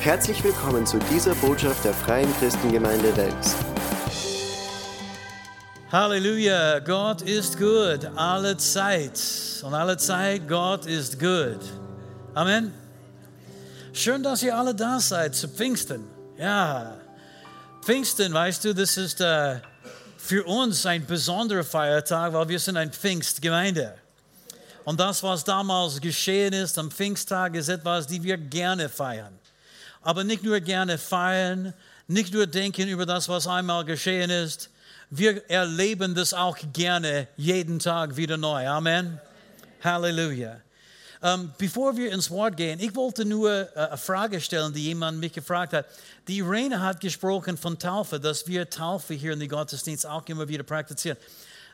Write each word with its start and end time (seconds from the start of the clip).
Herzlich 0.00 0.44
willkommen 0.44 0.86
zu 0.86 0.96
dieser 1.10 1.34
Botschaft 1.34 1.84
der 1.84 1.92
Freien 1.92 2.32
Christengemeinde 2.38 3.14
Wels. 3.16 3.56
Halleluja, 5.90 6.78
Gott 6.78 7.22
ist 7.22 7.58
gut, 7.58 8.08
alle 8.14 8.56
Zeit. 8.56 9.20
Und 9.64 9.74
alle 9.74 9.96
Zeit, 9.96 10.46
Gott 10.46 10.86
ist 10.86 11.18
gut. 11.18 11.58
Amen. 12.32 12.72
Schön, 13.92 14.22
dass 14.22 14.40
ihr 14.44 14.56
alle 14.56 14.72
da 14.72 15.00
seid 15.00 15.34
zu 15.34 15.48
Pfingsten. 15.48 16.04
Ja, 16.38 16.94
Pfingsten, 17.82 18.32
weißt 18.32 18.66
du, 18.66 18.74
das 18.76 18.96
ist 18.96 19.20
äh, 19.20 19.56
für 20.16 20.44
uns 20.44 20.86
ein 20.86 21.04
besonderer 21.06 21.64
Feiertag, 21.64 22.32
weil 22.34 22.48
wir 22.48 22.60
sind 22.60 22.76
eine 22.76 22.92
Pfingstgemeinde. 22.92 23.96
Und 24.84 25.00
das, 25.00 25.24
was 25.24 25.42
damals 25.42 26.00
geschehen 26.00 26.52
ist 26.52 26.78
am 26.78 26.88
Pfingsttag, 26.92 27.56
ist 27.56 27.68
etwas, 27.68 28.06
die 28.06 28.22
wir 28.22 28.38
gerne 28.38 28.88
feiern. 28.88 29.36
Aber 30.02 30.24
nicht 30.24 30.42
nur 30.42 30.60
gerne 30.60 30.98
feiern, 30.98 31.74
nicht 32.06 32.32
nur 32.32 32.46
denken 32.46 32.88
über 32.88 33.06
das, 33.06 33.28
was 33.28 33.46
einmal 33.46 33.84
geschehen 33.84 34.30
ist. 34.30 34.70
Wir 35.10 35.48
erleben 35.50 36.14
das 36.14 36.34
auch 36.34 36.58
gerne 36.72 37.28
jeden 37.36 37.78
Tag 37.78 38.16
wieder 38.16 38.36
neu. 38.36 38.66
Amen. 38.68 39.20
Halleluja. 39.82 40.60
Ähm, 41.20 41.52
bevor 41.58 41.96
wir 41.96 42.12
ins 42.12 42.30
Wort 42.30 42.56
gehen, 42.56 42.78
ich 42.78 42.94
wollte 42.94 43.24
nur 43.24 43.50
äh, 43.50 43.88
eine 43.88 43.96
Frage 43.96 44.40
stellen, 44.40 44.72
die 44.72 44.84
jemand 44.84 45.18
mich 45.18 45.32
gefragt 45.32 45.72
hat. 45.72 45.86
Die 46.28 46.38
Irene 46.38 46.80
hat 46.80 47.00
gesprochen 47.00 47.56
von 47.56 47.78
Taufe, 47.78 48.20
dass 48.20 48.46
wir 48.46 48.70
Taufe 48.70 49.14
hier 49.14 49.32
in 49.32 49.40
den 49.40 49.48
Gottesdienst 49.48 50.06
auch 50.06 50.24
immer 50.28 50.46
wieder 50.46 50.62
praktizieren. 50.62 51.18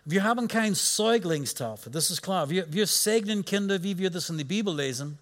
Wir 0.06 0.22
haben 0.22 0.48
keine 0.48 0.75
Säuglingstaufe, 0.75 1.91
das 1.91 2.11
ist 2.11 2.22
klar. 2.22 2.48
Wir, 2.48 2.70
wir 2.72 2.86
segnen 2.86 3.45
Kinder, 3.45 3.83
wie 3.83 3.98
wir 3.98 4.11
das 4.11 4.30
in 4.30 4.38
der 4.38 4.45
Bibel 4.45 4.75
lesen. 4.75 5.19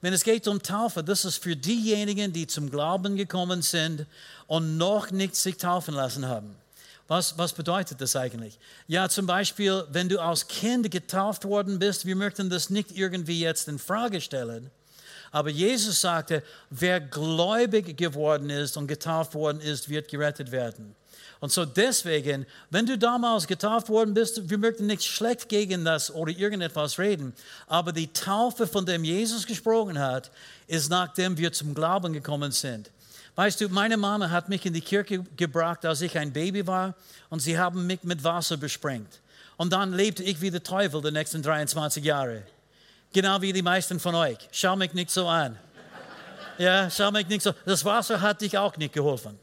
Wenn 0.00 0.12
es 0.12 0.24
geht 0.24 0.48
um 0.48 0.62
Taufe, 0.62 1.04
das 1.04 1.24
ist 1.24 1.42
für 1.42 1.56
diejenigen, 1.56 2.32
die 2.32 2.46
zum 2.46 2.70
Glauben 2.70 3.16
gekommen 3.16 3.62
sind 3.62 4.06
und 4.46 4.78
noch 4.78 5.10
nicht 5.10 5.36
sich 5.36 5.58
taufen 5.58 5.94
lassen 5.94 6.26
haben. 6.26 6.56
Was, 7.06 7.36
was 7.36 7.52
bedeutet 7.52 8.00
das 8.00 8.14
eigentlich? 8.14 8.58
Ja, 8.86 9.08
zum 9.08 9.26
Beispiel, 9.26 9.84
wenn 9.90 10.08
du 10.08 10.20
als 10.20 10.46
Kind 10.46 10.90
getauft 10.90 11.44
worden 11.44 11.78
bist, 11.78 12.06
wir 12.06 12.16
möchten 12.16 12.48
das 12.48 12.70
nicht 12.70 12.92
irgendwie 12.92 13.40
jetzt 13.40 13.68
in 13.68 13.78
Frage 13.78 14.20
stellen. 14.20 14.70
Aber 15.32 15.50
Jesus 15.50 16.00
sagte, 16.00 16.42
wer 16.70 17.00
gläubig 17.00 17.96
geworden 17.96 18.48
ist 18.48 18.76
und 18.76 18.86
getauft 18.86 19.34
worden 19.34 19.60
ist, 19.60 19.88
wird 19.88 20.08
gerettet 20.08 20.50
werden. 20.50 20.94
Und 21.40 21.50
so 21.50 21.64
deswegen, 21.64 22.46
wenn 22.68 22.84
du 22.84 22.98
damals 22.98 23.46
getauft 23.46 23.88
worden 23.88 24.12
bist, 24.12 24.50
wir 24.50 24.58
möchten 24.58 24.86
nicht 24.86 25.02
schlecht 25.02 25.48
gegen 25.48 25.86
das 25.86 26.14
oder 26.14 26.30
irgendetwas 26.32 26.98
reden, 26.98 27.32
aber 27.66 27.92
die 27.92 28.12
Taufe, 28.12 28.66
von 28.66 28.84
dem 28.84 29.04
Jesus 29.04 29.46
gesprochen 29.46 29.98
hat, 29.98 30.30
ist 30.66 30.90
nachdem 30.90 31.38
wir 31.38 31.50
zum 31.52 31.74
Glauben 31.74 32.12
gekommen 32.12 32.52
sind. 32.52 32.90
Weißt 33.36 33.58
du, 33.60 33.70
meine 33.70 33.96
Mama 33.96 34.28
hat 34.28 34.50
mich 34.50 34.66
in 34.66 34.74
die 34.74 34.82
Kirche 34.82 35.24
gebracht, 35.36 35.86
als 35.86 36.02
ich 36.02 36.18
ein 36.18 36.30
Baby 36.30 36.66
war, 36.66 36.94
und 37.30 37.40
sie 37.40 37.58
haben 37.58 37.86
mich 37.86 38.02
mit 38.02 38.22
Wasser 38.22 38.58
besprengt. 38.58 39.20
Und 39.56 39.72
dann 39.72 39.94
lebte 39.94 40.22
ich 40.22 40.42
wie 40.42 40.50
der 40.50 40.62
Teufel 40.62 41.00
die 41.00 41.10
nächsten 41.10 41.42
23 41.42 42.04
Jahre. 42.04 42.42
Genau 43.12 43.40
wie 43.40 43.52
die 43.52 43.62
meisten 43.62 43.98
von 43.98 44.14
euch. 44.14 44.38
Schau 44.52 44.76
mich 44.76 44.92
nicht 44.92 45.10
so 45.10 45.26
an. 45.26 45.56
Ja, 46.58 46.90
schau 46.90 47.10
mich 47.10 47.26
nicht 47.28 47.42
so. 47.42 47.52
Das 47.64 47.84
Wasser 47.84 48.20
hat 48.20 48.42
dich 48.42 48.58
auch 48.58 48.76
nicht 48.76 48.92
geholfen. 48.92 49.38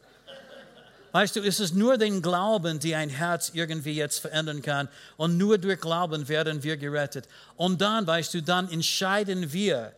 Weißt 1.11 1.36
du, 1.36 1.41
es 1.41 1.59
ist 1.59 1.73
nur 1.73 1.97
den 1.97 2.22
Glauben, 2.22 2.80
die 2.80 2.95
ein 2.95 3.09
Herz 3.09 3.52
irgendwie 3.53 3.94
jetzt 3.94 4.19
verändern 4.19 4.61
kann. 4.61 4.89
Und 5.16 5.38
nur 5.38 5.58
durch 5.58 5.80
Glauben 5.80 6.27
werden 6.27 6.64
wir 6.64 6.77
gerettet. 6.77 7.27
Und 7.55 7.81
dann, 7.81 8.05
weißt 8.05 8.33
du, 8.33 8.41
dann 8.41 8.69
entscheiden 8.69 9.52
wir. 9.53 9.94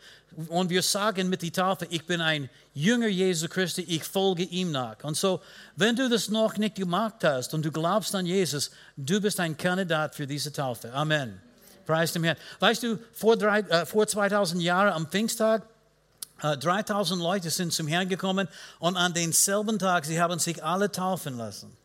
Und 0.48 0.70
wir 0.70 0.84
sagen 0.84 1.30
mit 1.30 1.42
der 1.42 1.52
Taufe, 1.52 1.88
ich 1.90 2.06
bin 2.06 2.22
ein 2.22 2.50
Jünger 2.74 3.08
Jesu 3.08 3.48
Christi, 3.48 3.82
ich 3.82 4.04
folge 4.04 4.44
ihm 4.44 4.72
nach. 4.72 5.04
Und 5.04 5.18
so, 5.18 5.42
wenn 5.76 5.96
du 5.96 6.08
das 6.08 6.30
noch 6.30 6.58
nicht 6.58 6.76
gemacht 6.76 7.24
hast 7.24 7.54
und 7.54 7.66
du 7.66 7.72
glaubst 7.72 8.14
an 8.16 8.26
Jesus, 8.26 8.72
du 8.96 9.20
bist 9.20 9.40
ein 9.40 9.58
Kandidat 9.58 10.16
für 10.16 10.28
diese 10.28 10.54
Taufe. 10.54 10.94
Amen. 10.94 11.42
Preis 11.86 12.14
dem 12.14 12.24
Herrn. 12.24 12.38
Weißt 12.60 12.84
du, 12.84 13.00
vor, 13.14 13.36
drei, 13.36 13.62
äh, 13.62 13.86
vor 13.86 14.06
2000 14.06 14.62
Jahren 14.62 14.94
am 14.94 15.08
Pfingsttag, 15.08 15.64
3000 16.42 17.20
äh, 17.20 17.24
Leute 17.24 17.50
sind 17.50 17.74
zum 17.74 17.88
Herrn 17.88 18.10
gekommen 18.10 18.48
und 18.80 18.98
an 18.98 19.14
denselben 19.14 19.80
Tag, 19.80 20.06
sie 20.06 20.22
haben 20.22 20.40
sich 20.40 20.64
alle 20.64 20.92
taufen 20.92 21.38
lassen. 21.38 21.76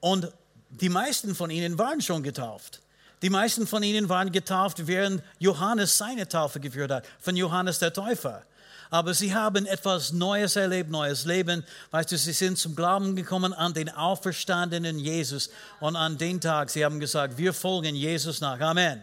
Und 0.00 0.32
die 0.70 0.88
meisten 0.88 1.34
von 1.34 1.50
ihnen 1.50 1.78
waren 1.78 2.00
schon 2.00 2.22
getauft. 2.22 2.80
Die 3.22 3.30
meisten 3.30 3.66
von 3.66 3.82
ihnen 3.82 4.08
waren 4.08 4.32
getauft, 4.32 4.86
während 4.86 5.22
Johannes 5.38 5.96
seine 5.96 6.28
Taufe 6.28 6.58
geführt 6.58 6.90
hat, 6.90 7.04
von 7.20 7.36
Johannes 7.36 7.78
der 7.78 7.92
Täufer. 7.92 8.44
Aber 8.90 9.14
sie 9.14 9.34
haben 9.34 9.64
etwas 9.64 10.12
Neues 10.12 10.56
erlebt, 10.56 10.90
neues 10.90 11.24
Leben. 11.24 11.64
Weißt 11.92 12.12
du, 12.12 12.18
sie 12.18 12.32
sind 12.32 12.58
zum 12.58 12.76
Glauben 12.76 13.16
gekommen 13.16 13.54
an 13.54 13.72
den 13.72 13.88
auferstandenen 13.88 14.98
Jesus. 14.98 15.48
Und 15.80 15.96
an 15.96 16.18
den 16.18 16.40
Tag, 16.42 16.68
sie 16.68 16.84
haben 16.84 17.00
gesagt, 17.00 17.38
wir 17.38 17.54
folgen 17.54 17.94
Jesus 17.94 18.42
nach. 18.42 18.60
Amen. 18.60 19.00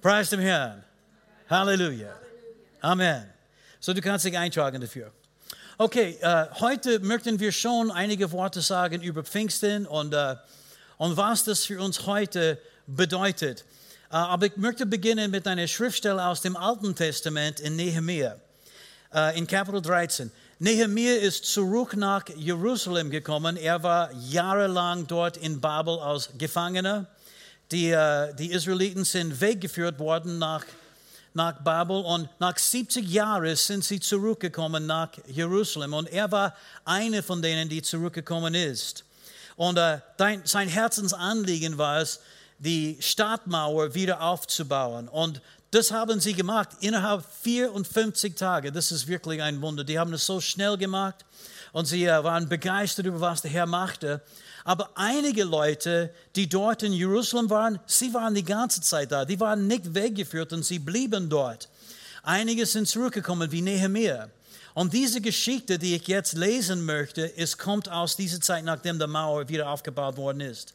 Preis 0.00 0.30
dem 0.30 0.40
Herrn. 0.40 0.82
Halleluja. 1.50 2.14
Amen. 2.80 3.35
So, 3.86 3.92
du 3.92 4.00
kannst 4.00 4.24
dich 4.24 4.36
eintragen 4.36 4.80
dafür. 4.80 5.12
Okay, 5.78 6.18
äh, 6.20 6.46
heute 6.58 6.98
möchten 6.98 7.38
wir 7.38 7.52
schon 7.52 7.92
einige 7.92 8.32
Worte 8.32 8.60
sagen 8.60 9.00
über 9.00 9.22
Pfingsten 9.22 9.86
und, 9.86 10.12
äh, 10.12 10.34
und 10.96 11.16
was 11.16 11.44
das 11.44 11.64
für 11.64 11.80
uns 11.80 12.04
heute 12.04 12.58
bedeutet. 12.88 13.60
Äh, 14.10 14.16
aber 14.16 14.46
ich 14.46 14.56
möchte 14.56 14.86
beginnen 14.86 15.30
mit 15.30 15.46
einer 15.46 15.68
Schriftstelle 15.68 16.26
aus 16.26 16.40
dem 16.40 16.56
Alten 16.56 16.96
Testament 16.96 17.60
in 17.60 17.76
Nehemiah, 17.76 18.40
äh, 19.14 19.38
in 19.38 19.46
Kapitel 19.46 19.80
13. 19.80 20.32
Nehemiah 20.58 21.20
ist 21.20 21.44
zurück 21.44 21.96
nach 21.96 22.24
Jerusalem 22.34 23.08
gekommen. 23.08 23.56
Er 23.56 23.84
war 23.84 24.10
jahrelang 24.14 25.06
dort 25.06 25.36
in 25.36 25.60
Babel 25.60 26.00
als 26.00 26.30
Gefangener. 26.36 27.06
Die, 27.70 27.92
äh, 27.92 28.34
die 28.34 28.50
Israeliten 28.50 29.04
sind 29.04 29.40
weggeführt 29.40 30.00
worden 30.00 30.40
nach 30.40 30.64
Jerusalem 30.64 30.85
nach 31.36 31.62
Babel 31.62 32.02
und 32.02 32.28
nach 32.40 32.56
70 32.56 33.08
Jahren 33.08 33.54
sind 33.54 33.84
sie 33.84 34.00
zurückgekommen 34.00 34.86
nach 34.86 35.10
Jerusalem 35.26 35.92
und 35.94 36.08
er 36.08 36.32
war 36.32 36.56
einer 36.84 37.22
von 37.22 37.42
denen, 37.42 37.68
die 37.68 37.82
zurückgekommen 37.82 38.54
ist. 38.54 39.04
Und 39.54 39.78
äh, 39.78 40.00
sein 40.44 40.68
Herzensanliegen 40.68 41.78
war 41.78 42.00
es, 42.00 42.20
die 42.58 42.96
Stadtmauer 43.00 43.94
wieder 43.94 44.22
aufzubauen. 44.22 45.08
Und 45.08 45.42
das 45.70 45.90
haben 45.90 46.20
sie 46.20 46.32
gemacht 46.32 46.70
innerhalb 46.80 47.24
54 47.42 48.34
Tage. 48.34 48.72
Das 48.72 48.90
ist 48.90 49.06
wirklich 49.06 49.42
ein 49.42 49.60
Wunder. 49.60 49.84
Die 49.84 49.98
haben 49.98 50.14
es 50.14 50.24
so 50.24 50.40
schnell 50.40 50.78
gemacht 50.78 51.24
und 51.72 51.84
sie 51.84 52.04
äh, 52.04 52.24
waren 52.24 52.48
begeistert 52.48 53.06
über 53.06 53.20
was 53.20 53.42
der 53.42 53.50
Herr 53.50 53.66
machte. 53.66 54.22
Aber 54.66 54.90
einige 54.96 55.44
Leute, 55.44 56.12
die 56.34 56.48
dort 56.48 56.82
in 56.82 56.92
Jerusalem 56.92 57.48
waren, 57.50 57.78
sie 57.86 58.12
waren 58.12 58.34
die 58.34 58.42
ganze 58.42 58.80
Zeit 58.80 59.12
da. 59.12 59.24
Die 59.24 59.38
waren 59.38 59.68
nicht 59.68 59.94
weggeführt 59.94 60.52
und 60.52 60.64
sie 60.64 60.80
blieben 60.80 61.28
dort. 61.28 61.68
Einige 62.24 62.66
sind 62.66 62.88
zurückgekommen, 62.88 63.52
wie 63.52 63.62
Nehemiah. 63.62 64.28
Und 64.74 64.92
diese 64.92 65.20
Geschichte, 65.20 65.78
die 65.78 65.94
ich 65.94 66.08
jetzt 66.08 66.32
lesen 66.32 66.84
möchte, 66.84 67.32
es 67.38 67.56
kommt 67.56 67.88
aus 67.88 68.16
dieser 68.16 68.40
Zeit, 68.40 68.64
nachdem 68.64 68.98
die 68.98 69.06
Mauer 69.06 69.48
wieder 69.48 69.70
aufgebaut 69.70 70.16
worden 70.16 70.40
ist. 70.40 70.74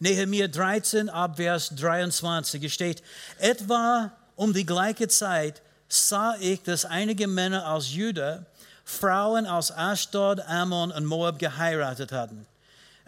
Nehemiah 0.00 0.48
13, 0.48 1.08
Abvers 1.08 1.70
23 1.76 2.74
steht, 2.74 3.04
etwa 3.38 4.10
um 4.34 4.52
die 4.52 4.66
gleiche 4.66 5.06
Zeit 5.06 5.62
sah 5.88 6.34
ich, 6.40 6.64
dass 6.64 6.84
einige 6.84 7.28
Männer 7.28 7.70
aus 7.70 7.94
Juda 7.94 8.44
Frauen 8.84 9.46
aus 9.46 9.70
Ashdod, 9.70 10.40
Ammon 10.40 10.90
und 10.90 11.04
Moab 11.04 11.38
geheiratet 11.38 12.10
hatten. 12.10 12.46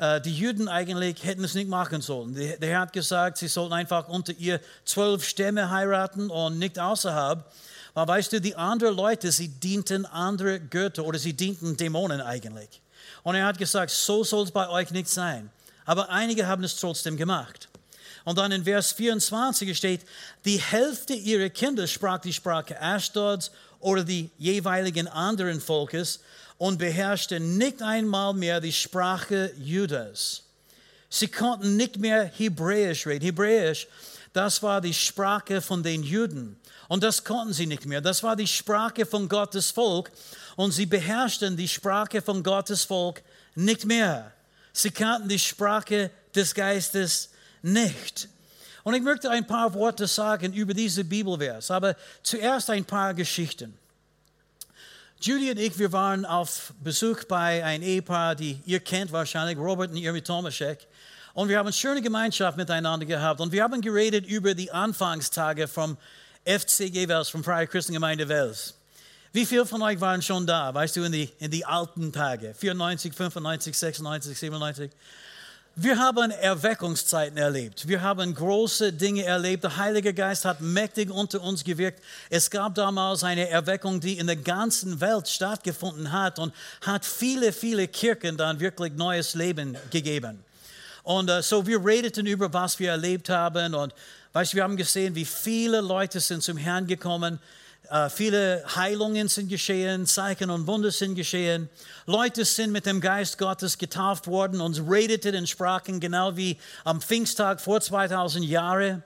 Äh, 0.01 0.21
die 0.23 0.35
Juden 0.35 0.67
eigentlich 0.67 1.23
hätten 1.23 1.45
es 1.45 1.55
nicht 1.55 1.69
machen 1.69 2.01
sollen. 2.01 2.35
Der 2.35 2.81
hat 2.81 2.93
gesagt, 2.93 3.37
sie 3.37 3.49
sollten 3.49 3.75
einfach 3.75 4.09
unter 4.09 4.33
ihr 4.33 4.61
zwölf 4.87 5.25
Stämme 5.25 5.71
heiraten 5.71 6.31
und 6.31 6.59
nicht 6.59 6.79
außerhalb. 6.79 7.45
Weil 7.93 8.09
weißt 8.09 8.33
du, 8.33 8.41
die 8.41 8.57
anderen 8.57 8.97
Leute, 8.97 9.31
sie 9.31 9.49
dienten 9.49 10.07
andere 10.07 10.59
Götter 10.59 11.05
oder 11.05 11.19
sie 11.19 11.35
dienten 11.35 11.77
Dämonen 11.77 12.23
eigentlich. 12.23 12.81
Und 13.23 13.35
er 13.35 13.45
hat 13.45 13.59
gesagt, 13.59 13.91
so 13.91 14.25
soll 14.25 14.45
es 14.45 14.51
bei 14.51 14.71
euch 14.71 14.91
nicht 14.91 15.09
sein. 15.09 15.51
Aber 15.85 16.09
einige 16.09 16.47
haben 16.47 16.65
es 16.65 16.77
trotzdem 16.77 17.17
gemacht. 17.19 17.69
Und 18.25 18.39
dann 18.39 18.53
in 18.53 18.65
Vers 18.65 18.93
24 18.93 19.77
steht, 19.77 20.07
die 20.45 20.59
Hälfte 20.59 21.13
ihrer 21.15 21.51
Kinder 21.51 21.87
sprach 21.87 22.19
die 22.19 22.33
Sprache 22.33 22.77
Ashdods 22.77 23.51
oder 23.81 24.05
die 24.05 24.31
jeweiligen 24.39 25.09
anderen 25.09 25.61
Volkes 25.61 26.21
und 26.59 26.79
beherrschte 26.79 27.41
nicht 27.41 27.83
einmal 27.83 28.35
mehr 28.35 28.61
die 28.61 28.73
Sprache 28.73 29.53
Judas. 29.59 30.45
Sie 31.09 31.29
konnten 31.29 31.77
nicht 31.77 31.99
mehr 31.99 32.25
Hebräisch 32.25 33.07
reden. 33.07 33.25
Hebräisch, 33.25 33.89
das 34.33 34.63
war 34.63 34.81
die 34.81 34.95
Sprache 34.95 35.61
von 35.61 35.83
den 35.83 36.03
Juden. 36.03 36.57
Und 36.89 37.03
das 37.03 37.25
konnten 37.25 37.53
sie 37.53 37.67
nicht 37.67 37.87
mehr. 37.87 38.01
Das 38.01 38.23
war 38.23 38.37
die 38.37 38.47
Sprache 38.47 39.07
von 39.07 39.29
Gottes 39.29 39.71
Volk. 39.71 40.11
Und 40.57 40.73
sie 40.73 40.87
beherrschten 40.87 41.57
die 41.57 41.69
Sprache 41.69 42.23
von 42.23 42.43
Gottes 42.43 42.85
Volk 42.85 43.23
nicht 43.55 43.85
mehr. 43.85 44.33
Sie 44.73 44.91
kannten 44.91 45.29
die 45.29 45.39
Sprache 45.39 46.11
des 46.35 46.55
Geistes 46.55 47.31
nicht. 47.63 48.29
Und 48.83 48.95
ich 48.95 49.03
möchte 49.03 49.31
ein 49.31 49.47
paar 49.47 49.73
Worte 49.75 50.07
sagen 50.07 50.53
über 50.53 50.75
diese 50.75 51.05
Bibelvers, 51.05 51.71
aber 51.71 51.97
zuerst 52.23 52.71
ein 52.71 52.85
paar 52.85 53.15
Geschichten. 53.15 53.77
Judy 55.21 55.51
und 55.51 55.59
ich, 55.59 55.79
wir 55.79 55.93
waren 55.93 56.25
auf 56.25 56.73
Besuch 56.83 57.25
bei 57.25 57.63
einem 57.63 57.85
Ehepaar, 57.85 58.35
die 58.35 58.59
ihr 58.65 58.81
kennt 58.81 59.13
wahrscheinlich, 59.13 59.59
Robert 59.59 59.91
und 59.91 59.99
Irmi 59.99 60.23
Tomaszek. 60.23 60.87
Und 61.35 61.49
wir 61.49 61.59
haben 61.59 61.67
eine 61.67 61.75
schöne 61.75 62.01
Gemeinschaft 62.01 62.57
miteinander 62.57 63.05
gehabt. 63.05 63.41
Und 63.41 63.53
wir 63.53 63.63
haben 63.63 63.81
geredet 63.83 64.27
über 64.27 64.55
die 64.55 64.71
Anfangstage 64.71 65.69
vom 65.69 65.99
FCG 66.45 67.07
Wels, 67.07 67.29
vom 67.29 67.45
Freie 67.45 67.67
Christengemeinde 67.67 68.29
Wels. 68.29 68.75
Wie 69.33 69.47
viele 69.47 69.65
von 69.65 69.81
euch 69.83 70.01
waren 70.01 70.23
schon 70.23 70.47
da, 70.47 70.75
weißt 70.75 70.97
du, 70.97 71.05
in 71.05 71.13
die, 71.13 71.31
in 71.39 71.51
die 71.51 71.65
alten 71.65 72.13
Tage? 72.13 72.53
94, 72.55 73.15
95, 73.15 73.79
96, 73.79 74.39
97? 74.39 74.91
Wir 75.77 75.99
haben 75.99 76.33
Erweckungszeiten 76.33 77.39
erlebt. 77.39 77.87
Wir 77.87 78.03
haben 78.03 78.35
große 78.35 78.93
Dinge 78.93 79.25
erlebt. 79.25 79.63
Der 79.63 79.77
Heilige 79.77 80.13
Geist 80.13 80.45
hat 80.45 80.61
mächtig 80.61 81.11
unter 81.11 81.41
uns 81.41 81.63
gewirkt. 81.63 82.03
Es 82.29 82.51
gab 82.51 82.75
damals 82.75 83.23
eine 83.23 83.49
Erweckung, 83.49 84.01
die 84.01 84.19
in 84.19 84.27
der 84.27 84.37
ganzen 84.37 85.01
Welt 85.01 85.29
stattgefunden 85.29 86.11
hat 86.11 86.41
und 86.41 86.53
hat 86.85 87.05
viele, 87.05 87.53
viele 87.53 87.87
Kirchen 87.87 88.37
dann 88.37 88.59
wirklich 88.59 88.93
neues 88.95 89.35
Leben 89.35 89.79
gegeben. 89.91 90.45
Und 91.05 91.31
uh, 91.31 91.41
so 91.41 91.67
wir 91.67 91.85
redeten 91.85 92.27
über, 92.27 92.53
was 92.53 92.79
wir 92.79 92.91
erlebt 92.91 93.29
haben. 93.29 93.75
Und 93.75 93.95
weißt, 94.33 94.55
wir 94.55 94.65
haben 94.65 94.77
gesehen, 94.77 95.15
wie 95.15 95.25
viele 95.25 95.81
Leute 95.81 96.19
sind 96.19 96.43
zum 96.43 96.57
Herrn 96.57 96.89
gekommen 96.89 97.39
viele 98.11 98.65
Heilungen 98.77 99.29
sind 99.29 99.49
geschehen, 99.49 100.07
Zeichen 100.07 100.51
und 100.51 100.67
Wunder 100.67 100.91
sind 100.91 101.17
geschehen. 101.17 101.69
Leute 102.07 102.45
sind 102.45 102.71
mit 102.71 102.87
dem 102.87 103.01
Geist 103.01 103.37
Gottes 103.37 103.79
getauft 103.79 104.27
worden 104.29 104.61
und 104.61 104.79
redeten 104.89 105.35
in 105.35 105.47
Sprachen, 105.47 105.99
genau 105.99 106.37
wie 106.37 106.57
am 106.85 107.01
Pfingsttag 107.01 107.61
vor 107.61 107.81
2000 107.81 108.45
Jahren. 108.45 109.03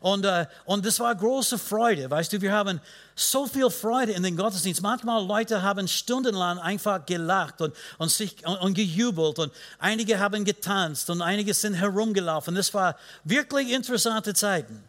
Und, 0.00 0.26
uh, 0.26 0.44
und 0.66 0.84
das 0.84 1.00
war 1.00 1.14
große 1.14 1.58
Freude. 1.58 2.10
Weißt 2.10 2.32
du, 2.32 2.40
wir 2.40 2.52
haben 2.52 2.80
so 3.14 3.46
viel 3.46 3.70
Freude 3.70 4.12
in 4.12 4.22
den 4.22 4.36
Gottesdienst. 4.36 4.82
Manchmal 4.82 5.24
Leute 5.24 5.62
haben 5.62 5.88
stundenlang 5.88 6.58
einfach 6.58 7.04
gelacht 7.06 7.60
und, 7.60 7.74
und, 7.98 8.10
sich, 8.10 8.46
und, 8.46 8.56
und 8.58 8.74
gejubelt 8.74 9.38
und 9.38 9.52
einige 9.78 10.18
haben 10.18 10.44
getanzt 10.44 11.08
und 11.08 11.22
einige 11.22 11.54
sind 11.54 11.74
herumgelaufen. 11.74 12.54
Das 12.54 12.74
war 12.74 12.96
wirklich 13.24 13.72
interessante 13.72 14.34
Zeiten. 14.34 14.84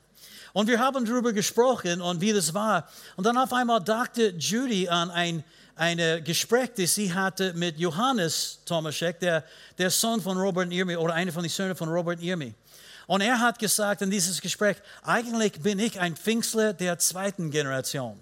Und 0.58 0.66
wir 0.66 0.80
haben 0.80 1.06
darüber 1.06 1.34
gesprochen 1.34 2.02
und 2.02 2.20
wie 2.20 2.34
das 2.34 2.52
war. 2.52 2.90
Und 3.16 3.28
dann 3.28 3.38
auf 3.38 3.54
einmal 3.54 3.80
dachte 3.80 4.34
Judy 4.40 4.90
an 4.90 5.12
ein, 5.12 5.44
ein 5.76 6.24
Gespräch, 6.24 6.72
das 6.76 6.96
sie 6.96 7.14
hatte 7.14 7.54
mit 7.54 7.78
Johannes 7.78 8.62
Tomaszek, 8.66 9.20
der, 9.20 9.44
der 9.78 9.92
Sohn 9.92 10.20
von 10.20 10.36
Robert 10.36 10.74
Irmi 10.74 10.96
oder 10.96 11.14
einer 11.14 11.32
von 11.32 11.44
den 11.44 11.52
Söhnen 11.52 11.76
von 11.76 11.90
Robert 11.90 12.24
Irmi. 12.24 12.56
Und 13.06 13.22
er 13.22 13.40
hat 13.40 13.60
gesagt 13.60 14.02
in 14.02 14.10
dieses 14.10 14.42
Gespräch, 14.42 14.78
eigentlich 15.04 15.62
bin 15.62 15.78
ich 15.78 16.00
ein 16.00 16.16
Pfingstler 16.16 16.74
der 16.74 16.98
zweiten 16.98 17.52
Generation. 17.52 18.20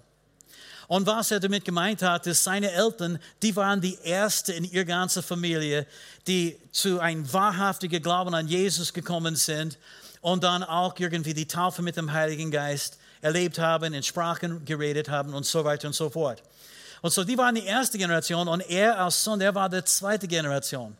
Und 0.88 1.06
was 1.06 1.30
er 1.30 1.40
damit 1.40 1.64
gemeint 1.64 2.02
hat, 2.02 2.26
ist, 2.26 2.44
seine 2.44 2.70
Eltern, 2.70 3.18
die 3.42 3.56
waren 3.56 3.80
die 3.80 3.96
Ersten 4.04 4.52
in 4.52 4.64
ihrer 4.64 4.84
ganzen 4.84 5.22
Familie, 5.22 5.86
die 6.26 6.58
zu 6.70 7.00
einem 7.00 7.32
wahrhaftigen 7.32 8.02
Glauben 8.02 8.34
an 8.34 8.46
Jesus 8.46 8.92
gekommen 8.92 9.36
sind 9.36 9.78
und 10.26 10.42
dann 10.42 10.64
auch 10.64 10.98
irgendwie 10.98 11.34
die 11.34 11.46
Taufe 11.46 11.82
mit 11.82 11.96
dem 11.96 12.12
Heiligen 12.12 12.50
Geist 12.50 12.98
erlebt 13.20 13.60
haben, 13.60 13.94
in 13.94 14.02
Sprachen 14.02 14.64
geredet 14.64 15.08
haben 15.08 15.32
und 15.32 15.46
so 15.46 15.64
weiter 15.64 15.86
und 15.86 15.94
so 15.94 16.10
fort. 16.10 16.42
Und 17.00 17.12
so, 17.12 17.22
die 17.22 17.38
waren 17.38 17.54
die 17.54 17.64
erste 17.64 17.96
Generation 17.96 18.48
und 18.48 18.68
er 18.68 18.98
als 18.98 19.22
Sohn, 19.22 19.38
der 19.38 19.54
war 19.54 19.68
die 19.68 19.84
zweite 19.84 20.26
Generation. 20.26 20.96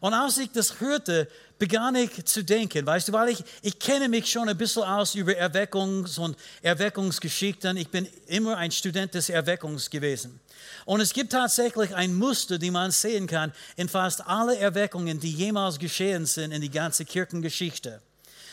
Und 0.00 0.14
als 0.14 0.38
ich 0.38 0.50
das 0.52 0.80
hörte, 0.80 1.28
begann 1.58 1.94
ich 1.94 2.24
zu 2.24 2.42
denken, 2.42 2.86
weißt 2.86 3.08
du, 3.08 3.12
weil 3.12 3.28
ich, 3.28 3.44
ich 3.60 3.78
kenne 3.78 4.08
mich 4.08 4.30
schon 4.30 4.48
ein 4.48 4.56
bisschen 4.56 4.84
aus 4.84 5.14
über 5.14 5.32
Erweckungs- 5.32 6.18
und 6.18 6.38
Erweckungsgeschichten. 6.62 7.76
Ich 7.76 7.90
bin 7.90 8.08
immer 8.28 8.56
ein 8.56 8.70
Student 8.70 9.12
des 9.12 9.28
Erweckungs 9.28 9.90
gewesen. 9.90 10.40
Und 10.86 11.02
es 11.02 11.12
gibt 11.12 11.32
tatsächlich 11.32 11.94
ein 11.94 12.14
Muster, 12.14 12.56
die 12.56 12.70
man 12.70 12.92
sehen 12.92 13.26
kann 13.26 13.52
in 13.76 13.90
fast 13.90 14.26
alle 14.26 14.56
Erweckungen, 14.56 15.20
die 15.20 15.32
jemals 15.32 15.78
geschehen 15.78 16.24
sind 16.24 16.52
in 16.52 16.62
die 16.62 16.70
ganze 16.70 17.04
Kirchengeschichte. 17.04 18.00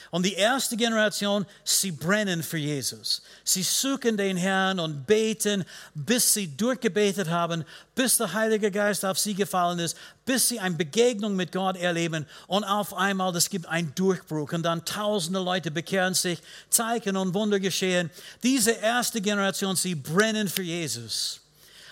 Und 0.10 0.26
die 0.26 0.36
erste 0.36 0.78
Generation, 0.78 1.46
sie 1.66 1.92
brennen 1.92 2.42
für 2.42 2.58
Jesus. 2.58 3.22
Sie 3.44 3.64
suchen 3.64 4.16
den 4.16 4.38
Herrn 4.38 4.80
und 4.80 5.06
beten, 5.06 5.66
bis 5.94 6.34
sie 6.34 6.48
durchgebetet 6.56 7.30
haben, 7.30 7.66
bis 7.94 8.18
der 8.18 8.32
Heilige 8.32 8.72
Geist 8.72 9.04
auf 9.04 9.20
sie 9.20 9.34
gefallen 9.34 9.80
ist, 9.80 9.98
bis 10.26 10.48
sie 10.48 10.60
eine 10.60 10.76
Begegnung 10.76 11.36
mit 11.36 11.52
Gott 11.52 11.76
erleben. 11.76 12.26
Und 12.48 12.64
auf 12.64 12.94
einmal, 12.94 13.36
es 13.36 13.50
gibt 13.50 13.68
einen 13.68 13.94
Durchbruch 13.96 14.54
und 14.54 14.64
dann 14.64 14.86
tausende 14.86 15.40
Leute 15.40 15.72
bekehren 15.72 16.14
sich, 16.14 16.40
Zeichen 16.70 17.18
und 17.18 17.34
Wunder 17.34 17.60
geschehen. 17.60 18.10
Diese 18.44 18.72
erste 18.72 19.20
Generation, 19.20 19.76
sie 19.76 19.96
brennen 19.96 20.48
für 20.48 20.64
Jesus. 20.64 21.42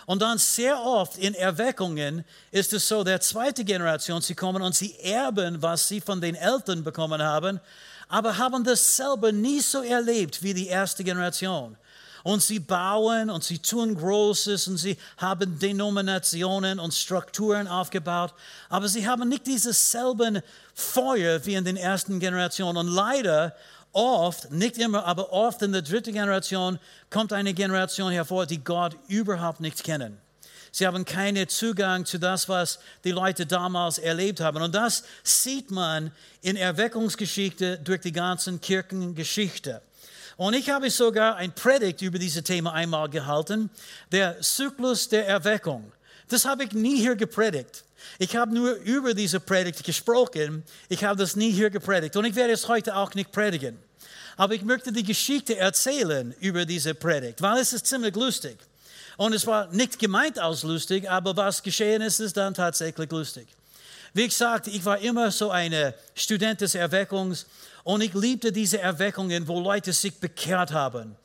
Und 0.06 0.22
dann 0.22 0.38
sehr 0.38 0.80
oft 0.80 1.18
in 1.18 1.34
Erweckungen 1.34 2.24
ist 2.52 2.72
es 2.74 2.88
so, 2.88 3.04
der 3.04 3.20
zweite 3.22 3.66
Generation, 3.66 4.22
sie 4.22 4.36
kommen 4.36 4.62
und 4.62 4.76
sie 4.76 4.96
erben, 5.00 5.62
was 5.62 5.88
sie 5.88 6.00
von 6.00 6.22
den 6.22 6.36
Eltern 6.36 6.84
bekommen 6.84 7.22
haben 7.22 7.60
aber 8.08 8.38
haben 8.38 8.64
das 8.64 8.98
selber 8.98 9.32
nie 9.32 9.60
so 9.60 9.82
erlebt 9.82 10.44
wie 10.44 10.54
die 10.54 10.68
erste 10.68 11.04
Generation. 11.04 11.78
Und 12.24 12.42
sie 12.42 12.60
bauen 12.60 13.30
und 13.30 13.44
sie 13.44 13.60
tun 13.60 13.96
Großes 13.96 14.68
und 14.68 14.78
sie 14.78 14.98
haben 15.18 15.60
Denominationen 15.60 16.80
und 16.80 16.94
Strukturen 16.94 17.68
aufgebaut, 17.68 18.34
aber 18.68 18.88
sie 18.88 19.08
haben 19.08 19.30
nicht 19.30 19.46
dieses 19.46 19.92
selben 19.92 20.42
Feuer 20.74 21.46
wie 21.46 21.54
in 21.54 21.66
den 21.66 21.78
ersten 21.78 22.20
Generationen. 22.20 22.78
Und 22.78 22.88
leider 22.88 23.56
oft, 23.92 24.52
nicht 24.52 24.80
immer, 24.80 25.06
aber 25.06 25.32
oft 25.32 25.62
in 25.62 25.72
der 25.72 25.84
dritten 25.84 26.14
Generation 26.14 26.80
kommt 27.12 27.32
eine 27.32 27.54
Generation 27.54 28.12
hervor, 28.12 28.48
die 28.48 28.64
Gott 28.64 28.98
überhaupt 29.08 29.60
nicht 29.60 29.84
kennen. 29.84 30.20
Sie 30.78 30.86
haben 30.86 31.06
keinen 31.06 31.48
Zugang 31.48 32.04
zu 32.06 32.20
das, 32.20 32.50
was 32.50 32.80
die 33.06 33.12
Leute 33.12 33.46
damals 33.46 33.98
erlebt 33.98 34.42
haben. 34.42 34.62
Und 34.62 34.76
das 34.76 35.06
sieht 35.24 35.72
man 35.72 36.12
in 36.42 36.58
Erweckungsgeschichte 36.58 37.78
durch 37.78 38.02
die 38.02 38.12
ganzen 38.12 38.60
Kirchengeschichte. 38.60 39.82
Und 40.36 40.54
ich 40.54 40.70
habe 40.70 40.90
sogar 40.90 41.38
ein 41.38 41.54
Predigt 41.54 42.02
über 42.02 42.20
dieses 42.20 42.44
Thema 42.44 42.74
einmal 42.74 43.08
gehalten, 43.08 43.70
der 44.12 44.42
Zyklus 44.42 45.08
der 45.08 45.26
Erweckung. 45.26 45.94
Das 46.28 46.44
habe 46.44 46.66
ich 46.66 46.74
nie 46.74 46.98
hier 46.98 47.16
gepredigt. 47.16 47.86
Ich 48.20 48.36
habe 48.36 48.54
nur 48.54 48.74
über 48.74 49.14
diese 49.14 49.40
Predigt 49.40 49.82
gesprochen. 49.82 50.62
Ich 50.90 51.06
habe 51.06 51.18
das 51.18 51.38
nie 51.38 51.52
hier 51.52 51.70
gepredigt. 51.70 52.18
Und 52.18 52.26
ich 52.26 52.36
werde 52.36 52.52
es 52.52 52.68
heute 52.68 52.98
auch 52.98 53.14
nicht 53.14 53.32
predigen. 53.32 53.80
Aber 54.36 54.54
ich 54.54 54.64
möchte 54.64 54.92
die 54.92 55.04
Geschichte 55.04 55.56
erzählen 55.56 56.36
über 56.42 56.66
diese 56.66 56.94
Predigt, 56.94 57.42
weil 57.42 57.60
es 57.60 57.72
ist 57.72 57.88
ziemlich 57.88 58.14
lustig. 58.16 58.58
Und 59.18 59.34
es 59.34 59.48
war 59.48 59.68
nicht 59.68 60.00
gemeint 60.00 60.40
als 60.40 60.64
lustig, 60.64 61.10
aber 61.10 61.36
was 61.38 61.64
geschehen 61.64 62.02
ist, 62.02 62.20
ist 62.20 62.38
dann 62.38 62.54
tatsächlich 62.54 63.10
lustig. 63.12 63.48
Wie 64.14 64.28
gesagt, 64.28 64.68
ich 64.68 64.84
war 64.86 64.98
immer 65.00 65.32
so 65.32 65.52
ein 65.52 65.94
Student 66.14 66.62
des 66.62 66.76
Erweckungs 66.76 67.46
und 67.84 68.02
ich 68.02 68.14
liebte 68.14 68.52
diese 68.52 68.80
Erweckungen, 68.80 69.48
wo 69.48 69.60
Leute 69.60 69.94
sich 69.94 70.14
bekehrt 70.20 70.72
haben 70.72 71.16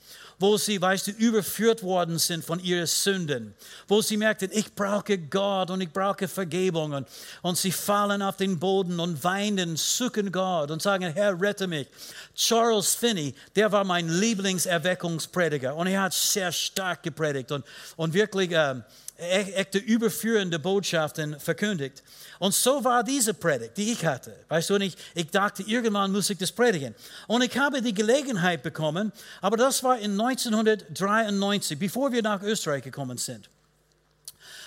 wo 0.40 0.56
sie, 0.56 0.80
weißt 0.80 1.09
du, 1.09 1.11
überführt 1.12 1.82
worden 1.82 2.18
sind 2.18 2.42
von 2.42 2.59
ihren 2.59 2.87
Sünden, 2.87 3.54
wo 3.87 4.00
sie 4.00 4.16
merkten, 4.16 4.50
ich 4.52 4.75
brauche 4.75 5.18
Gott 5.18 5.70
und 5.70 5.82
ich 5.82 5.92
brauche 5.92 6.26
Vergebung 6.26 6.92
und, 6.94 7.06
und 7.42 7.59
sie 7.59 7.70
fallen 7.70 8.23
auf 8.23 8.38
den 8.38 8.59
Boden 8.59 8.99
und 8.99 9.23
weinen, 9.23 9.76
suchen 9.76 10.32
Gott 10.32 10.70
und 10.70 10.80
sagen, 10.80 11.12
Herr, 11.12 11.38
rette 11.38 11.66
mich. 11.66 11.88
Charles 12.35 12.94
Finney, 12.94 13.35
der 13.54 13.70
war 13.70 13.85
mein 13.85 14.09
Lieblingserweckungsprediger 14.09 15.76
und 15.76 15.88
er 15.88 16.02
hat 16.02 16.14
sehr 16.14 16.50
stark 16.50 17.02
gepredigt 17.02 17.52
und, 17.52 17.64
und 17.97 18.14
wirklich 18.14 18.50
äh, 18.52 18.76
echte 19.18 19.76
überführende 19.76 20.59
Botschaften 20.59 21.38
verkündigt. 21.38 22.02
Und 22.40 22.54
so 22.54 22.82
war 22.82 23.04
diese 23.04 23.35
Predigt, 23.35 23.76
die 23.76 23.92
ich 23.92 24.06
hatte. 24.06 24.35
Weißt 24.49 24.70
du, 24.70 24.76
und 24.76 24.80
ich, 24.80 24.97
dachte, 25.30 25.62
irgendwann 25.62 26.11
muss 26.11 26.30
ich 26.30 26.38
das 26.38 26.50
predigen. 26.50 26.94
Und 27.26 27.42
ich 27.42 27.59
habe 27.59 27.82
die 27.82 27.92
Gelegenheit 27.92 28.62
bekommen, 28.62 29.12
aber 29.42 29.59
das 29.59 29.85
war 29.85 29.99
in 29.99 30.18
1993, 30.18 31.78
bevor 31.78 32.11
wir 32.11 32.23
nach 32.23 32.42
Österreich 32.42 32.82
gekommen 32.82 33.18
sind. 33.18 33.50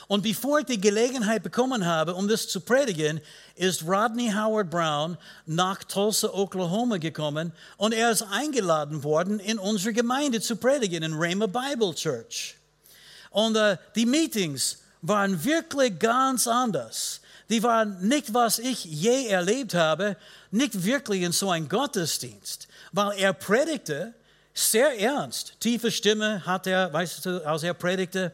Und 0.07 0.21
bevor 0.21 0.59
ich 0.59 0.65
die 0.65 0.79
Gelegenheit 0.79 1.41
bekommen 1.41 1.83
habe, 1.83 2.13
um 2.13 2.27
das 2.27 2.47
zu 2.47 2.61
predigen, 2.61 3.19
ist 3.55 3.81
Rodney 3.81 4.31
Howard 4.31 4.69
Brown 4.69 5.17
nach 5.47 5.83
Tulsa, 5.83 6.29
Oklahoma 6.31 6.97
gekommen 6.97 7.53
und 7.77 7.95
er 7.95 8.11
ist 8.11 8.21
eingeladen 8.21 9.03
worden, 9.03 9.39
in 9.39 9.57
unsere 9.57 9.93
Gemeinde 9.93 10.41
zu 10.41 10.57
predigen, 10.57 11.01
in 11.01 11.13
Rhema 11.13 11.47
Bible 11.47 11.95
Church. 11.95 12.55
Und 13.31 13.57
uh, 13.57 13.77
die 13.95 14.05
Meetings 14.05 14.77
waren 15.01 15.43
wirklich 15.43 15.97
ganz 15.97 16.45
anders 16.45 17.21
die 17.49 17.63
waren 17.63 18.07
nicht, 18.07 18.33
was 18.33 18.59
ich 18.59 18.85
je 18.85 19.27
erlebt 19.27 19.73
habe, 19.73 20.17
nicht 20.51 20.83
wirklich 20.83 21.21
in 21.21 21.31
so 21.31 21.49
einem 21.49 21.69
Gottesdienst, 21.69 22.67
weil 22.91 23.17
er 23.19 23.33
predigte 23.33 24.13
sehr 24.53 24.99
ernst. 24.99 25.59
Tiefe 25.59 25.91
Stimme 25.91 26.45
hat 26.45 26.67
er, 26.67 26.93
weißt 26.93 27.25
du, 27.25 27.45
als 27.45 27.63
er 27.63 27.73
predigte. 27.73 28.31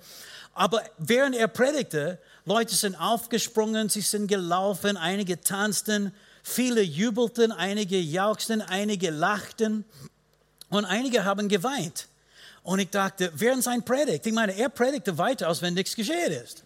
Aber 0.53 0.83
während 0.97 1.35
er 1.35 1.47
predigte, 1.47 2.19
Leute 2.45 2.75
sind 2.75 2.95
aufgesprungen, 2.95 3.89
sie 3.89 4.01
sind 4.01 4.27
gelaufen, 4.27 4.97
einige 4.97 5.39
tanzten, 5.41 6.13
viele 6.43 6.81
jubelten, 6.81 7.51
einige 7.51 7.99
jauchzten, 7.99 8.61
einige 8.61 9.11
lachten 9.11 9.85
und 10.69 10.85
einige 10.85 11.25
haben 11.25 11.47
geweint. 11.47 12.07
Und 12.63 12.79
ich 12.79 12.89
dachte, 12.89 13.31
während 13.35 13.63
sein 13.63 13.83
Predigt, 13.83 14.25
ich 14.25 14.33
meine, 14.33 14.55
er 14.55 14.69
predigte 14.69 15.17
weiter, 15.17 15.47
als 15.47 15.61
wenn 15.61 15.73
nichts 15.73 15.95
geschehen 15.95 16.31
ist. 16.31 16.63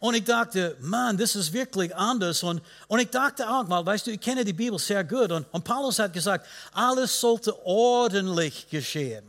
Und 0.00 0.14
ich 0.14 0.24
dachte, 0.24 0.76
Mann, 0.80 1.16
das 1.16 1.34
ist 1.34 1.52
wirklich 1.52 1.94
anders. 1.94 2.42
Und, 2.42 2.62
und 2.86 3.00
ich 3.00 3.10
dachte 3.10 3.48
auch 3.48 3.66
mal, 3.66 3.84
weißt 3.84 4.06
du, 4.06 4.12
ich 4.12 4.20
kenne 4.20 4.44
die 4.44 4.52
Bibel 4.52 4.78
sehr 4.78 5.02
gut. 5.02 5.32
Und, 5.32 5.46
und 5.50 5.64
Paulus 5.64 5.98
hat 5.98 6.12
gesagt, 6.12 6.46
alles 6.72 7.20
sollte 7.20 7.54
ordentlich 7.66 8.68
geschehen. 8.70 9.24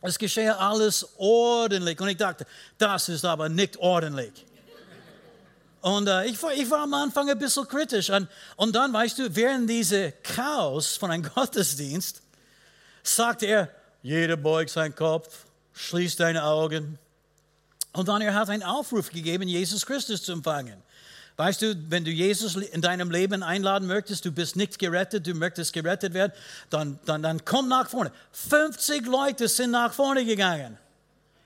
Es 0.00 0.18
geschehe 0.18 0.56
alles 0.56 1.06
ordentlich. 1.18 2.00
Und 2.00 2.08
ich 2.08 2.16
dachte, 2.16 2.46
das 2.78 3.08
ist 3.08 3.24
aber 3.24 3.48
nicht 3.48 3.76
ordentlich. 3.76 4.46
Und 5.82 6.08
äh, 6.08 6.26
ich, 6.26 6.42
war, 6.42 6.52
ich 6.52 6.70
war 6.70 6.80
am 6.80 6.94
Anfang 6.94 7.28
ein 7.28 7.38
bisschen 7.38 7.68
kritisch. 7.68 8.10
Und, 8.10 8.28
und 8.56 8.74
dann, 8.74 8.92
weißt 8.92 9.18
du, 9.18 9.36
während 9.36 9.68
diese 9.68 10.12
Chaos 10.22 10.96
von 10.96 11.10
einem 11.10 11.22
Gottesdienst, 11.34 12.22
sagte 13.02 13.46
er, 13.46 13.68
jeder 14.02 14.36
beugt 14.36 14.70
seinen 14.70 14.94
Kopf, 14.94 15.44
schließt 15.74 16.18
deine 16.18 16.44
Augen. 16.44 16.98
Und 17.96 18.08
dann 18.08 18.20
er 18.22 18.34
hat 18.34 18.50
einen 18.50 18.62
Aufruf 18.62 19.10
gegeben, 19.10 19.48
Jesus 19.48 19.86
Christus 19.86 20.22
zu 20.22 20.32
empfangen. 20.32 20.82
Weißt 21.36 21.60
du, 21.60 21.76
wenn 21.90 22.04
du 22.04 22.10
Jesus 22.10 22.56
in 22.56 22.80
deinem 22.80 23.10
Leben 23.10 23.42
einladen 23.42 23.86
möchtest, 23.86 24.24
du 24.24 24.32
bist 24.32 24.56
nicht 24.56 24.78
gerettet, 24.78 25.26
du 25.26 25.34
möchtest 25.34 25.72
gerettet 25.72 26.14
werden, 26.14 26.32
dann, 26.70 26.98
dann, 27.04 27.22
dann 27.22 27.44
komm 27.44 27.68
nach 27.68 27.90
vorne. 27.90 28.10
50 28.32 29.06
Leute 29.06 29.46
sind 29.48 29.72
nach 29.72 29.92
vorne 29.92 30.24
gegangen 30.24 30.78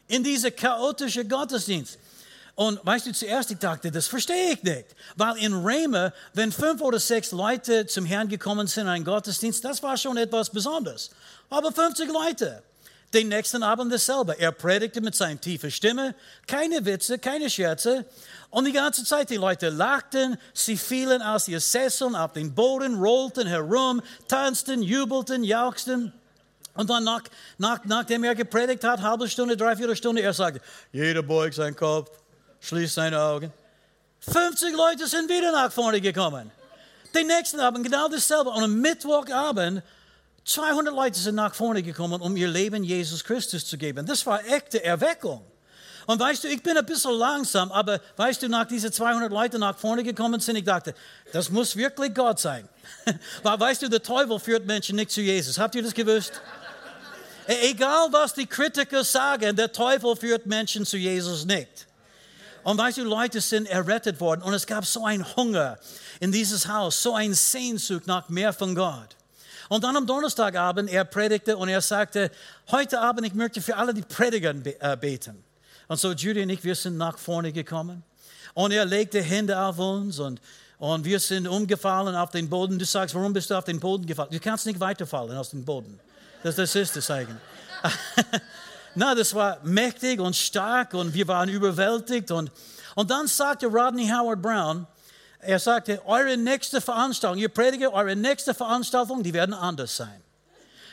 in 0.06 0.24
diese 0.24 0.50
chaotische 0.50 1.24
Gottesdienst. 1.24 1.98
Und 2.56 2.84
weißt 2.84 3.06
du, 3.06 3.12
zuerst 3.12 3.50
ich 3.50 3.58
dachte, 3.58 3.90
das 3.90 4.06
verstehe 4.06 4.52
ich 4.52 4.62
nicht. 4.62 4.86
Weil 5.16 5.38
in 5.38 5.54
Reme, 5.54 6.12
wenn 6.34 6.52
fünf 6.52 6.82
oder 6.82 6.98
sechs 6.98 7.32
Leute 7.32 7.86
zum 7.86 8.04
Herrn 8.04 8.28
gekommen 8.28 8.66
sind 8.66 8.82
in 8.82 8.88
einen 8.90 9.04
Gottesdienst, 9.04 9.64
das 9.64 9.82
war 9.82 9.96
schon 9.96 10.16
etwas 10.16 10.50
Besonderes. 10.50 11.10
Aber 11.48 11.72
50 11.72 12.10
Leute. 12.10 12.62
Den 13.12 13.28
nächsten 13.28 13.62
Abend 13.64 13.92
dasselbe. 13.92 14.38
Er 14.38 14.52
predigte 14.52 15.00
mit 15.00 15.16
seiner 15.16 15.40
tiefen 15.40 15.70
Stimme, 15.70 16.14
keine 16.46 16.84
Witze, 16.84 17.18
keine 17.18 17.50
Scherze. 17.50 18.06
Und 18.50 18.66
die 18.66 18.72
ganze 18.72 19.04
Zeit, 19.04 19.30
die 19.30 19.36
Leute 19.36 19.68
lachten, 19.68 20.38
sie 20.54 20.76
fielen 20.76 21.20
aus 21.20 21.48
ihren 21.48 21.60
Sesseln 21.60 22.14
auf 22.14 22.32
den 22.32 22.54
Boden, 22.54 23.00
rollten 23.00 23.48
herum, 23.48 24.00
tanzten, 24.28 24.82
jubelten, 24.82 25.42
jauchzten. 25.42 26.12
Und 26.74 26.88
dann, 26.88 27.02
nach, 27.02 27.22
nach, 27.58 27.84
nachdem 27.84 28.22
er 28.22 28.34
gepredigt 28.36 28.84
hat, 28.84 29.02
halbe 29.02 29.28
Stunde, 29.28 29.56
dreiviertel 29.56 29.96
Stunde, 29.96 30.22
er 30.22 30.32
sagte, 30.32 30.60
jeder 30.92 31.22
beugt 31.22 31.54
seinen 31.54 31.74
Kopf, 31.74 32.10
schließt 32.60 32.94
seine 32.94 33.20
Augen. 33.20 33.52
50 34.20 34.74
Leute 34.74 35.06
sind 35.06 35.28
wieder 35.28 35.50
nach 35.50 35.72
vorne 35.72 36.00
gekommen. 36.00 36.50
Den 37.14 37.26
nächsten 37.26 37.58
Abend 37.58 37.84
genau 37.84 38.08
dasselbe. 38.08 38.50
Und 38.50 38.62
am 38.62 38.80
Mittwochabend 38.80 39.82
200 40.44 40.94
Leute 40.94 41.18
sind 41.18 41.34
nach 41.34 41.54
vorne 41.54 41.82
gekommen, 41.82 42.20
um 42.20 42.36
ihr 42.36 42.48
Leben 42.48 42.82
Jesus 42.82 43.22
Christus 43.22 43.66
zu 43.66 43.76
geben. 43.76 44.06
Das 44.06 44.24
war 44.26 44.44
echte 44.46 44.82
Erweckung. 44.82 45.44
Und 46.06 46.18
weißt 46.18 46.44
du, 46.44 46.48
ich 46.48 46.62
bin 46.62 46.76
ein 46.76 46.86
bisschen 46.86 47.12
langsam, 47.12 47.70
aber 47.70 48.00
weißt 48.16 48.42
du, 48.42 48.48
nach 48.48 48.64
diesen 48.64 48.92
200 48.92 49.30
Leuten 49.30 49.60
nach 49.60 49.78
vorne 49.78 50.02
gekommen 50.02 50.40
sind, 50.40 50.56
ich 50.56 50.64
dachte, 50.64 50.94
das 51.32 51.50
muss 51.50 51.76
wirklich 51.76 52.14
Gott 52.14 52.40
sein. 52.40 52.68
Weil 53.42 53.60
weißt 53.60 53.82
du, 53.82 53.88
der 53.88 54.02
Teufel 54.02 54.38
führt 54.40 54.66
Menschen 54.66 54.96
nicht 54.96 55.10
zu 55.10 55.20
Jesus. 55.20 55.58
Habt 55.58 55.74
ihr 55.74 55.82
das 55.82 55.94
gewusst? 55.94 56.32
E-, 57.46 57.70
egal 57.70 58.08
was 58.10 58.34
die 58.34 58.46
Kritiker 58.46 59.04
sagen, 59.04 59.54
der 59.54 59.70
Teufel 59.70 60.16
führt 60.16 60.46
Menschen 60.46 60.86
zu 60.86 60.96
Jesus 60.96 61.44
nicht. 61.44 61.86
Und 62.62 62.78
weißt 62.78 62.98
du, 62.98 63.04
Leute 63.04 63.40
sind 63.40 63.66
errettet 63.68 64.20
worden 64.20 64.42
und 64.42 64.52
es 64.52 64.66
gab 64.66 64.84
so 64.84 65.04
einen 65.04 65.24
Hunger 65.36 65.78
in 66.18 66.32
dieses 66.32 66.66
Haus, 66.66 67.02
so 67.02 67.14
ein 67.14 67.34
Sehnsucht 67.34 68.06
nach 68.06 68.28
mehr 68.28 68.52
von 68.52 68.74
Gott. 68.74 69.16
Und 69.70 69.84
dann 69.84 69.96
am 69.96 70.04
Donnerstagabend, 70.04 70.90
er 70.90 71.04
predigte 71.04 71.56
und 71.56 71.68
er 71.68 71.80
sagte, 71.80 72.32
heute 72.72 73.00
Abend, 73.00 73.24
ich 73.24 73.34
möchte 73.34 73.62
für 73.62 73.76
alle 73.76 73.94
die 73.94 74.02
Prediger 74.02 74.52
äh, 74.80 74.96
beten. 74.96 75.44
Und 75.86 76.00
so 76.00 76.10
Judy 76.10 76.42
und 76.42 76.50
ich, 76.50 76.64
wir 76.64 76.74
sind 76.74 76.96
nach 76.96 77.16
vorne 77.16 77.52
gekommen. 77.52 78.02
Und 78.54 78.72
er 78.72 78.84
legte 78.84 79.22
Hände 79.22 79.56
auf 79.56 79.78
uns 79.78 80.18
und, 80.18 80.40
und 80.78 81.04
wir 81.04 81.20
sind 81.20 81.46
umgefallen 81.46 82.16
auf 82.16 82.30
den 82.30 82.50
Boden. 82.50 82.80
Du 82.80 82.84
sagst, 82.84 83.14
warum 83.14 83.32
bist 83.32 83.48
du 83.48 83.54
auf 83.54 83.62
den 83.62 83.78
Boden 83.78 84.04
gefallen? 84.06 84.30
Du 84.32 84.40
kannst 84.40 84.66
nicht 84.66 84.80
weiterfallen 84.80 85.36
aus 85.36 85.50
dem 85.50 85.64
Boden. 85.64 86.00
Das, 86.42 86.56
das 86.56 86.74
ist 86.74 86.96
das 86.96 87.08
eigentlich. 87.08 87.38
Na, 88.96 89.14
das 89.14 89.32
war 89.36 89.60
mächtig 89.62 90.18
und 90.18 90.34
stark 90.34 90.94
und 90.94 91.14
wir 91.14 91.28
waren 91.28 91.48
überwältigt. 91.48 92.32
Und, 92.32 92.50
und 92.96 93.08
dann 93.08 93.28
sagte 93.28 93.68
Rodney 93.68 94.08
Howard 94.08 94.42
Brown, 94.42 94.88
er 95.42 95.58
sagte, 95.58 96.00
eure 96.06 96.36
nächste 96.36 96.80
Veranstaltung, 96.80 97.38
ihr 97.38 97.48
Prediger, 97.48 97.92
eure 97.92 98.16
nächste 98.16 98.54
Veranstaltung, 98.54 99.22
die 99.22 99.32
werden 99.32 99.54
anders 99.54 99.96
sein. 99.96 100.22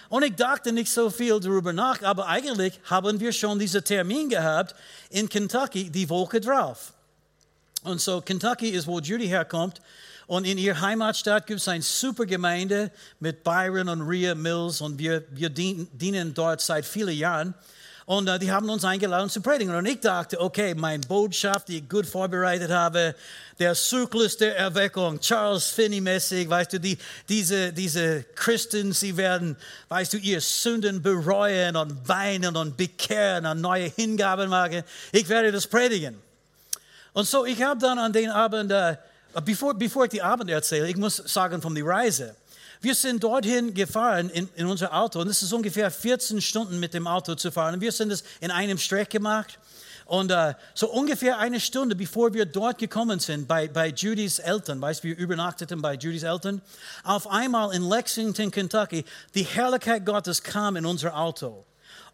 Und 0.10 0.24
ich 0.24 0.36
dachte 0.36 0.72
nicht 0.72 0.90
so 0.90 1.10
viel 1.10 1.40
darüber 1.40 1.74
nach, 1.74 2.02
aber 2.02 2.28
eigentlich 2.28 2.80
haben 2.86 3.20
wir 3.20 3.34
schon 3.34 3.60
diesen 3.60 3.84
Termin 3.84 4.30
gehabt 4.30 4.74
in 5.10 5.28
Kentucky 5.28 5.90
die 5.90 6.10
Woche 6.10 6.40
drauf. 6.40 6.94
Und 7.84 8.00
so 8.00 8.22
Kentucky 8.22 8.70
ist, 8.70 8.88
wo 8.88 9.00
Judy 9.00 9.28
herkommt. 9.28 9.82
Und 10.28 10.46
in 10.46 10.58
ihrer 10.58 10.82
Heimatstadt 10.82 11.48
gibt 11.48 11.62
es 11.62 11.68
eine 11.68 11.82
super 11.82 12.26
Gemeinde 12.26 12.92
mit 13.20 13.44
Byron 13.44 13.88
und 13.88 14.02
Rhea 14.02 14.36
Mills 14.36 14.82
und 14.82 15.00
wir, 15.00 15.24
wir 15.30 15.50
dienen 15.50 16.34
dort 16.34 16.60
seit 16.60 16.86
vielen 16.86 17.16
Jahren. 17.16 17.54
Und 18.08 18.30
äh, 18.30 18.40
die 18.40 18.50
haben 18.50 18.70
uns 18.70 18.86
eingeladen 18.86 19.30
zu 19.30 19.42
predigen. 19.42 19.76
Und 19.76 19.86
ich 19.86 20.00
dachte, 20.00 20.40
okay, 20.40 20.74
meine 20.74 21.06
Botschaft, 21.06 21.68
die 21.68 21.80
ich 21.80 21.90
gut 21.90 22.06
vorbereitet 22.06 22.72
habe, 22.72 23.14
der 23.60 23.76
Zyklus 23.76 24.38
der 24.38 24.58
Erweckung, 24.58 25.20
Charles 25.20 25.66
Finney-mäßig, 25.72 26.50
weißt 26.50 26.72
du, 26.72 26.80
die, 26.80 26.98
diese, 27.28 27.74
diese 27.74 28.24
Christen, 28.34 28.94
sie 28.94 29.18
werden, 29.18 29.58
weißt 29.90 30.14
du, 30.14 30.18
ihr 30.20 30.40
Sünden 30.40 31.02
bereuen 31.02 31.76
und 31.76 32.08
weinen 32.08 32.56
und 32.56 32.78
bekehren 32.78 33.46
und 33.46 33.60
neue 33.60 33.90
Hingaben 33.90 34.50
machen. 34.50 34.84
Ich 35.12 35.28
werde 35.28 35.52
das 35.52 35.68
predigen. 35.68 36.18
Und 37.12 37.28
so, 37.28 37.44
ich 37.44 37.62
habe 37.62 37.82
dann 37.82 38.00
an 38.00 38.14
den 38.14 38.30
Abend, 38.30 38.72
äh, 38.72 38.96
bevor, 39.44 39.74
bevor 39.74 40.06
ich 40.06 40.12
die 40.12 40.22
Abend 40.22 40.50
erzähle, 40.50 40.88
ich 40.88 40.96
muss 40.96 41.18
sagen 41.18 41.62
von 41.62 41.76
der 41.76 41.86
Reise. 41.86 42.38
Wir 42.82 42.94
sind 42.94 43.24
dorthin 43.24 43.74
gefahren 43.74 44.30
in, 44.30 44.50
in 44.56 44.68
unser 44.68 44.94
Auto 44.94 45.20
und 45.20 45.28
es 45.28 45.42
ist 45.42 45.52
ungefähr 45.54 45.90
14 45.90 46.42
Stunden 46.42 46.80
mit 46.80 46.94
dem 46.94 47.08
Auto 47.08 47.36
zu 47.36 47.52
fahren. 47.52 47.76
Und 47.76 47.82
wir 47.82 47.92
sind 47.92 48.12
es 48.12 48.24
in 48.40 48.52
einem 48.52 48.78
Streck 48.78 49.10
gemacht. 49.10 49.60
Und 50.06 50.32
äh, 50.32 50.54
so 50.74 50.90
ungefähr 50.90 51.38
eine 51.38 51.60
Stunde, 51.60 51.94
bevor 51.96 52.34
wir 52.34 52.46
dort 52.46 52.78
gekommen 52.78 53.20
sind, 53.20 53.46
bei, 53.48 53.68
bei 53.68 53.90
Judys 53.90 54.40
Eltern, 54.40 54.80
weißt 54.80 55.04
wir 55.04 55.18
übernachteten 55.18 55.82
bei 55.82 55.96
Judys 55.96 56.24
Eltern, 56.24 56.62
auf 57.04 57.28
einmal 57.28 57.76
in 57.76 57.88
Lexington, 57.88 58.50
Kentucky, 58.50 59.04
die 59.36 59.44
Herrlichkeit 59.44 60.06
Gottes 60.06 60.42
kam 60.42 60.78
in 60.78 60.86
unser 60.86 61.18
Auto. 61.18 61.66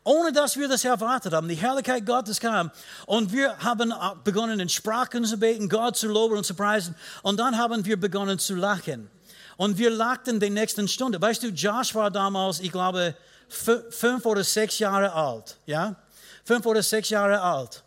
Ohne 0.04 0.34
dass 0.34 0.58
wir 0.58 0.68
das 0.68 0.84
erwartet 0.84 1.34
haben. 1.34 1.48
Die 1.48 1.56
Herrlichkeit 1.56 2.06
Gottes 2.06 2.40
kam 2.40 2.72
und 3.06 3.32
wir 3.32 3.58
haben 3.60 3.92
äh, 3.92 3.96
begonnen 4.24 4.60
in 4.60 4.70
Sprachen 4.70 5.24
zu 5.24 5.38
beten, 5.38 5.70
Gott 5.70 5.96
zu 5.96 6.08
loben 6.08 6.38
und 6.38 6.46
zu 6.46 6.56
preisen. 6.56 6.96
Und 7.22 7.40
dann 7.40 7.58
haben 7.58 7.86
wir 7.86 7.98
begonnen 8.00 8.40
zu 8.40 8.56
lachen. 8.56 9.10
Und 9.58 9.78
wir 9.78 9.90
lachten 9.90 10.40
die 10.40 10.50
nächsten 10.50 10.88
Stunde. 10.88 11.22
Weißt 11.22 11.44
du, 11.44 11.48
Josh 11.48 11.94
war 11.96 12.12
damals, 12.12 12.60
ich 12.60 12.72
glaube, 12.72 13.16
fünf 13.48 14.26
oder 14.26 14.44
sechs 14.44 14.80
Jahre 14.80 15.14
alt. 15.14 15.58
Ja? 15.66 15.96
Fünf 16.44 16.66
oder 16.66 16.82
sechs 16.82 17.10
Jahre 17.10 17.42
alt. 17.42 17.84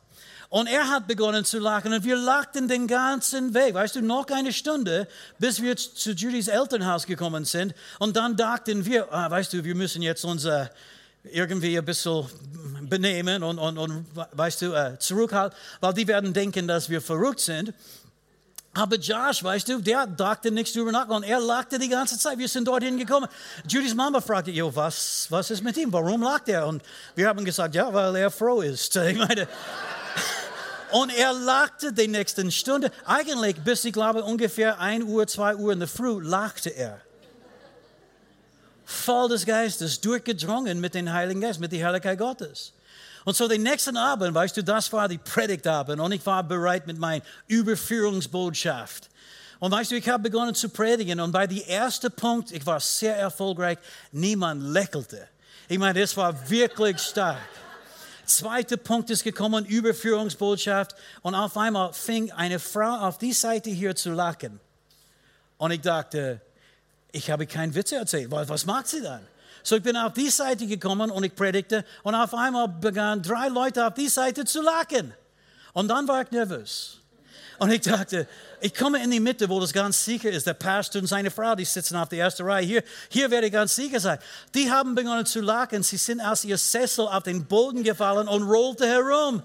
Und 0.49 0.69
er 0.69 0.89
hat 0.89 1.09
begonnen 1.09 1.45
zu 1.45 1.59
lachen 1.59 1.93
und 1.93 2.05
wir 2.05 2.17
lachten 2.17 2.69
den 2.69 2.87
ganzen 2.87 3.53
Weg. 3.53 3.75
Weißt 3.75 3.97
du, 3.97 4.01
noch 4.01 4.27
eine 4.29 4.53
Stunde, 4.53 5.09
bis 5.39 5.61
wir 5.61 5.77
zu 5.77 6.13
Judys 6.13 6.49
Elternhaus 6.49 7.07
gekommen 7.07 7.45
sind. 7.45 7.75
Und 7.99 8.17
dann 8.17 8.37
dachten 8.37 8.85
wir, 8.85 9.13
ah, 9.13 9.29
weißt 9.31 9.53
du, 9.53 9.65
wir 9.65 9.75
müssen 9.75 10.03
jetzt 10.03 10.25
unser 10.25 10.71
irgendwie 11.25 11.77
ein 11.77 11.85
bisschen 11.85 12.27
benehmen 12.83 13.43
und, 13.43 13.59
und, 13.59 13.79
und 13.79 14.07
weißt 14.15 14.63
du, 14.63 14.73
äh, 14.73 14.99
zurückhalten, 14.99 15.59
weil 15.81 15.95
die 15.95 16.07
werden 16.07 16.33
denken, 16.33 16.69
dass 16.69 16.89
wir 16.89 17.01
verrückt 17.01 17.41
sind. 17.41 17.75
Aber 18.77 18.97
Josh, 18.97 19.43
weißt 19.43 19.69
du, 19.69 19.81
der 19.81 20.07
dachte 20.07 20.51
nichts 20.51 20.75
drüber 20.75 20.93
nach 20.93 21.09
und 21.09 21.23
er 21.23 21.41
lachte 21.41 21.79
die 21.79 21.89
ganze 21.89 22.19
Zeit. 22.19 22.37
Wir 22.37 22.47
sind 22.47 22.69
dorthin 22.69 22.99
gekommen. 22.99 23.27
Judys 23.67 23.95
Mama 23.95 24.21
fragte, 24.21 24.51
jo, 24.51 24.75
was, 24.75 25.27
was 25.31 25.51
ist 25.51 25.65
mit 25.65 25.79
ihm? 25.79 25.91
Warum 25.91 26.23
lacht 26.23 26.51
er? 26.51 26.67
Und 26.67 26.83
wir 27.15 27.27
haben 27.27 27.43
gesagt, 27.43 27.75
ja, 27.75 27.93
weil 27.93 28.15
er 28.17 28.31
froh 28.31 28.61
ist. 28.61 28.95
Ich 29.07 29.17
meine, 29.17 29.49
und 30.93 31.11
er 31.17 31.33
lachte 31.33 31.93
die 31.93 32.07
nächsten 32.07 32.53
Stunde. 32.53 32.91
Eigentlich 33.07 33.57
bis, 33.57 33.85
ich 33.87 33.95
glaube, 33.95 34.23
ungefähr 34.23 34.79
1 34.79 35.05
Uhr, 35.05 35.27
2 35.27 35.57
Uhr 35.57 35.73
in 35.73 35.79
der 35.79 35.89
Früh 35.89 36.23
lachte 36.23 36.69
er. 36.69 37.01
Voll 38.85 39.31
des 39.31 39.47
Geistes, 39.47 40.01
durchgedrungen 40.03 40.81
mit 40.81 40.95
dem 40.95 41.11
Heiligen 41.11 41.41
Geist, 41.41 41.61
mit 41.61 41.73
der 41.73 41.79
Herrlichkeit 41.79 42.19
Gottes. 42.19 42.73
Und 43.27 43.35
so 43.35 43.49
den 43.49 43.65
nächsten 43.65 43.97
Abend, 43.97 44.37
weißt 44.37 44.57
du, 44.57 44.63
das 44.63 44.93
war 44.93 45.09
die 45.09 45.19
Predigtabend 45.19 46.01
und 46.01 46.13
ich 46.13 46.25
war 46.25 46.45
bereit 46.45 46.87
mit 46.87 46.97
meiner 46.97 47.25
Überführungsbotschaft. 47.49 49.11
Und 49.59 49.73
weißt 49.73 49.91
du, 49.91 49.97
ich 49.97 50.09
habe 50.09 50.23
begonnen 50.23 50.55
zu 50.55 50.69
predigen 50.69 51.19
und 51.19 51.33
bei 51.33 51.49
dem 51.49 51.61
ersten 51.67 52.13
Punkt, 52.13 52.53
ich 52.53 52.65
war 52.65 52.79
sehr 52.79 53.17
erfolgreich, 53.17 53.79
niemand 54.13 54.63
lächelte. 54.63 55.27
Ich 55.69 55.77
meine, 55.77 56.01
das 56.01 56.17
war 56.17 56.49
wirklich 56.49 57.01
stark. 57.01 57.41
Zweiter 58.27 58.77
Punkt 58.77 59.11
ist 59.11 59.25
gekommen, 59.25 59.67
Überführungsbotschaft. 59.67 60.95
Und 61.23 61.35
auf 61.35 61.57
einmal 61.57 61.93
fing 61.95 62.31
eine 62.31 62.61
Frau 62.61 63.09
auf 63.09 63.19
die 63.19 63.33
Seite 63.33 63.71
hier 63.71 63.97
zu 63.97 64.13
lachen. 64.13 64.61
Und 65.59 65.73
ich 65.73 65.81
dachte, 65.81 66.41
ich 67.11 67.29
habe 67.29 67.49
keinen 67.49 67.75
Witz 67.75 67.91
erzählt. 67.91 68.31
Was 68.31 68.67
macht 68.67 68.87
sie 68.87 69.03
dann? 69.03 69.27
So 69.67 69.75
ich 69.75 69.83
bin 69.83 69.97
auf 69.97 70.13
die 70.13 70.31
Seite 70.31 70.65
gekommen 70.65 71.11
und 71.11 71.25
ich 71.25 71.35
predigte 71.35 71.85
und 72.05 72.15
auf 72.15 72.33
einmal 72.35 72.69
begannen 72.69 73.21
drei 73.21 73.49
Leute 73.49 73.85
auf 73.85 73.95
die 73.95 74.09
Seite 74.09 74.45
zu 74.45 74.63
lachen. 74.63 75.13
Und 75.73 75.89
dann 75.89 76.07
war 76.07 76.23
ich 76.23 76.31
nervös. 76.31 76.99
Und 77.59 77.73
ich 77.73 77.81
dachte, 77.81 78.29
ich 78.61 78.73
komme 78.73 79.03
in 79.03 79.11
die 79.11 79.19
Mitte, 79.19 79.49
wo 79.49 79.59
das 79.59 79.73
ganz 79.73 80.05
sicher 80.05 80.31
ist. 80.31 80.47
Der 80.47 80.55
Pastor 80.55 81.01
und 81.01 81.09
seine 81.09 81.33
Frau, 81.33 81.57
die 81.57 81.65
sitzen 81.65 81.97
auf 81.97 82.09
der 82.09 82.21
ersten 82.21 82.45
Reihe. 82.45 82.65
Hier, 82.65 82.85
hier 83.09 83.29
werde 83.29 83.49
ich 83.49 83.53
ganz 83.53 83.75
sicher 83.75 83.99
sein. 83.99 84.21
Die 84.55 84.71
haben 84.71 84.95
begonnen 84.95 85.27
zu 85.27 85.41
lachen. 85.41 85.83
Sie 85.83 85.97
sind 85.97 86.21
aus 86.21 86.45
ihr 86.45 86.59
Sessel 86.59 87.09
auf 87.09 87.25
den 87.25 87.45
Boden 87.45 87.83
gefallen 87.83 88.29
und 88.29 88.45
rollte 88.45 88.87
herum. 88.87 89.43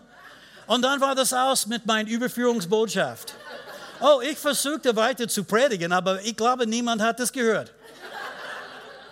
Und 0.68 0.84
dann 0.84 1.01
war 1.01 1.16
das 1.16 1.34
aus 1.34 1.66
mit 1.66 1.88
meiner 1.88 2.08
Überführungsbotschaft. 2.08 3.34
Oh, 4.00 4.22
ich 4.22 4.38
versuchte 4.38 4.96
weiter 4.96 5.28
zu 5.28 5.44
predigen, 5.44 5.92
aber 5.92 6.22
ich 6.22 6.38
glaube, 6.38 6.68
niemand 6.68 7.01
hat 7.01 7.20
das 7.20 7.34
gehört. 7.34 7.74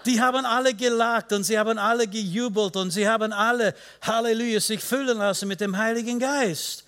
Die 0.06 0.22
haben 0.22 0.46
alle 0.46 0.74
gelacht 0.74 1.34
und 1.34 1.44
sie 1.44 1.60
haben 1.60 1.78
alle 1.78 2.08
gejubelt 2.08 2.76
und 2.76 2.92
sie 2.92 3.08
haben 3.08 3.34
alle, 3.34 3.74
Halleluja, 4.02 4.60
sich 4.60 4.82
füllen 4.82 5.18
lassen 5.18 5.48
mit 5.48 5.62
dem 5.62 5.78
Heiligen 5.78 6.20
Geist. 6.20 6.86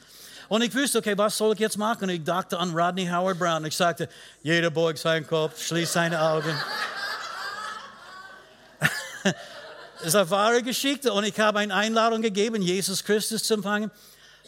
Und 0.48 0.62
ich 0.64 0.76
wusste, 0.76 1.00
okay, 1.00 1.18
was 1.18 1.38
soll 1.38 1.54
ich 1.54 1.60
jetzt 1.60 1.78
machen? 1.78 2.04
Und 2.04 2.10
ich 2.10 2.24
dachte 2.24 2.58
an 2.58 2.74
Rodney 2.74 3.08
Howard 3.08 3.40
Brown. 3.40 3.66
Ich 3.66 3.76
sagte, 3.76 4.10
jeder 4.44 4.70
beugt 4.70 5.00
seinen 5.00 5.26
Kopf, 5.28 5.62
schließt 5.66 5.94
seine 5.94 6.22
Augen. 6.22 6.56
das 9.24 9.34
ist 10.08 10.16
eine 10.16 10.30
wahre 10.30 10.62
Geschichte 10.62 11.14
und 11.14 11.24
ich 11.24 11.40
habe 11.40 11.60
eine 11.60 11.74
Einladung 11.74 12.22
gegeben, 12.22 12.62
Jesus 12.62 13.04
Christus 13.04 13.44
zu 13.44 13.54
empfangen 13.54 13.92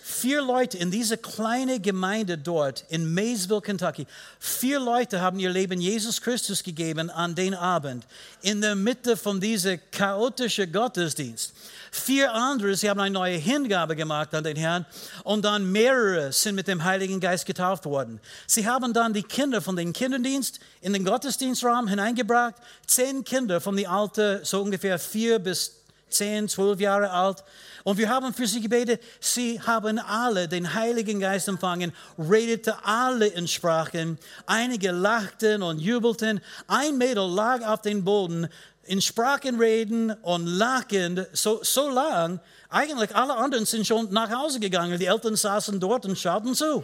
vier 0.05 0.41
Leute 0.41 0.77
in 0.77 0.91
dieser 0.91 1.15
kleinen 1.15 1.81
Gemeinde 1.81 2.37
dort 2.37 2.83
in 2.89 3.13
Maysville, 3.13 3.61
Kentucky, 3.61 4.05
vier 4.37 4.77
Leute 4.77 5.21
haben 5.21 5.39
ihr 5.39 5.49
Leben 5.49 5.79
Jesus 5.79 6.21
Christus 6.21 6.61
gegeben 6.61 7.09
an 7.09 7.35
den 7.35 7.55
Abend 7.55 8.05
in 8.41 8.59
der 8.59 8.75
Mitte 8.75 9.15
von 9.15 9.39
diesem 9.39 9.79
chaotischen 9.91 10.73
Gottesdienst. 10.73 11.53
Vier 11.89 12.33
andere, 12.33 12.75
sie 12.75 12.89
haben 12.89 12.99
eine 12.99 13.13
neue 13.13 13.37
Hingabe 13.37 13.95
gemacht 13.95 14.35
an 14.35 14.43
den 14.43 14.57
Herrn 14.57 14.85
und 15.23 15.45
dann 15.45 15.71
mehrere 15.71 16.33
sind 16.33 16.55
mit 16.55 16.67
dem 16.67 16.83
Heiligen 16.83 17.21
Geist 17.21 17.45
getauft 17.45 17.85
worden. 17.85 18.19
Sie 18.45 18.67
haben 18.67 18.91
dann 18.91 19.13
die 19.13 19.23
Kinder 19.23 19.61
von 19.61 19.77
den 19.77 19.93
Kinderdienst 19.93 20.59
in 20.81 20.91
den 20.91 21.05
Gottesdienstraum 21.05 21.87
hineingebracht. 21.87 22.55
Zehn 22.87 23.23
Kinder 23.23 23.61
von 23.61 23.77
den 23.77 23.87
Alten, 23.87 24.43
so 24.43 24.61
ungefähr 24.61 24.99
vier 24.99 25.39
bis 25.39 25.82
zehn, 26.13 26.47
zwölf 26.47 26.79
Jahre 26.79 27.11
alt. 27.11 27.43
Und 27.83 27.97
wir 27.97 28.09
haben 28.09 28.33
für 28.33 28.47
sie 28.47 28.61
gebetet. 28.61 29.01
Sie 29.19 29.59
haben 29.59 29.99
alle 29.99 30.47
den 30.47 30.73
Heiligen 30.73 31.19
Geist 31.19 31.47
empfangen, 31.47 31.91
redete 32.17 32.75
alle 32.83 33.27
in 33.27 33.47
Sprachen. 33.47 34.17
Einige 34.45 34.91
lachten 34.91 35.61
und 35.63 35.79
jubelten. 35.79 36.41
Ein 36.67 36.97
Mädel 36.97 37.27
lag 37.29 37.65
auf 37.65 37.81
dem 37.81 38.03
Boden 38.03 38.47
in 38.85 39.01
Sprachen 39.01 39.59
reden 39.59 40.11
und 40.21 40.45
lachen 40.45 41.25
so, 41.33 41.59
so 41.63 41.89
lang. 41.89 42.39
Eigentlich 42.69 43.15
alle 43.15 43.35
anderen 43.35 43.65
sind 43.65 43.85
schon 43.87 44.11
nach 44.11 44.29
Hause 44.29 44.59
gegangen. 44.59 44.99
Die 44.99 45.05
Eltern 45.05 45.35
saßen 45.35 45.79
dort 45.79 46.05
und 46.05 46.17
schauten 46.17 46.53
zu. 46.53 46.83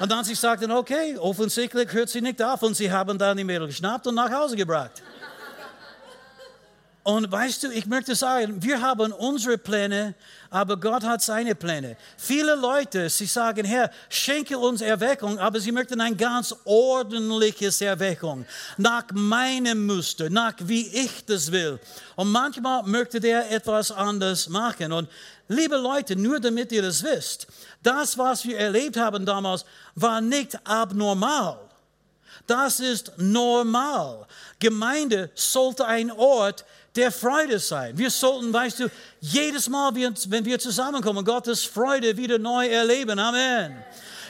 Und 0.00 0.10
dann 0.10 0.24
sie 0.24 0.34
sagten, 0.34 0.70
okay, 0.70 1.16
offensichtlich 1.18 1.92
hört 1.92 2.08
sie 2.08 2.22
nicht 2.22 2.42
auf. 2.42 2.62
Und 2.62 2.74
sie 2.74 2.90
haben 2.90 3.18
dann 3.18 3.36
die 3.36 3.44
Mädel 3.44 3.66
geschnappt 3.66 4.06
und 4.06 4.14
nach 4.14 4.30
Hause 4.30 4.56
gebracht. 4.56 5.02
Und 7.02 7.32
weißt 7.32 7.62
du, 7.62 7.70
ich 7.70 7.86
möchte 7.86 8.14
sagen, 8.14 8.62
wir 8.62 8.82
haben 8.82 9.10
unsere 9.12 9.56
Pläne, 9.56 10.14
aber 10.50 10.76
Gott 10.76 11.02
hat 11.02 11.22
seine 11.22 11.54
Pläne. 11.54 11.96
Viele 12.18 12.54
Leute, 12.54 13.08
sie 13.08 13.24
sagen, 13.24 13.64
Herr, 13.64 13.90
schenke 14.10 14.58
uns 14.58 14.82
Erweckung, 14.82 15.38
aber 15.38 15.60
sie 15.60 15.72
möchten 15.72 15.98
ein 16.02 16.14
ganz 16.14 16.54
ordentliches 16.64 17.80
Erweckung, 17.80 18.44
nach 18.76 19.04
meinem 19.12 19.86
Muster, 19.86 20.28
nach 20.28 20.54
wie 20.58 20.88
ich 20.88 21.24
das 21.24 21.50
will. 21.50 21.80
Und 22.16 22.30
manchmal 22.30 22.82
möchte 22.82 23.18
der 23.18 23.50
etwas 23.50 23.90
anders 23.90 24.50
machen. 24.50 24.92
Und 24.92 25.08
liebe 25.48 25.78
Leute, 25.78 26.16
nur 26.16 26.38
damit 26.38 26.70
ihr 26.70 26.82
das 26.82 27.02
wisst, 27.02 27.46
das, 27.82 28.18
was 28.18 28.44
wir 28.44 28.58
erlebt 28.58 28.98
haben 28.98 29.24
damals, 29.24 29.64
war 29.94 30.20
nicht 30.20 30.58
abnormal. 30.66 31.58
Das 32.46 32.80
ist 32.80 33.12
normal. 33.16 34.26
Gemeinde 34.58 35.30
sollte 35.34 35.86
ein 35.86 36.10
Ort 36.10 36.64
der 36.96 37.12
Freude 37.12 37.58
sein. 37.58 37.96
Wir 37.96 38.10
sollten, 38.10 38.52
weißt 38.52 38.80
du, 38.80 38.90
jedes 39.20 39.68
Mal, 39.68 39.94
wenn 39.94 40.44
wir 40.44 40.58
zusammenkommen, 40.58 41.24
Gottes 41.24 41.64
Freude 41.64 42.16
wieder 42.16 42.38
neu 42.38 42.66
erleben. 42.66 43.18
Amen. 43.18 43.76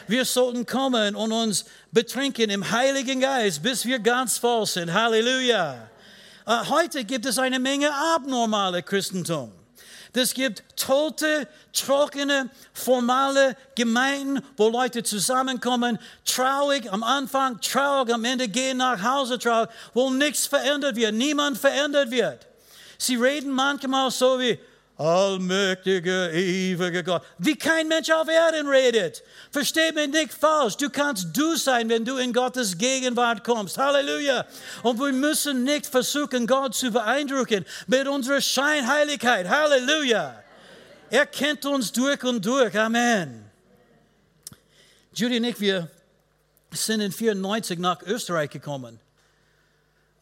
Wir 0.07 0.25
sollten 0.25 0.67
kommen 0.67 1.15
und 1.15 1.33
uns 1.33 1.65
betrinken 1.93 2.51
im 2.51 2.69
Heiligen 2.71 3.21
Geist, 3.21 3.63
bis 3.63 3.85
wir 3.85 3.99
ganz 3.99 4.39
voll 4.39 4.67
sind. 4.67 4.93
Halleluja. 4.93 5.89
Äh, 6.47 6.67
heute 6.69 7.05
gibt 7.05 7.27
es 7.27 7.39
eine 7.39 7.61
Menge 7.61 7.95
abnormale 7.95 8.83
Christentum. 8.83 9.53
Es 10.13 10.35
gibt 10.35 10.65
tote, 10.77 11.47
trockene, 11.73 12.51
formale 12.73 13.57
Gemeinden, 13.77 14.45
wo 14.57 14.69
Leute 14.69 15.05
zusammenkommen, 15.05 15.99
traurig 16.25 16.93
am 16.93 17.05
Anfang, 17.05 17.61
traurig 17.61 18.13
am 18.13 18.25
Ende, 18.25 18.49
gehen 18.49 18.79
nach 18.79 19.01
Hause 19.03 19.39
traurig, 19.39 19.71
wo 19.95 20.11
nichts 20.11 20.49
verändert 20.49 20.97
wird, 20.97 21.15
niemand 21.15 21.59
verändert 21.59 22.11
wird. 22.11 22.50
Sie 23.01 23.17
reden 23.17 23.51
manchmal 23.51 24.11
so 24.11 24.39
wie, 24.39 24.59
allmächtiger, 24.99 26.31
ewiger 26.35 27.03
Gott, 27.03 27.23
wie 27.39 27.57
kein 27.57 27.89
Mensch 27.89 28.11
auf 28.11 28.29
Erden 28.29 28.69
redet. 28.69 29.23
Versteh 29.51 29.91
mich 29.93 30.09
nicht 30.09 30.35
falsch. 30.35 30.77
Du 30.77 30.91
kannst 30.91 31.29
du 31.35 31.57
sein, 31.57 31.89
wenn 31.89 32.05
du 32.05 32.19
in 32.19 32.35
Gottes 32.35 32.77
Gegenwart 32.77 33.43
kommst. 33.43 33.79
Halleluja. 33.79 34.45
Und 34.83 35.01
wir 35.01 35.13
müssen 35.13 35.65
nicht 35.65 35.87
versuchen, 35.87 36.47
Gott 36.47 36.75
zu 36.75 36.91
beeindrucken 36.91 37.65
mit 37.87 38.07
unserer 38.07 38.43
Scheinheiligkeit. 38.43 39.49
Halleluja. 39.49 40.43
Er 41.09 41.25
kennt 41.25 41.65
uns 41.65 41.91
durch 41.91 42.23
und 42.23 42.45
durch. 42.45 42.79
Amen. 42.79 43.51
Judy 45.15 45.39
und 45.39 45.45
ich, 45.45 45.59
wir 45.59 45.91
sind 46.73 47.01
in 47.01 47.13
94 47.13 47.79
nach 47.79 48.03
Österreich 48.03 48.51
gekommen. 48.51 49.01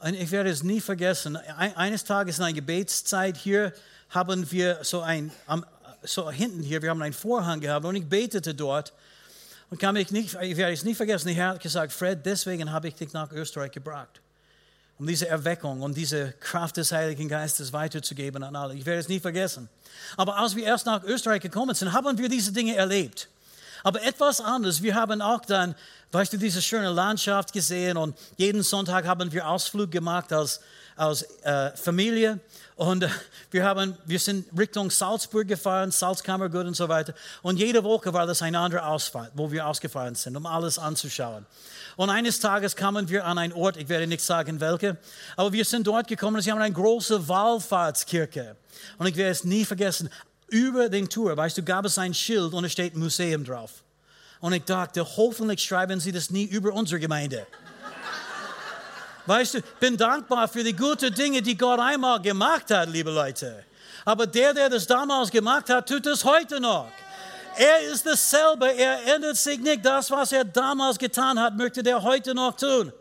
Und 0.00 0.14
ich 0.14 0.30
werde 0.30 0.50
es 0.50 0.62
nie 0.62 0.80
vergessen. 0.80 1.36
Eines 1.36 2.04
Tages 2.04 2.38
in 2.38 2.44
einer 2.44 2.54
Gebetszeit 2.54 3.36
hier 3.36 3.72
haben 4.10 4.50
wir 4.50 4.78
so 4.82 5.00
ein, 5.00 5.32
so 6.02 6.30
hinten 6.30 6.62
hier, 6.62 6.82
wir 6.82 6.90
haben 6.90 7.02
einen 7.02 7.12
Vorhang 7.12 7.60
gehabt 7.60 7.84
und 7.84 7.96
ich 7.96 8.06
betete 8.06 8.54
dort. 8.54 8.92
Und 9.70 9.78
kann 9.80 9.94
mich 9.94 10.10
nicht, 10.10 10.34
ich 10.40 10.56
werde 10.56 10.72
es 10.72 10.84
nie 10.84 10.94
vergessen, 10.94 11.26
der 11.26 11.36
Herr 11.36 11.48
hat 11.48 11.60
gesagt, 11.60 11.92
Fred, 11.92 12.24
deswegen 12.24 12.72
habe 12.72 12.88
ich 12.88 12.94
dich 12.94 13.12
nach 13.12 13.30
Österreich 13.32 13.72
gebracht. 13.72 14.20
Um 14.98 15.06
diese 15.06 15.28
Erweckung 15.28 15.82
und 15.82 15.96
diese 15.96 16.32
Kraft 16.40 16.76
des 16.76 16.90
Heiligen 16.90 17.28
Geistes 17.28 17.72
weiterzugeben 17.72 18.42
an 18.42 18.56
alle. 18.56 18.74
Ich 18.74 18.86
werde 18.86 19.00
es 19.00 19.08
nie 19.08 19.20
vergessen. 19.20 19.68
Aber 20.16 20.36
als 20.36 20.56
wir 20.56 20.64
erst 20.64 20.86
nach 20.86 21.04
Österreich 21.04 21.42
gekommen 21.42 21.74
sind, 21.74 21.92
haben 21.92 22.16
wir 22.18 22.28
diese 22.28 22.52
Dinge 22.52 22.74
erlebt. 22.76 23.28
Aber 23.84 24.02
etwas 24.02 24.40
anderes, 24.40 24.82
wir 24.82 24.94
haben 24.94 25.20
auch 25.22 25.44
dann, 25.44 25.74
weißt 26.12 26.32
du, 26.32 26.36
diese 26.36 26.62
schöne 26.62 26.90
Landschaft 26.90 27.52
gesehen 27.52 27.96
und 27.96 28.16
jeden 28.36 28.62
Sonntag 28.62 29.06
haben 29.06 29.30
wir 29.32 29.48
Ausflug 29.48 29.90
gemacht 29.90 30.32
als, 30.32 30.60
als 30.96 31.22
äh, 31.42 31.70
Familie 31.76 32.40
und 32.76 33.02
äh, 33.02 33.08
wir, 33.50 33.64
haben, 33.64 33.96
wir 34.06 34.18
sind 34.18 34.46
Richtung 34.56 34.90
Salzburg 34.90 35.46
gefahren, 35.46 35.90
Salzkammergut 35.90 36.64
und 36.64 36.74
so 36.74 36.88
weiter. 36.88 37.12
Und 37.42 37.58
jede 37.58 37.82
Woche 37.82 38.12
war 38.12 38.26
das 38.26 38.40
ein 38.40 38.54
anderer 38.54 38.86
Ausfahrt, 38.86 39.32
wo 39.34 39.50
wir 39.50 39.66
ausgefahren 39.66 40.14
sind, 40.14 40.36
um 40.36 40.46
alles 40.46 40.78
anzuschauen. 40.78 41.44
Und 41.96 42.10
eines 42.10 42.38
Tages 42.38 42.76
kamen 42.76 43.08
wir 43.08 43.26
an 43.26 43.36
einen 43.36 43.52
Ort, 43.52 43.76
ich 43.76 43.88
werde 43.88 44.06
nicht 44.06 44.22
sagen 44.22 44.60
welche, 44.60 44.96
aber 45.36 45.52
wir 45.52 45.64
sind 45.64 45.86
dort 45.86 46.06
gekommen 46.06 46.36
und 46.36 46.42
sie 46.42 46.52
haben 46.52 46.60
eine 46.60 46.74
große 46.74 47.28
Wallfahrtskirche. 47.28 48.56
Und 48.96 49.06
ich 49.08 49.16
werde 49.16 49.32
es 49.32 49.44
nie 49.44 49.64
vergessen, 49.64 50.08
über 50.46 50.88
den 50.88 51.08
Tour, 51.08 51.36
weißt 51.36 51.58
du, 51.58 51.62
gab 51.62 51.84
es 51.84 51.98
ein 51.98 52.14
Schild 52.14 52.54
und 52.54 52.64
es 52.64 52.72
steht 52.72 52.96
Museum 52.96 53.44
drauf. 53.44 53.82
Und 54.40 54.52
ich 54.52 54.64
dachte, 54.64 55.04
hoffentlich 55.16 55.60
schreiben 55.62 55.98
sie 56.00 56.12
das 56.12 56.30
nie 56.30 56.44
über 56.44 56.72
unsere 56.72 57.00
Gemeinde. 57.00 57.46
Weißt 59.26 59.54
du, 59.54 59.62
bin 59.78 59.96
dankbar 59.96 60.48
für 60.48 60.64
die 60.64 60.74
guten 60.74 61.12
Dinge, 61.12 61.42
die 61.42 61.56
Gott 61.56 61.80
einmal 61.80 62.20
gemacht 62.22 62.70
hat, 62.70 62.88
liebe 62.88 63.10
Leute. 63.10 63.64
Aber 64.04 64.26
der, 64.26 64.54
der 64.54 64.70
das 64.70 64.86
damals 64.86 65.30
gemacht 65.30 65.68
hat, 65.68 65.86
tut 65.88 66.06
es 66.06 66.24
heute 66.24 66.60
noch. 66.60 66.90
Er 67.56 67.80
ist 67.92 68.06
dasselbe, 68.06 68.72
er 68.72 69.14
ändert 69.14 69.36
sich 69.36 69.58
nicht. 69.58 69.84
Das, 69.84 70.10
was 70.10 70.32
er 70.32 70.44
damals 70.44 70.96
getan 70.96 71.38
hat, 71.38 71.56
möchte 71.56 71.82
er 71.84 72.02
heute 72.02 72.32
noch 72.32 72.56
tun. 72.56 72.92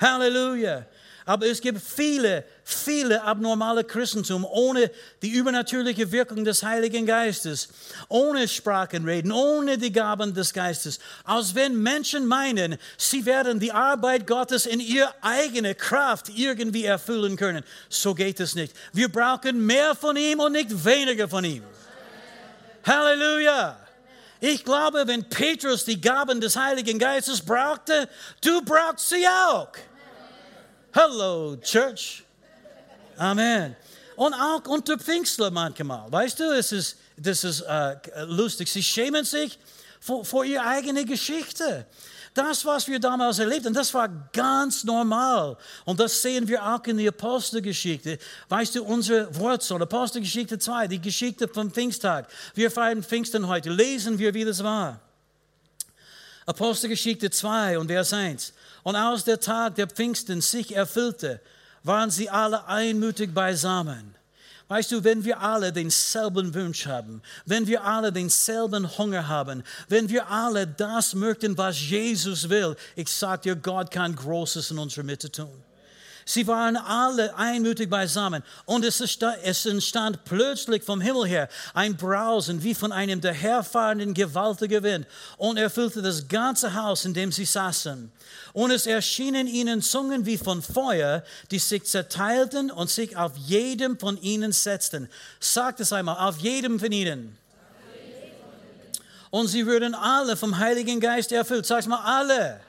Halleluja. 0.00 0.86
Aber 1.28 1.44
es 1.46 1.60
gibt 1.60 1.82
viele, 1.82 2.44
viele 2.62 3.20
abnormale 3.20 3.82
Christentum 3.82 4.44
ohne 4.44 4.92
die 5.22 5.30
übernatürliche 5.30 6.12
Wirkung 6.12 6.44
des 6.44 6.62
Heiligen 6.62 7.04
Geistes, 7.04 7.68
ohne 8.08 8.46
Sprachenreden, 8.46 9.32
ohne 9.32 9.76
die 9.76 9.90
Gaben 9.90 10.34
des 10.34 10.52
Geistes. 10.52 11.00
Als 11.24 11.56
wenn 11.56 11.82
Menschen 11.82 12.26
meinen, 12.26 12.78
sie 12.96 13.26
werden 13.26 13.58
die 13.58 13.72
Arbeit 13.72 14.24
Gottes 14.28 14.66
in 14.66 14.78
ihre 14.78 15.12
eigene 15.20 15.74
Kraft 15.74 16.28
irgendwie 16.28 16.84
erfüllen 16.84 17.36
können. 17.36 17.64
So 17.88 18.14
geht 18.14 18.38
es 18.38 18.54
nicht. 18.54 18.72
Wir 18.92 19.10
brauchen 19.10 19.66
mehr 19.66 19.96
von 19.96 20.16
ihm 20.16 20.38
und 20.38 20.52
nicht 20.52 20.84
weniger 20.84 21.28
von 21.28 21.44
ihm. 21.44 21.64
Halleluja. 22.84 23.76
Ich 24.40 24.64
glaube, 24.64 25.02
wenn 25.08 25.28
Petrus 25.28 25.84
die 25.84 26.00
Gaben 26.00 26.40
des 26.40 26.54
Heiligen 26.54 27.00
Geistes 27.00 27.40
brauchte, 27.40 28.08
du 28.42 28.62
brauchst 28.62 29.08
sie 29.08 29.26
auch. 29.26 29.72
Hello, 30.96 31.56
Church. 31.56 32.24
Amen. 33.18 33.76
Und 34.16 34.32
auch 34.32 34.66
unter 34.66 34.98
Pfingstler 34.98 35.50
manchmal. 35.50 36.10
Weißt 36.10 36.40
du, 36.40 36.44
es 36.44 36.72
ist, 36.72 36.96
das 37.18 37.44
ist 37.44 37.60
äh, 37.60 37.96
lustig. 38.24 38.72
Sie 38.72 38.82
schämen 38.82 39.22
sich 39.26 39.58
vor, 40.00 40.24
vor 40.24 40.42
ihrer 40.46 40.64
eigenen 40.64 41.04
Geschichte. 41.04 41.84
Das, 42.32 42.64
was 42.64 42.88
wir 42.88 42.98
damals 42.98 43.38
erlebt 43.38 43.66
haben, 43.66 43.74
das 43.74 43.92
war 43.92 44.08
ganz 44.32 44.84
normal. 44.84 45.58
Und 45.84 46.00
das 46.00 46.22
sehen 46.22 46.48
wir 46.48 46.64
auch 46.64 46.82
in 46.84 46.96
der 46.96 47.10
Apostelgeschichte. 47.10 48.18
Weißt 48.48 48.74
du, 48.76 48.82
unsere 48.82 49.36
Wurzel, 49.36 49.82
Apostelgeschichte 49.82 50.58
2, 50.58 50.88
die 50.88 51.00
Geschichte 51.02 51.46
vom 51.46 51.70
Pfingsttag. 51.70 52.26
Wir 52.54 52.70
feiern 52.70 53.02
Pfingsten 53.02 53.46
heute. 53.46 53.68
Lesen 53.68 54.18
wir, 54.18 54.32
wie 54.32 54.46
das 54.46 54.64
war. 54.64 54.98
Apostelgeschichte 56.46 57.30
2 57.30 57.78
und 57.78 57.88
Vers 57.88 58.14
1. 58.14 58.54
Und 58.86 58.94
als 58.94 59.24
der 59.24 59.40
Tag 59.40 59.74
der 59.74 59.88
Pfingsten 59.88 60.40
sich 60.40 60.76
erfüllte, 60.76 61.40
waren 61.82 62.08
sie 62.08 62.30
alle 62.30 62.68
einmütig 62.68 63.34
beisammen. 63.34 64.14
Weißt 64.68 64.92
du, 64.92 65.02
wenn 65.02 65.24
wir 65.24 65.40
alle 65.40 65.72
denselben 65.72 66.54
Wunsch 66.54 66.86
haben, 66.86 67.20
wenn 67.46 67.66
wir 67.66 67.82
alle 67.82 68.12
denselben 68.12 68.96
Hunger 68.96 69.26
haben, 69.26 69.64
wenn 69.88 70.08
wir 70.08 70.30
alle 70.30 70.68
das 70.68 71.14
möchten, 71.14 71.58
was 71.58 71.80
Jesus 71.80 72.48
will, 72.48 72.76
ich 72.94 73.08
sage 73.08 73.42
dir, 73.42 73.56
Gott 73.56 73.90
kann 73.90 74.14
Großes 74.14 74.70
in 74.70 74.78
unserer 74.78 75.02
Mitte 75.02 75.32
tun. 75.32 75.64
Sie 76.28 76.44
waren 76.48 76.76
alle 76.76 77.36
einmütig 77.36 77.88
beisammen 77.88 78.42
und 78.64 78.84
es 78.84 79.64
entstand 79.64 80.24
plötzlich 80.24 80.82
vom 80.82 81.00
Himmel 81.00 81.24
her 81.24 81.48
ein 81.72 81.96
Brausen 81.96 82.64
wie 82.64 82.74
von 82.74 82.90
einem 82.90 83.20
daherfahrenden 83.20 84.12
gewaltigen 84.12 84.82
Wind 84.82 85.06
und 85.36 85.56
erfüllte 85.56 86.02
das 86.02 86.26
ganze 86.26 86.74
Haus, 86.74 87.04
in 87.04 87.14
dem 87.14 87.30
sie 87.30 87.44
saßen. 87.44 88.10
Und 88.54 88.72
es 88.72 88.88
erschienen 88.88 89.46
ihnen 89.46 89.82
Zungen 89.82 90.26
wie 90.26 90.36
von 90.36 90.62
Feuer, 90.62 91.22
die 91.52 91.60
sich 91.60 91.84
zerteilten 91.84 92.72
und 92.72 92.90
sich 92.90 93.16
auf 93.16 93.36
jedem 93.36 93.96
von 93.96 94.20
ihnen 94.20 94.50
setzten. 94.50 95.08
Sagt 95.38 95.78
es 95.78 95.92
einmal, 95.92 96.28
auf 96.28 96.38
jedem 96.38 96.80
von 96.80 96.90
ihnen. 96.90 97.38
Und 99.30 99.46
sie 99.46 99.64
würden 99.64 99.94
alle 99.94 100.36
vom 100.36 100.58
Heiligen 100.58 100.98
Geist 100.98 101.30
erfüllt. 101.30 101.66
Sag 101.66 101.86
mal, 101.86 102.00
alle. 102.02 102.60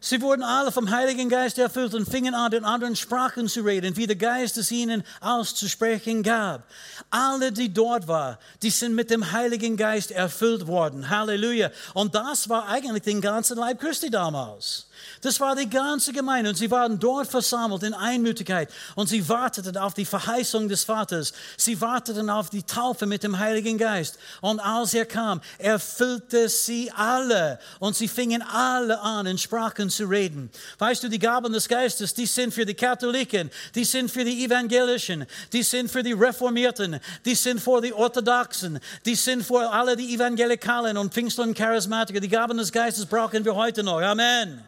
Sie 0.00 0.22
wurden 0.22 0.44
alle 0.44 0.70
vom 0.70 0.90
Heiligen 0.90 1.28
Geist 1.28 1.58
erfüllt 1.58 1.92
und 1.92 2.08
fingen 2.08 2.34
an, 2.34 2.52
in 2.52 2.64
anderen 2.64 2.94
Sprachen 2.94 3.48
zu 3.48 3.62
reden, 3.62 3.96
wie 3.96 4.06
der 4.06 4.16
Geist 4.16 4.56
es 4.56 4.70
ihnen 4.70 5.02
auszusprechen 5.20 6.22
gab. 6.22 6.62
Alle, 7.10 7.50
die 7.50 7.72
dort 7.72 8.06
waren, 8.06 8.38
die 8.62 8.70
sind 8.70 8.94
mit 8.94 9.10
dem 9.10 9.32
Heiligen 9.32 9.76
Geist 9.76 10.12
erfüllt 10.12 10.68
worden. 10.68 11.10
Halleluja. 11.10 11.70
Und 11.94 12.14
das 12.14 12.48
war 12.48 12.68
eigentlich 12.68 13.02
den 13.02 13.20
ganzen 13.20 13.58
Leib 13.58 13.80
Christi 13.80 14.08
damals. 14.08 14.87
Das 15.22 15.40
war 15.40 15.56
die 15.56 15.68
ganze 15.68 16.12
Gemeinde 16.12 16.50
und 16.50 16.56
sie 16.56 16.70
waren 16.70 16.98
dort 16.98 17.28
versammelt 17.28 17.82
in 17.82 17.94
Einmütigkeit 17.94 18.70
und 18.94 19.08
sie 19.08 19.28
warteten 19.28 19.76
auf 19.76 19.94
die 19.94 20.04
Verheißung 20.04 20.68
des 20.68 20.84
Vaters. 20.84 21.32
Sie 21.56 21.80
warteten 21.80 22.30
auf 22.30 22.50
die 22.50 22.62
Taufe 22.62 23.06
mit 23.06 23.22
dem 23.22 23.38
Heiligen 23.38 23.78
Geist. 23.78 24.18
Und 24.40 24.60
als 24.60 24.94
er 24.94 25.06
kam, 25.06 25.40
erfüllte 25.58 26.48
sie 26.48 26.90
alle 26.94 27.58
und 27.78 27.96
sie 27.96 28.08
fingen 28.08 28.42
alle 28.42 29.00
an, 29.00 29.26
in 29.26 29.38
Sprachen 29.38 29.90
zu 29.90 30.04
reden. 30.04 30.50
Weißt 30.78 31.02
du, 31.02 31.08
die 31.08 31.18
Gaben 31.18 31.52
des 31.52 31.68
Geistes, 31.68 32.14
die 32.14 32.26
sind 32.26 32.54
für 32.54 32.64
die 32.64 32.74
Katholiken, 32.74 33.50
die 33.74 33.84
sind 33.84 34.10
für 34.10 34.24
die 34.24 34.44
Evangelischen, 34.44 35.26
die 35.52 35.62
sind 35.62 35.90
für 35.90 36.02
die 36.02 36.12
Reformierten, 36.12 37.00
die 37.24 37.34
sind 37.34 37.60
für 37.60 37.80
die 37.80 37.92
Orthodoxen, 37.92 38.78
die 39.04 39.14
sind 39.14 39.44
für 39.44 39.70
alle 39.70 39.96
die 39.96 40.14
Evangelikalen 40.14 40.96
und 40.96 41.12
Pfingstler 41.12 41.44
und 41.44 41.54
Charismatiker. 41.54 42.20
Die 42.20 42.28
Gaben 42.28 42.58
des 42.58 42.72
Geistes 42.72 43.06
brauchen 43.06 43.44
wir 43.44 43.54
heute 43.54 43.82
noch. 43.82 44.00
Amen. 44.00 44.64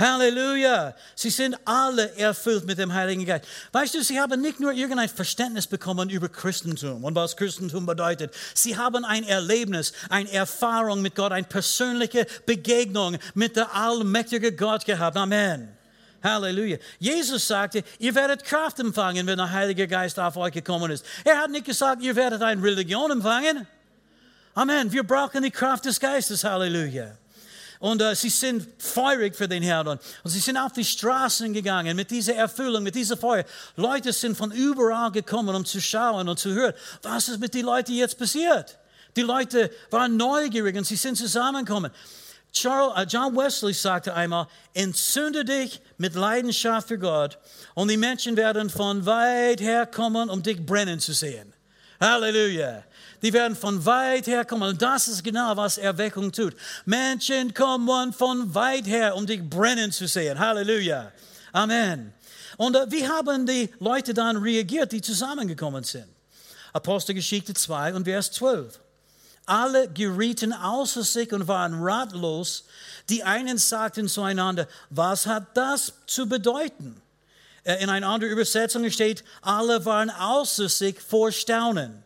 Halleluja. 0.00 0.94
Sie 1.14 1.30
sind 1.30 1.56
alle 1.64 2.16
erfüllt 2.16 2.66
mit 2.66 2.78
dem 2.78 2.92
Heiligen 2.92 3.24
Geist. 3.26 3.44
Weißt 3.72 3.94
du, 3.94 4.02
sie 4.02 4.18
haben 4.18 4.40
nicht 4.40 4.58
nur 4.58 4.72
irgendein 4.72 5.08
Verständnis 5.08 5.66
bekommen 5.66 6.08
über 6.10 6.28
Christentum 6.28 7.04
und 7.04 7.14
was 7.14 7.36
Christentum 7.36 7.86
bedeutet. 7.86 8.34
Sie 8.54 8.76
haben 8.76 9.04
ein 9.04 9.24
Erlebnis, 9.24 9.92
eine 10.08 10.32
Erfahrung 10.32 11.02
mit 11.02 11.14
Gott, 11.14 11.32
eine 11.32 11.46
persönliche 11.46 12.26
Begegnung 12.46 13.18
mit 13.34 13.56
der 13.56 13.74
allmächtigen 13.74 14.56
Gott 14.56 14.84
gehabt. 14.84 15.16
Amen. 15.16 15.68
Halleluja. 16.22 16.78
Jesus 16.98 17.46
sagte, 17.46 17.82
ihr 17.98 18.14
werdet 18.14 18.44
Kraft 18.44 18.78
empfangen, 18.78 19.26
wenn 19.26 19.38
der 19.38 19.50
Heilige 19.50 19.86
Geist 19.86 20.18
auf 20.18 20.36
euch 20.36 20.52
gekommen 20.52 20.90
ist. 20.90 21.04
Er 21.24 21.38
hat 21.38 21.50
nicht 21.50 21.66
gesagt, 21.66 22.02
ihr 22.02 22.16
werdet 22.16 22.42
eine 22.42 22.62
Religion 22.62 23.10
empfangen. 23.10 23.66
Amen. 24.54 24.90
Wir 24.92 25.02
brauchen 25.02 25.42
die 25.42 25.50
Kraft 25.50 25.84
des 25.84 26.00
Geistes. 26.00 26.44
Halleluja. 26.44 27.12
Und 27.80 28.02
äh, 28.02 28.14
sie 28.14 28.28
sind 28.28 28.68
feurig 28.78 29.34
für 29.34 29.48
den 29.48 29.62
Herrn. 29.62 29.88
Und, 29.88 30.00
sie 30.24 30.38
sind 30.38 30.58
auf 30.58 30.72
die 30.72 30.84
Straßen 30.84 31.52
gegangen 31.52 31.96
mit 31.96 32.10
dieser 32.10 32.34
Erfüllung, 32.34 32.82
mit 32.82 32.94
dieser 32.94 33.16
Feuer. 33.16 33.44
Leute 33.74 34.12
sind 34.12 34.36
von 34.36 34.52
überall 34.52 35.10
gekommen, 35.10 35.56
um 35.56 35.64
zu 35.64 35.80
schauen 35.80 36.28
und 36.28 36.38
zu 36.38 36.52
hören, 36.52 36.74
was 37.02 37.28
ist 37.30 37.40
mit 37.40 37.54
den 37.54 37.64
Leuten 37.64 37.92
jetzt 37.92 38.18
passiert. 38.18 38.78
Die 39.16 39.22
Leute 39.22 39.70
waren 39.90 40.16
neugierig 40.18 40.76
und 40.76 40.86
sie 40.86 40.96
sind 40.96 41.16
zusammengekommen. 41.16 41.90
Charles, 42.52 43.02
äh, 43.02 43.06
John 43.08 43.34
Wesley 43.34 43.72
sagte 43.72 44.12
einmal, 44.12 44.46
entzünde 44.74 45.44
dich 45.44 45.80
mit 45.96 46.14
Leidenschaft 46.14 46.88
für 46.88 46.98
Gott 46.98 47.38
und 47.74 47.88
die 47.88 47.96
Menschen 47.96 48.36
werden 48.36 48.68
von 48.68 49.06
weit 49.06 49.60
her 49.60 49.86
kommen, 49.86 50.28
um 50.28 50.42
dich 50.42 50.64
brennen 50.64 51.00
zu 51.00 51.14
sehen. 51.14 51.54
Halleluja 51.98 52.82
die 53.22 53.32
werden 53.32 53.56
von 53.56 53.84
weit 53.84 54.26
her 54.26 54.44
kommen. 54.44 54.70
Und 54.70 54.82
das 54.82 55.08
ist 55.08 55.22
genau, 55.22 55.56
was 55.56 55.78
Erweckung 55.78 56.32
tut. 56.32 56.54
Menschen 56.84 57.52
kommen 57.54 58.12
von 58.12 58.54
weit 58.54 58.86
her, 58.86 59.16
um 59.16 59.26
dich 59.26 59.42
brennen 59.42 59.92
zu 59.92 60.06
sehen. 60.06 60.38
Halleluja. 60.38 61.12
Amen. 61.52 62.12
Und 62.56 62.76
äh, 62.76 62.86
wie 62.90 63.08
haben 63.08 63.46
die 63.46 63.70
Leute 63.78 64.14
dann 64.14 64.36
reagiert, 64.36 64.92
die 64.92 65.00
zusammengekommen 65.00 65.84
sind? 65.84 66.06
Apostelgeschichte 66.72 67.54
2 67.54 67.94
und 67.94 68.04
Vers 68.04 68.32
12. 68.32 68.78
Alle 69.46 69.88
gerieten 69.88 70.52
außer 70.52 71.02
sich 71.02 71.32
und 71.32 71.48
waren 71.48 71.82
ratlos. 71.82 72.64
Die 73.08 73.24
einen 73.24 73.58
sagten 73.58 74.08
zueinander, 74.08 74.68
was 74.90 75.26
hat 75.26 75.56
das 75.56 75.92
zu 76.06 76.28
bedeuten? 76.28 77.00
Äh, 77.64 77.82
in 77.82 77.90
einer 77.90 78.08
anderen 78.08 78.32
Übersetzung 78.32 78.88
steht, 78.90 79.24
alle 79.42 79.84
waren 79.84 80.10
außer 80.10 80.68
sich 80.68 81.00
vor 81.00 81.32
Staunen. 81.32 82.02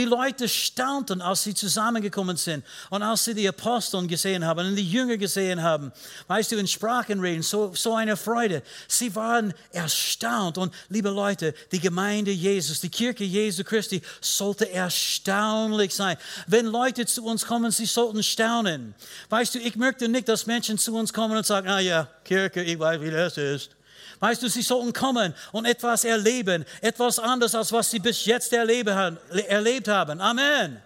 Die 0.00 0.06
Leute 0.06 0.48
staunten, 0.48 1.20
als 1.20 1.42
sie 1.42 1.52
zusammengekommen 1.52 2.38
sind 2.38 2.64
und 2.88 3.02
als 3.02 3.26
sie 3.26 3.34
die 3.34 3.46
Aposteln 3.46 4.08
gesehen 4.08 4.46
haben 4.46 4.68
und 4.68 4.74
die 4.74 4.90
Jünger 4.90 5.18
gesehen 5.18 5.62
haben. 5.62 5.92
Weißt 6.26 6.52
du, 6.52 6.56
in 6.56 6.66
Sprachen 6.66 7.20
reden, 7.20 7.42
so, 7.42 7.74
so 7.74 7.94
eine 7.96 8.16
Freude. 8.16 8.62
Sie 8.88 9.14
waren 9.14 9.52
erstaunt. 9.72 10.56
Und 10.56 10.72
liebe 10.88 11.10
Leute, 11.10 11.52
die 11.70 11.80
Gemeinde 11.80 12.30
Jesus, 12.30 12.80
die 12.80 12.88
Kirche 12.88 13.24
Jesu 13.24 13.62
Christi 13.62 14.00
sollte 14.22 14.72
erstaunlich 14.72 15.94
sein. 15.94 16.16
Wenn 16.46 16.64
Leute 16.64 17.04
zu 17.04 17.22
uns 17.22 17.44
kommen, 17.44 17.70
sie 17.70 17.84
sollten 17.84 18.22
staunen. 18.22 18.94
Weißt 19.28 19.54
du, 19.54 19.58
ich 19.58 19.76
möchte 19.76 20.08
nicht, 20.08 20.30
dass 20.30 20.46
Menschen 20.46 20.78
zu 20.78 20.96
uns 20.96 21.12
kommen 21.12 21.36
und 21.36 21.44
sagen, 21.44 21.68
ah 21.68 21.80
ja, 21.80 22.08
Kirche, 22.24 22.62
ich 22.62 22.78
weiß, 22.78 23.02
wie 23.02 23.10
das 23.10 23.36
ist. 23.36 23.76
Weißt 24.20 24.42
du, 24.42 24.48
sie 24.48 24.62
sollten 24.62 24.92
kommen 24.92 25.34
und 25.50 25.64
etwas 25.64 26.04
erleben, 26.04 26.64
etwas 26.82 27.18
anderes, 27.18 27.54
als 27.54 27.72
was 27.72 27.90
sie 27.90 27.98
bis 27.98 28.26
jetzt 28.26 28.52
erlebt 28.52 29.88
haben. 29.88 30.20
Amen. 30.20 30.80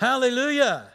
Halleluja. 0.00 0.88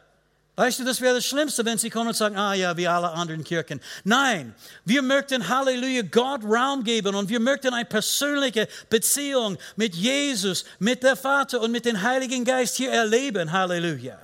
Weißt 0.58 0.80
du, 0.80 0.86
das 0.86 1.02
wäre 1.02 1.16
das 1.16 1.26
Schlimmste, 1.26 1.66
wenn 1.66 1.78
sie 1.78 1.90
kommen 1.90 2.08
und 2.08 2.16
sagen, 2.16 2.38
ah 2.38 2.54
ja, 2.54 2.78
wie 2.78 2.88
alle 2.88 3.12
anderen 3.12 3.44
Kirchen. 3.44 3.82
Nein, 4.06 4.56
wir 4.86 5.02
möchten 5.02 5.50
Halleluja 5.50 6.04
Gott 6.04 6.46
Raum 6.46 6.82
geben 6.86 7.14
und 7.14 7.28
wir 7.28 7.42
möchten 7.42 7.74
eine 7.74 7.84
persönliche 7.84 8.70
Beziehung 8.90 9.58
mit 9.76 9.96
Jesus, 9.96 10.64
mit 10.80 11.04
der 11.04 11.18
Vater 11.18 11.60
und 11.60 11.74
mit 11.74 11.84
dem 11.84 12.02
Heiligen 12.02 12.46
Geist 12.46 12.78
hier 12.78 12.90
erleben. 12.90 13.52
Halleluja. 13.52 14.18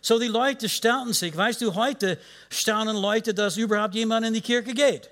So 0.00 0.18
die 0.18 0.26
Leute 0.26 0.68
staunten 0.68 1.12
sich. 1.12 1.36
Weißt 1.36 1.60
du, 1.60 1.76
heute 1.76 2.18
staunen 2.50 2.96
Leute, 2.96 3.32
dass 3.32 3.56
überhaupt 3.56 3.94
jemand 3.94 4.26
in 4.26 4.34
die 4.34 4.40
Kirche 4.40 4.74
geht. 4.74 5.08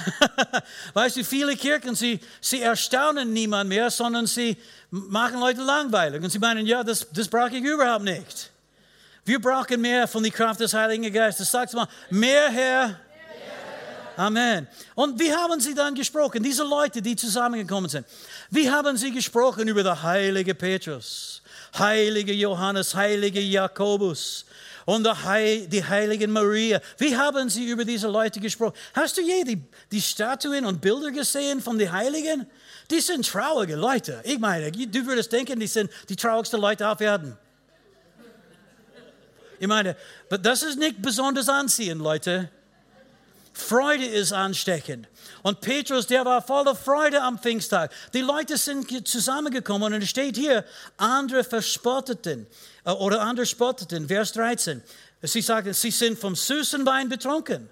weißt 0.94 1.16
du, 1.16 1.24
viele 1.24 1.56
Kirchen, 1.56 1.94
sie, 1.94 2.20
sie 2.40 2.62
erstaunen 2.62 3.32
niemand 3.32 3.68
mehr, 3.68 3.90
sondern 3.90 4.26
sie 4.26 4.56
machen 4.90 5.40
Leute 5.40 5.62
langweilig. 5.62 6.22
Und 6.22 6.30
sie 6.30 6.38
meinen, 6.38 6.66
ja, 6.66 6.82
das, 6.82 7.06
das 7.12 7.28
brauche 7.28 7.56
ich 7.56 7.62
überhaupt 7.64 8.04
nicht. 8.04 8.50
Wir 9.24 9.40
brauchen 9.40 9.80
mehr 9.80 10.08
von 10.08 10.22
der 10.22 10.32
Kraft 10.32 10.60
des 10.60 10.74
Heiligen 10.74 11.12
Geistes. 11.12 11.50
Sag's 11.50 11.72
mal, 11.72 11.86
mehr 12.10 12.50
Herr. 12.50 13.00
Amen. 14.16 14.66
Und 14.94 15.18
wie 15.18 15.32
haben 15.32 15.58
sie 15.60 15.74
dann 15.74 15.94
gesprochen? 15.94 16.42
Diese 16.42 16.64
Leute, 16.64 17.00
die 17.00 17.16
zusammengekommen 17.16 17.88
sind. 17.88 18.06
Wie 18.50 18.70
haben 18.70 18.96
sie 18.96 19.10
gesprochen 19.10 19.68
über 19.68 19.82
den 19.82 20.02
heiligen 20.02 20.56
Petrus, 20.56 21.40
heilige 21.78 22.32
Johannes, 22.32 22.94
heilige 22.94 23.40
Jakobus, 23.40 24.44
und 24.86 25.04
die 25.04 25.84
heilige 25.84 26.28
Maria. 26.28 26.80
Wie 26.98 27.16
haben 27.16 27.48
sie 27.48 27.66
über 27.66 27.84
diese 27.84 28.08
Leute 28.08 28.40
gesprochen? 28.40 28.74
Hast 28.94 29.16
du 29.16 29.22
je 29.22 29.44
die, 29.44 29.62
die 29.90 30.00
Statuen 30.00 30.64
und 30.66 30.80
Bilder 30.80 31.10
gesehen 31.10 31.60
von 31.60 31.78
den 31.78 31.90
Heiligen? 31.90 32.46
Die 32.90 33.00
sind 33.00 33.26
traurige 33.26 33.76
Leute. 33.76 34.20
Ich 34.24 34.38
meine, 34.38 34.70
du 34.70 35.06
würdest 35.06 35.32
denken, 35.32 35.58
die 35.58 35.66
sind 35.66 35.90
die 36.08 36.16
traurigsten 36.16 36.60
Leute 36.60 36.88
auf 36.88 37.00
Erden. 37.00 37.36
Ich 39.58 39.68
meine, 39.68 39.96
das 40.28 40.62
ist 40.62 40.78
nicht 40.78 41.00
besonders 41.00 41.48
anziehend, 41.48 42.02
Leute. 42.02 42.50
Freude 43.52 44.04
ist 44.04 44.32
ansteckend. 44.32 45.06
Und 45.42 45.60
Petrus, 45.60 46.06
der 46.06 46.24
war 46.24 46.40
voller 46.40 46.74
Freude 46.74 47.20
am 47.20 47.38
Pfingsttag. 47.38 47.90
Die 48.14 48.20
Leute 48.20 48.56
sind 48.56 49.08
zusammengekommen 49.08 49.92
und 49.92 50.02
es 50.02 50.10
steht 50.10 50.36
hier, 50.36 50.64
andere 50.96 51.42
verspotteten 51.42 52.46
äh, 52.84 52.90
oder 52.90 53.20
andere 53.22 53.46
spotteten, 53.46 54.06
Vers 54.06 54.32
13. 54.32 54.82
Sie 55.22 55.40
sagten, 55.40 55.72
sie 55.72 55.90
sind 55.90 56.18
vom 56.18 56.34
süßen 56.34 56.84
Wein 56.86 57.08
betrunken. 57.08 57.68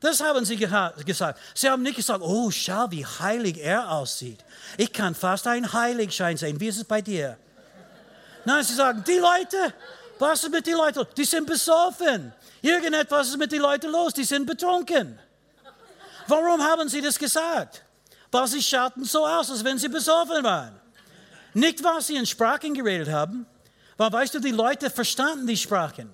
Das 0.00 0.20
haben 0.20 0.44
sie 0.44 0.56
gesagt. 0.56 1.40
Sie 1.54 1.68
haben 1.68 1.82
nicht 1.82 1.96
gesagt, 1.96 2.22
oh, 2.22 2.50
schau, 2.50 2.90
wie 2.90 3.04
heilig 3.04 3.58
er 3.58 3.90
aussieht. 3.90 4.44
Ich 4.76 4.92
kann 4.92 5.14
fast 5.14 5.46
ein 5.46 5.72
Heiligschein 5.72 6.36
sehen. 6.36 6.60
Wie 6.60 6.68
ist 6.68 6.76
es 6.76 6.84
bei 6.84 7.00
dir? 7.00 7.38
Nein, 8.44 8.62
sie 8.62 8.74
sagen, 8.74 9.02
die 9.06 9.18
Leute, 9.18 9.74
was 10.18 10.44
ist 10.44 10.50
mit 10.50 10.66
den 10.66 10.76
Leuten? 10.76 11.04
Die 11.16 11.24
sind 11.24 11.46
besoffen. 11.46 12.32
Irgendetwas 12.62 13.28
ist 13.28 13.38
mit 13.38 13.50
den 13.50 13.62
Leuten 13.62 13.90
los. 13.90 14.12
Die 14.12 14.24
sind 14.24 14.46
betrunken. 14.46 15.18
Warum 16.28 16.62
haben 16.62 16.88
sie 16.88 17.00
das 17.00 17.18
gesagt? 17.18 17.84
Weil 18.30 18.46
sie 18.48 18.62
schauten 18.62 19.04
so 19.04 19.26
aus, 19.26 19.50
als 19.50 19.64
wenn 19.64 19.78
sie 19.78 19.88
besoffen 19.88 20.42
waren. 20.42 20.78
Nicht, 21.54 21.82
weil 21.82 22.00
sie 22.02 22.16
in 22.16 22.26
Sprachen 22.26 22.74
geredet 22.74 23.08
haben, 23.08 23.46
weil, 23.96 24.12
weißt 24.12 24.34
du, 24.34 24.40
die 24.40 24.50
Leute 24.50 24.90
verstanden 24.90 25.46
die 25.46 25.56
Sprachen. 25.56 26.10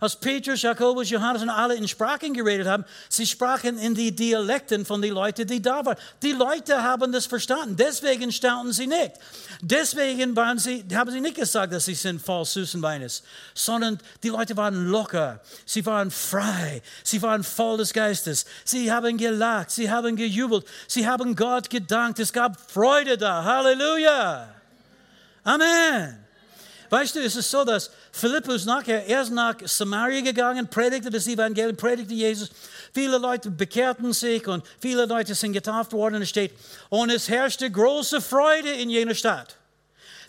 Als 0.00 0.14
Petrus, 0.14 0.62
Jakobus, 0.62 1.10
Johannes 1.10 1.42
und 1.42 1.50
alle 1.50 1.74
in 1.74 1.88
Sprachen 1.88 2.32
geredet 2.32 2.68
haben, 2.68 2.84
sie 3.08 3.26
sprachen 3.26 3.78
in 3.78 3.94
die 3.94 4.14
Dialekten 4.14 4.84
von 4.84 5.02
den 5.02 5.12
Leuten, 5.12 5.46
die 5.46 5.60
da 5.60 5.84
waren. 5.84 5.96
Die 6.22 6.32
Leute 6.32 6.80
haben 6.82 7.10
das 7.10 7.26
verstanden. 7.26 7.76
Deswegen 7.76 8.30
staunten 8.30 8.72
sie 8.72 8.86
nicht. 8.86 9.12
Deswegen 9.60 10.36
waren 10.36 10.58
sie, 10.58 10.84
haben 10.94 11.10
sie 11.10 11.20
nicht 11.20 11.34
gesagt, 11.34 11.72
dass 11.72 11.86
sie 11.86 11.94
sind 11.94 12.22
voll 12.22 12.44
süßen 12.44 12.80
Weines, 12.80 13.24
sondern 13.54 13.98
die 14.22 14.28
Leute 14.28 14.56
waren 14.56 14.86
locker. 14.86 15.40
Sie 15.66 15.84
waren 15.84 16.12
frei. 16.12 16.80
Sie 17.02 17.20
waren 17.20 17.42
voll 17.42 17.78
des 17.78 17.92
Geistes. 17.92 18.46
Sie 18.64 18.92
haben 18.92 19.16
gelacht. 19.16 19.72
Sie 19.72 19.90
haben 19.90 20.14
gejubelt. 20.14 20.64
Sie 20.86 21.08
haben 21.08 21.34
Gott 21.34 21.68
gedankt. 21.68 22.20
Es 22.20 22.32
gab 22.32 22.70
Freude 22.70 23.18
da. 23.18 23.42
Halleluja. 23.42 24.48
Amen. 25.42 26.27
Weißt 26.90 27.16
du, 27.16 27.20
es 27.20 27.36
ist 27.36 27.50
so, 27.50 27.64
dass 27.64 27.90
Philippus 28.12 28.64
nachher, 28.64 29.06
er 29.06 29.22
ist 29.22 29.30
nach 29.30 29.56
Samaria 29.64 30.20
gegangen, 30.22 30.68
predigte 30.68 31.10
das 31.10 31.26
Evangelium, 31.26 31.76
predigte 31.76 32.14
Jesus. 32.14 32.50
Viele 32.94 33.18
Leute 33.18 33.50
bekehrten 33.50 34.12
sich 34.12 34.46
und 34.46 34.64
viele 34.80 35.04
Leute 35.04 35.34
sind 35.34 35.52
getauft 35.52 35.92
worden. 35.92 36.22
Es 36.22 36.30
steht, 36.30 36.52
und 36.88 37.10
es 37.10 37.28
herrschte 37.28 37.70
große 37.70 38.20
Freude 38.20 38.70
in 38.70 38.90
jener 38.90 39.14
Stadt. 39.14 39.56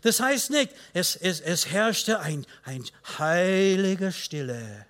Das 0.01 0.19
heißt 0.19 0.51
nicht, 0.51 0.71
es, 0.93 1.15
es, 1.15 1.41
es 1.41 1.67
herrschte 1.67 2.19
ein, 2.19 2.45
ein 2.63 2.83
heiliger 3.17 4.11
Stille. 4.11 4.85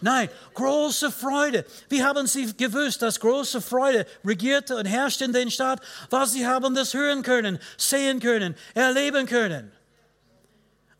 Nein, 0.00 0.28
große 0.54 1.12
Freude. 1.12 1.64
Wie 1.88 2.02
haben 2.02 2.26
sie 2.26 2.52
gewusst, 2.56 3.02
dass 3.02 3.20
große 3.20 3.60
Freude 3.60 4.04
regierte 4.24 4.76
und 4.76 4.84
herrschte 4.84 5.24
in 5.24 5.32
den 5.32 5.50
Stadt? 5.50 5.80
Weil 6.10 6.26
sie 6.26 6.44
haben 6.44 6.74
das 6.74 6.92
hören 6.92 7.22
können, 7.22 7.60
sehen 7.76 8.18
können, 8.18 8.56
erleben 8.74 9.26
können. 9.26 9.70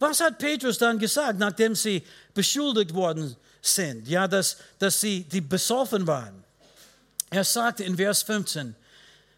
Was 0.02 0.20
hat 0.20 0.38
Petrus 0.38 0.78
dann 0.78 0.98
gesagt, 0.98 1.38
nachdem 1.38 1.76
sie 1.76 2.02
beschuldigt 2.34 2.92
worden 2.92 3.36
sind? 3.60 4.08
Ja, 4.08 4.26
dass, 4.26 4.56
dass 4.78 5.00
sie 5.00 5.22
die 5.22 5.40
besoffen 5.40 6.06
waren. 6.06 6.42
Er 7.30 7.44
sagte 7.44 7.84
in 7.84 7.96
Vers 7.96 8.22
15, 8.24 8.74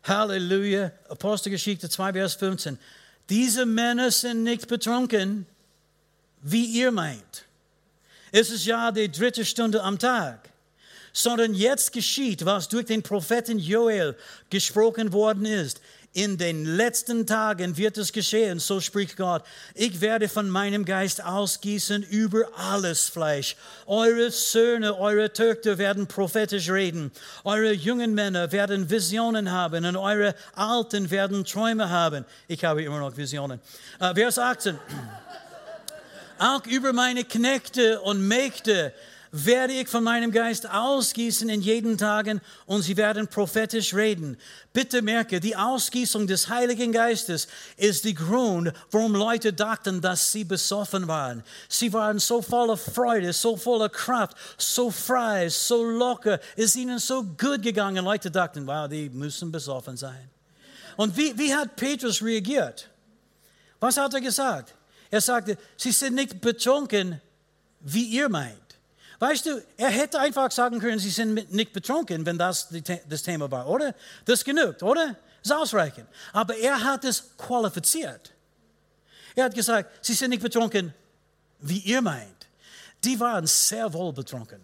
Halleluja, 0.05 0.91
Apostelgeschichte 1.11 1.91
2, 1.91 2.15
Vers 2.15 2.35
15, 2.37 2.79
diese 3.29 3.67
Männer 3.67 4.11
sind 4.11 4.43
nicht 4.43 4.67
betrunken, 4.67 5.47
wie 6.41 6.65
ihr 6.65 6.91
meint. 6.91 7.45
Es 8.33 8.51
ist 8.51 8.65
ja 8.65 8.91
die 8.91 9.13
dritte 9.13 9.45
Stunde 9.45 9.83
am 9.83 9.99
Tag 9.99 10.49
sondern 11.17 11.55
jetzt 11.55 11.93
geschieht, 11.93 12.45
was 12.45 12.69
durch 12.69 12.87
den 12.87 13.03
Propheten 13.03 13.61
Joel 13.61 14.17
gesprochen 14.51 15.13
worden 15.13 15.47
ist. 15.47 15.81
In 16.17 16.39
den 16.39 16.65
letzten 16.65 17.27
Tagen 17.27 17.77
wird 17.77 17.99
es 17.99 18.13
geschehen, 18.13 18.61
so 18.61 18.81
spricht 18.81 19.17
Gott. 19.17 19.43
Ich 19.75 20.01
werde 20.01 20.29
von 20.29 20.49
meinem 20.49 20.85
Geist 20.85 21.25
ausgießen 21.25 22.05
über 22.05 22.47
alles 22.57 23.09
Fleisch. 23.09 23.57
Eure 23.87 24.31
Söhne, 24.31 24.97
eure 24.97 25.33
Töchter 25.33 25.77
werden 25.77 26.07
prophetisch 26.07 26.71
reden. 26.71 27.11
Eure 27.43 27.73
jungen 27.73 28.15
Männer 28.15 28.53
werden 28.53 28.89
Visionen 28.89 29.51
haben 29.51 29.85
und 29.85 29.97
eure 29.97 30.37
Alten 30.55 31.11
werden 31.11 31.45
Träume 31.45 31.91
haben. 31.91 32.25
Ich 32.47 32.65
habe 32.65 32.85
immer 32.85 33.01
noch 33.01 33.17
Visionen. 33.17 33.59
Uh, 34.01 34.15
Vers 34.15 34.39
18. 34.39 34.79
Auch 36.39 36.65
über 36.67 36.93
meine 36.93 37.25
Knechte 37.25 38.01
und 38.01 38.21
Mägde 38.29 38.93
werde 39.37 39.73
ich 39.73 39.89
von 39.89 40.05
meinem 40.05 40.31
Geist 40.31 40.71
ausgießen 40.71 41.49
in 41.49 41.61
jeden 41.61 41.99
Tagen 41.99 42.41
und 42.67 42.83
sie 42.83 42.97
werden 42.97 43.27
prophetisch 43.27 43.93
reden. 43.93 44.37
Bitte 44.73 45.03
merke, 45.03 45.41
die 45.41 45.57
Ausgießung 45.57 46.29
des 46.29 46.49
Heiligen 46.49 46.93
Geistes 46.93 47.49
ist 47.77 48.05
der 48.05 48.13
Grund, 48.13 48.73
warum 48.93 49.17
Leute 49.17 49.53
dachten, 49.53 50.01
dass 50.01 50.31
sie 50.31 50.45
besoffen 50.45 51.09
waren. 51.09 51.43
Sie 51.69 51.93
waren 51.93 52.21
so 52.21 52.43
voller 52.43 52.77
Freude, 52.77 53.33
so 53.33 53.57
voller 53.57 53.89
Kraft, 53.89 54.37
so 54.57 54.93
frei, 54.93 55.49
so 55.49 55.83
locker, 55.83 56.39
ist 56.55 56.77
ihnen 56.77 57.01
so 57.01 57.25
gut 57.25 57.61
gegangen. 57.61 58.05
Leute 58.05 58.31
dachten, 58.31 58.65
wow, 58.69 58.89
die 58.89 59.11
müssen 59.11 59.51
besoffen 59.51 59.97
sein. 59.97 60.31
Und 60.97 61.17
wie, 61.17 61.37
wie 61.37 61.53
hat 61.53 61.75
Petrus 61.75 62.23
reagiert? 62.23 62.89
Was 63.81 63.97
hat 63.97 64.15
er 64.15 64.21
gesagt? 64.21 64.73
Er 65.11 65.21
sagte, 65.21 65.59
sie 65.77 65.91
sind 65.91 66.15
nicht 66.15 66.41
betrunken, 66.41 67.21
wie 67.81 68.05
ihr 68.05 68.29
meint. 68.29 68.64
Weißt 69.19 69.47
du, 69.47 69.63
er 69.77 69.91
hätte 69.91 70.19
einfach 70.19 70.51
sagen 70.51 70.81
können, 70.81 70.99
sie 70.99 71.11
sind 71.11 71.53
nicht 71.53 71.73
betrunken, 71.73 72.27
wenn 72.27 72.39
das 72.39 72.69
das 73.09 73.23
Thema 73.23 73.51
war, 73.51 73.69
oder? 73.69 73.95
Das 74.25 74.45
genügt, 74.45 74.83
oder? 74.83 75.17
Das 75.43 75.51
ist 75.51 75.53
ausreichend. 75.53 76.09
Aber 76.33 76.57
er 76.57 76.83
hat 76.83 77.05
es 77.05 77.37
qualifiziert. 77.37 78.33
Er 79.35 79.45
hat 79.45 79.55
gesagt, 79.55 80.05
sie 80.05 80.15
sind 80.15 80.31
nicht 80.31 80.43
betrunken, 80.43 80.95
wie 81.61 81.79
ihr 81.79 82.03
meint. 82.03 82.49
Die 83.03 83.19
waren 83.21 83.47
sehr 83.47 83.93
wohl 83.93 84.13
betrunken. 84.13 84.61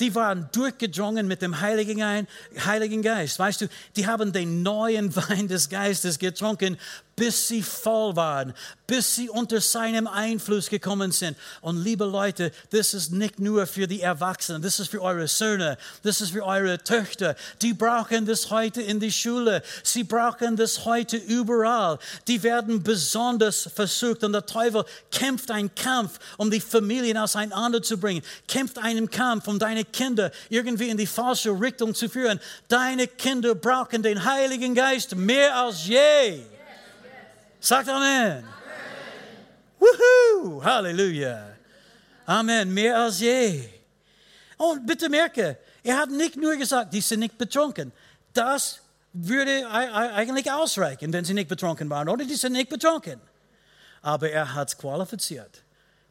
Die 0.00 0.14
waren 0.14 0.48
durchgedrungen 0.52 1.26
mit 1.26 1.42
dem 1.42 1.60
Heiligen 1.60 3.02
Geist. 3.02 3.38
Weißt 3.38 3.62
du, 3.62 3.68
die 3.96 4.06
haben 4.06 4.32
den 4.32 4.62
neuen 4.62 5.14
Wein 5.28 5.48
des 5.48 5.68
Geistes 5.68 6.18
getrunken, 6.18 6.78
bis 7.16 7.48
sie 7.48 7.62
voll 7.62 8.16
waren, 8.16 8.54
bis 8.86 9.14
sie 9.14 9.28
unter 9.28 9.60
seinem 9.60 10.06
Einfluss 10.06 10.68
gekommen 10.68 11.12
sind. 11.12 11.36
Und 11.60 11.82
liebe 11.82 12.04
Leute, 12.04 12.52
das 12.70 12.94
ist 12.94 13.12
nicht 13.12 13.38
nur 13.38 13.66
für 13.66 13.86
die 13.86 14.00
Erwachsenen, 14.00 14.62
das 14.62 14.80
ist 14.80 14.90
für 14.90 15.02
eure 15.02 15.28
Söhne, 15.28 15.78
das 16.02 16.20
ist 16.20 16.32
für 16.32 16.44
eure 16.44 16.82
Töchter. 16.82 17.36
Die 17.60 17.74
brauchen 17.74 18.26
das 18.26 18.50
heute 18.50 18.82
in 18.82 19.00
die 19.00 19.12
Schule, 19.12 19.62
sie 19.82 20.04
brauchen 20.04 20.56
das 20.56 20.84
heute 20.84 21.16
überall. 21.16 21.98
Die 22.28 22.42
werden 22.42 22.82
besonders 22.82 23.68
versucht 23.74 24.24
und 24.24 24.32
der 24.32 24.46
Teufel 24.46 24.84
kämpft 25.10 25.50
einen 25.50 25.74
Kampf, 25.74 26.18
um 26.38 26.50
die 26.50 26.60
Familien 26.60 27.18
auseinanderzubringen, 27.18 28.22
kämpft 28.48 28.78
einen 28.78 29.10
Kampf, 29.10 29.48
um 29.48 29.58
deine 29.58 29.84
Kinder 29.84 30.30
irgendwie 30.48 30.88
in 30.88 30.96
die 30.96 31.06
falsche 31.06 31.50
Richtung 31.50 31.94
zu 31.94 32.08
führen. 32.08 32.40
Deine 32.68 33.06
Kinder 33.06 33.54
brauchen 33.54 34.02
den 34.02 34.24
Heiligen 34.24 34.74
Geist 34.74 35.14
mehr 35.14 35.56
als 35.56 35.86
je. 35.86 36.51
Sagt 37.64 37.88
Amen. 37.88 38.38
Amen. 38.38 38.44
Wuhu, 39.78 40.64
Halleluja. 40.64 41.56
Amen, 42.26 42.74
mehr 42.74 42.98
als 42.98 43.20
je. 43.20 43.68
Und 44.56 44.84
bitte 44.84 45.08
merke, 45.08 45.56
er 45.84 45.98
hat 45.98 46.10
nicht 46.10 46.36
nur 46.36 46.56
gesagt, 46.56 46.92
die 46.92 47.00
sind 47.00 47.20
nicht 47.20 47.38
betrunken. 47.38 47.92
Das 48.32 48.80
würde 49.12 49.70
eigentlich 49.70 50.50
ausreichen, 50.50 51.12
wenn 51.12 51.24
sie 51.24 51.34
nicht 51.34 51.48
betrunken 51.48 51.88
waren, 51.88 52.08
oder? 52.08 52.24
Die 52.24 52.34
sind 52.34 52.54
nicht 52.54 52.68
betrunken. 52.68 53.20
Aber 54.00 54.28
er 54.28 54.52
hat 54.54 54.68
es 54.68 54.76
qualifiziert. 54.76 55.62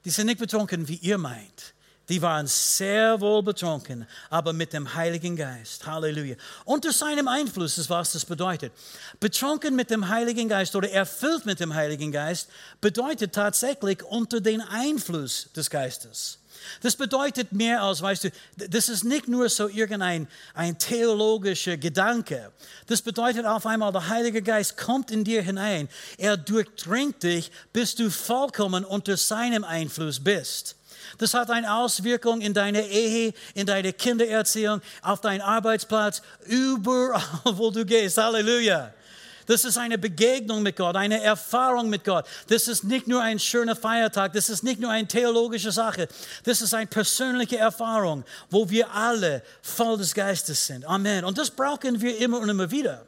Die 0.05 0.09
sind 0.09 0.27
nicht 0.27 0.39
betrunken, 0.39 0.87
wie 0.87 0.99
ihr 1.01 1.17
meint. 1.17 1.73
Die 2.11 2.21
waren 2.21 2.45
sehr 2.45 3.21
wohl 3.21 3.41
betrunken, 3.41 4.05
aber 4.29 4.51
mit 4.51 4.73
dem 4.73 4.93
Heiligen 4.95 5.37
Geist. 5.37 5.87
Halleluja. 5.87 6.35
Unter 6.65 6.91
seinem 6.91 7.29
Einfluss 7.29 7.77
ist, 7.77 7.89
was 7.89 8.11
das 8.11 8.25
bedeutet. 8.25 8.73
Betrunken 9.21 9.77
mit 9.77 9.89
dem 9.89 10.09
Heiligen 10.09 10.49
Geist 10.49 10.75
oder 10.75 10.91
erfüllt 10.91 11.45
mit 11.45 11.61
dem 11.61 11.73
Heiligen 11.73 12.11
Geist 12.11 12.49
bedeutet 12.81 13.31
tatsächlich 13.31 14.03
unter 14.03 14.41
den 14.41 14.59
Einfluss 14.59 15.53
des 15.55 15.69
Geistes. 15.69 16.39
Das 16.81 16.97
bedeutet 16.97 17.53
mehr 17.53 17.81
als, 17.81 18.01
weißt 18.01 18.25
du, 18.25 18.31
das 18.57 18.89
ist 18.89 19.05
nicht 19.05 19.29
nur 19.29 19.47
so 19.47 19.69
irgendein 19.69 20.27
ein 20.53 20.77
theologischer 20.77 21.77
Gedanke. 21.77 22.51
Das 22.87 23.01
bedeutet 23.01 23.45
auf 23.45 23.65
einmal, 23.65 23.93
der 23.93 24.09
Heilige 24.09 24.41
Geist 24.41 24.75
kommt 24.75 25.11
in 25.11 25.23
dir 25.23 25.41
hinein. 25.41 25.87
Er 26.17 26.35
durchdringt 26.35 27.23
dich, 27.23 27.53
bis 27.71 27.95
du 27.95 28.11
vollkommen 28.11 28.83
unter 28.83 29.15
seinem 29.15 29.63
Einfluss 29.63 30.21
bist. 30.21 30.75
Das 31.17 31.33
hat 31.33 31.49
eine 31.49 31.73
Auswirkung 31.73 32.41
in 32.41 32.53
deine 32.53 32.87
Ehe, 32.87 33.33
in 33.53 33.65
deine 33.65 33.93
Kindererziehung, 33.93 34.81
auf 35.01 35.21
deinen 35.21 35.41
Arbeitsplatz, 35.41 36.21
überall, 36.45 37.21
wo 37.53 37.71
du 37.71 37.85
gehst. 37.85 38.17
Halleluja. 38.17 38.93
Das 39.47 39.65
ist 39.65 39.77
eine 39.77 39.97
Begegnung 39.97 40.61
mit 40.61 40.77
Gott, 40.77 40.95
eine 40.95 41.21
Erfahrung 41.21 41.89
mit 41.89 42.05
Gott. 42.05 42.25
Das 42.47 42.67
ist 42.67 42.83
nicht 42.83 43.07
nur 43.07 43.21
ein 43.21 43.39
schöner 43.39 43.75
Feiertag, 43.75 44.33
das 44.33 44.49
ist 44.49 44.63
nicht 44.63 44.79
nur 44.79 44.91
eine 44.91 45.07
theologische 45.07 45.71
Sache. 45.71 46.07
Das 46.43 46.61
ist 46.61 46.73
eine 46.73 46.87
persönliche 46.87 47.57
Erfahrung, 47.57 48.23
wo 48.49 48.69
wir 48.69 48.89
alle 48.93 49.43
voll 49.61 49.97
des 49.97 50.13
Geistes 50.13 50.67
sind. 50.67 50.85
Amen. 50.85 51.25
Und 51.25 51.37
das 51.37 51.49
brauchen 51.49 51.99
wir 51.99 52.17
immer 52.19 52.39
und 52.39 52.49
immer 52.49 52.69
wieder. 52.71 53.05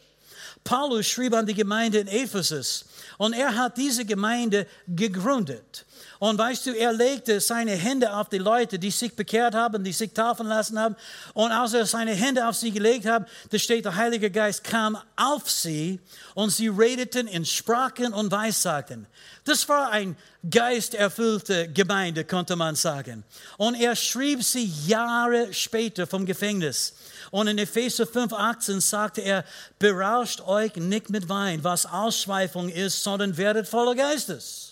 Paulus 0.63 1.07
schrieb 1.07 1.33
an 1.33 1.45
die 1.45 1.53
Gemeinde 1.53 1.99
in 1.99 2.07
Ephesus 2.07 2.85
und 3.17 3.33
er 3.33 3.55
hat 3.55 3.77
diese 3.77 4.05
Gemeinde 4.05 4.65
gegründet. 4.87 5.85
Und 6.23 6.37
weißt 6.37 6.67
du, 6.67 6.71
er 6.71 6.93
legte 6.93 7.41
seine 7.41 7.73
Hände 7.73 8.15
auf 8.15 8.29
die 8.29 8.37
Leute, 8.37 8.79
die 8.79 8.91
sich 8.91 9.13
bekehrt 9.13 9.53
haben, 9.55 9.83
die 9.83 9.91
sich 9.91 10.13
taufen 10.13 10.47
lassen 10.47 10.79
haben. 10.79 10.95
Und 11.33 11.51
als 11.51 11.73
er 11.73 11.85
seine 11.85 12.13
Hände 12.13 12.47
auf 12.47 12.55
sie 12.55 12.71
gelegt 12.71 13.05
hat, 13.05 13.27
da 13.49 13.59
steht, 13.59 13.83
der 13.83 13.97
Heilige 13.97 14.31
Geist 14.31 14.63
kam 14.63 14.97
auf 15.17 15.51
sie 15.51 15.99
und 16.33 16.49
sie 16.51 16.69
redeten 16.69 17.27
in 17.27 17.43
Sprachen 17.43 18.13
und 18.13 18.31
Weissagten. 18.31 19.05
Das 19.43 19.67
war 19.67 19.91
ein 19.91 20.15
geisterfüllte 20.49 21.67
Gemeinde, 21.67 22.23
konnte 22.23 22.55
man 22.55 22.75
sagen. 22.75 23.25
Und 23.57 23.75
er 23.75 23.93
schrieb 23.93 24.45
sie 24.45 24.71
Jahre 24.87 25.53
später 25.53 26.07
vom 26.07 26.25
Gefängnis. 26.25 26.93
Und 27.31 27.47
in 27.47 27.57
Epheser 27.57 28.05
5,18 28.05 28.79
sagte 28.79 29.19
er, 29.19 29.43
berauscht 29.77 30.39
euch 30.39 30.73
nicht 30.77 31.09
mit 31.09 31.27
Wein, 31.27 31.65
was 31.65 31.85
Ausschweifung 31.85 32.69
ist, 32.69 33.03
sondern 33.03 33.35
werdet 33.35 33.67
voller 33.67 33.95
Geistes. 33.95 34.62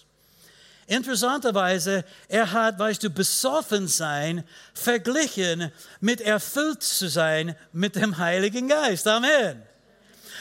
Interessanterweise, 0.91 2.04
er 2.27 2.51
hat, 2.51 2.77
weißt 2.77 3.04
du, 3.04 3.10
besoffen 3.10 3.88
sein 3.88 4.43
verglichen 4.73 5.71
mit 6.01 6.19
erfüllt 6.19 6.84
zu 6.84 7.08
sein 7.08 7.56
mit 7.71 7.95
dem 7.95 8.17
Heiligen 8.17 8.67
Geist. 8.67 9.08
Amen. 9.08 9.63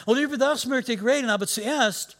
Und 0.06 0.18
über 0.18 0.36
das 0.36 0.66
möchte 0.66 0.92
ich 0.92 1.04
reden, 1.04 1.30
aber 1.30 1.46
zuerst, 1.46 2.16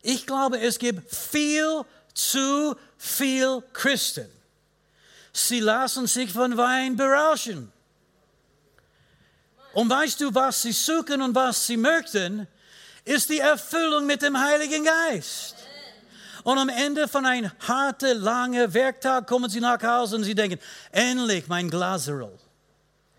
ich 0.00 0.26
glaube, 0.26 0.58
es 0.58 0.78
gibt 0.78 1.14
viel 1.14 1.82
zu 2.14 2.76
viel 2.96 3.62
Christen. 3.74 4.26
Sie 5.34 5.60
lassen 5.60 6.06
sich 6.06 6.32
von 6.32 6.56
Wein 6.56 6.96
berauschen. 6.96 7.70
Und 9.74 9.90
weißt 9.90 10.18
du, 10.18 10.34
was 10.34 10.62
sie 10.62 10.72
suchen 10.72 11.20
und 11.20 11.34
was 11.34 11.66
sie 11.66 11.76
möchten, 11.76 12.48
ist 13.04 13.28
die 13.28 13.40
Erfüllung 13.40 14.06
mit 14.06 14.22
dem 14.22 14.40
Heiligen 14.40 14.82
Geist. 14.82 15.61
Und 16.44 16.58
am 16.58 16.68
Ende 16.68 17.06
von 17.08 17.24
einem 17.24 17.50
harten, 17.60 18.18
langen 18.20 18.74
Werktag 18.74 19.26
kommen 19.26 19.48
sie 19.48 19.60
nach 19.60 19.82
Hause 19.82 20.16
und 20.16 20.24
sie 20.24 20.34
denken, 20.34 20.58
endlich 20.90 21.46
mein 21.48 21.70
Glaserl. 21.70 22.32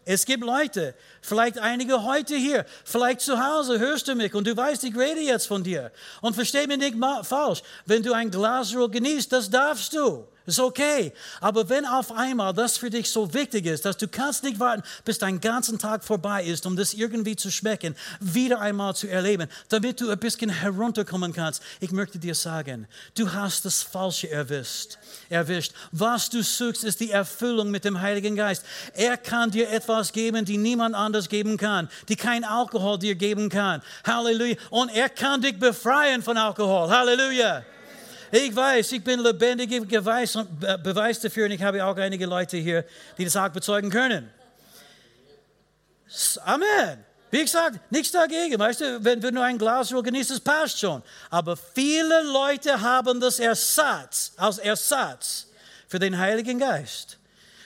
Es 0.06 0.26
gibt 0.26 0.44
Leute, 0.44 0.96
vielleicht 1.22 1.58
einige 1.58 2.04
heute 2.04 2.36
hier, 2.36 2.66
vielleicht 2.84 3.22
zu 3.22 3.42
Hause 3.42 3.80
hörst 3.80 4.08
du 4.10 4.16
mich 4.16 4.34
und 4.34 4.46
du 4.46 4.56
weißt, 4.56 4.84
ich 4.84 4.96
rede 4.98 5.22
jetzt 5.22 5.48
von 5.48 5.64
dir. 5.64 5.92
Und 6.22 6.36
versteh 6.36 6.68
mich 6.68 6.78
nicht 6.78 6.98
falsch, 7.24 7.62
wenn 7.86 8.04
du 8.04 8.12
ein 8.12 8.30
Glaserl 8.30 8.90
genießt, 8.90 9.32
das 9.32 9.50
darfst 9.50 9.94
du. 9.94 10.28
Ist 10.46 10.60
okay. 10.60 11.14
Aber 11.40 11.70
wenn 11.70 11.86
auf 11.86 12.12
einmal 12.12 12.54
das 12.54 12.78
für 12.78 12.90
dich 12.90 13.10
so 13.10 13.34
wichtig 13.34 13.66
ist, 13.66 13.86
dass 13.86 13.96
du 13.96 14.10
kannst 14.10 14.44
nicht 14.44 14.60
warten, 14.60 14.84
bis 15.06 15.18
dein 15.18 15.40
ganzen 15.40 15.80
Tag 15.80 16.04
vorbei 16.04 16.44
ist, 16.44 16.66
um 16.66 16.76
das 16.76 16.94
irgendwie 16.94 17.38
zu 17.38 17.50
schmecken, 17.50 17.96
wieder 18.20 18.60
einmal 18.60 18.94
zu 18.94 19.08
erleben, 19.08 19.48
damit 19.70 20.02
du 20.02 20.10
ein 20.10 20.20
bisschen 20.20 20.50
herunterkommen 20.50 21.32
kannst. 21.32 21.64
Ich 21.80 21.92
möchte 21.92 22.20
dir 22.20 22.36
sagen, 22.36 22.88
du 23.16 23.32
hast 23.32 23.64
das 23.64 23.84
Falsche 23.84 24.30
erwischt. 24.30 24.98
erwischt. 25.30 25.74
Was 25.94 26.30
du 26.30 26.44
suchst, 26.44 26.84
ist 26.84 27.00
die 27.00 27.12
Erfüllung 27.12 27.72
mit 27.72 27.86
dem 27.86 28.02
Heiligen 28.02 28.36
Geist. 28.36 28.66
Er 28.96 29.16
kann 29.16 29.50
dir 29.50 29.70
etwas 29.70 30.12
geben, 30.12 30.44
die 30.44 30.58
niemand 30.58 30.94
anders 30.94 31.30
geben 31.30 31.56
kann, 31.56 31.90
die 32.10 32.18
kein 32.18 32.44
Alkohol 32.44 33.00
dir 33.00 33.16
geben 33.16 33.48
kann. 33.48 33.82
Halleluja. 34.06 34.58
Und 34.72 34.90
er 34.90 35.08
kann 35.08 35.42
dich 35.42 35.58
befreien 35.58 36.22
von 36.22 36.38
Alkohol. 36.38 36.90
Halleluja. 36.90 37.64
Ich 38.36 38.56
weiß, 38.56 38.94
ich 38.94 39.04
bin 39.04 39.20
lebendiger 39.20 39.86
Beweis, 39.86 40.36
Beweis 40.82 41.20
dafür 41.20 41.46
und 41.46 41.52
ich 41.52 41.62
habe 41.62 41.86
auch 41.86 41.96
einige 41.98 42.26
Leute 42.26 42.58
hier, 42.58 42.84
die 43.16 43.26
das 43.26 43.36
auch 43.36 43.50
bezeugen 43.50 43.92
können. 43.92 44.28
Amen. 46.44 47.06
Wie 47.30 47.42
gesagt, 47.44 47.92
nichts 47.92 48.10
dagegen. 48.12 48.58
Weißt 48.58 48.82
du, 48.82 49.06
wenn, 49.06 49.22
wenn 49.22 49.36
du 49.36 49.42
ein 49.42 49.60
Glas 49.60 49.90
genießt, 49.90 50.32
das 50.32 50.40
passt 50.40 50.80
schon. 50.80 51.04
Aber 51.30 51.56
viele 51.56 52.24
Leute 52.24 52.82
haben 52.82 53.20
das 53.20 53.38
Ersatz, 53.38 54.34
als 54.36 54.58
Ersatz 54.58 55.46
für 55.88 56.00
den 56.00 56.18
Heiligen 56.18 56.58
Geist. 56.58 57.20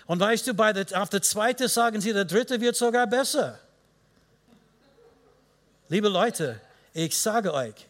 Und 0.05 0.19
weißt 0.19 0.47
du, 0.47 0.53
bei 0.53 0.73
der, 0.73 1.01
auf 1.01 1.07
der 1.07 1.21
zweiten 1.21 1.69
sagen 1.69 2.01
sie, 2.01 2.11
der 2.11 2.25
dritte 2.25 2.59
wird 2.59 2.75
sogar 2.75 3.07
besser. 3.07 3.57
Liebe 5.87 6.09
Leute, 6.09 6.59
ich 6.93 7.17
sage 7.17 7.53
euch, 7.53 7.87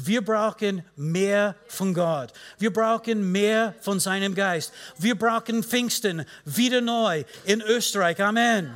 wir 0.00 0.24
brauchen 0.24 0.84
mehr 0.94 1.56
von 1.66 1.92
Gott. 1.92 2.32
Wir 2.58 2.72
brauchen 2.72 3.32
mehr 3.32 3.74
von 3.80 3.98
seinem 3.98 4.34
Geist. 4.34 4.72
Wir 4.96 5.18
brauchen 5.18 5.64
Pfingsten 5.64 6.24
wieder 6.44 6.80
neu 6.80 7.24
in 7.44 7.60
Österreich. 7.60 8.22
Amen. 8.22 8.72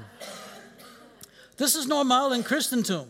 Das 1.57 1.77
ist 1.77 1.87
normal 1.87 2.33
im 2.35 2.43
Christentum. 2.43 3.07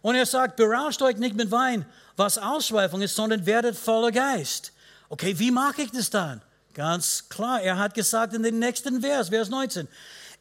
Und 0.00 0.16
er 0.16 0.26
sagt, 0.26 0.56
berauscht 0.56 1.02
euch 1.02 1.18
nicht 1.18 1.36
mit 1.36 1.52
Wein, 1.52 1.86
was 2.16 2.36
Ausschweifung 2.36 3.00
ist, 3.00 3.14
sondern 3.14 3.46
werdet 3.46 3.76
voller 3.76 4.10
Geist. 4.10 4.72
Okay, 5.08 5.38
wie 5.38 5.52
mache 5.52 5.82
ich 5.82 5.92
das 5.92 6.10
dann? 6.10 6.42
Ganz 6.74 7.28
klar, 7.28 7.62
er 7.62 7.78
hat 7.78 7.94
gesagt 7.94 8.34
in 8.34 8.42
den 8.42 8.58
nächsten 8.58 9.02
Vers, 9.02 9.28
Vers 9.28 9.50
19, 9.50 9.86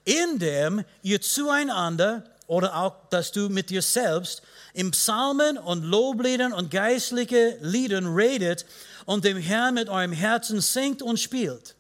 indem 0.06 0.84
ihr 1.04 1.22
zueinander 1.22 2.24
oder 2.52 2.76
auch, 2.76 2.96
dass 3.10 3.32
du 3.32 3.48
mit 3.48 3.70
dir 3.70 3.82
selbst 3.82 4.42
im 4.74 4.92
Psalmen 4.92 5.58
und 5.58 5.86
Lobliedern 5.86 6.52
und 6.52 6.70
geistliche 6.70 7.58
Liedern 7.62 8.14
redet 8.14 8.66
und 9.06 9.24
dem 9.24 9.38
Herrn 9.38 9.76
mit 9.76 9.88
eurem 9.88 10.12
Herzen 10.12 10.60
singt 10.60 11.02
und 11.02 11.18
spielt. 11.18 11.76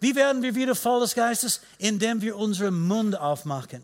Wie 0.00 0.16
werden 0.16 0.42
wir 0.42 0.54
wieder 0.54 0.74
voll 0.74 1.00
des 1.00 1.14
Geistes? 1.14 1.60
Indem 1.76 2.22
wir 2.22 2.38
unseren 2.38 2.80
Mund 2.80 3.20
aufmachen. 3.20 3.82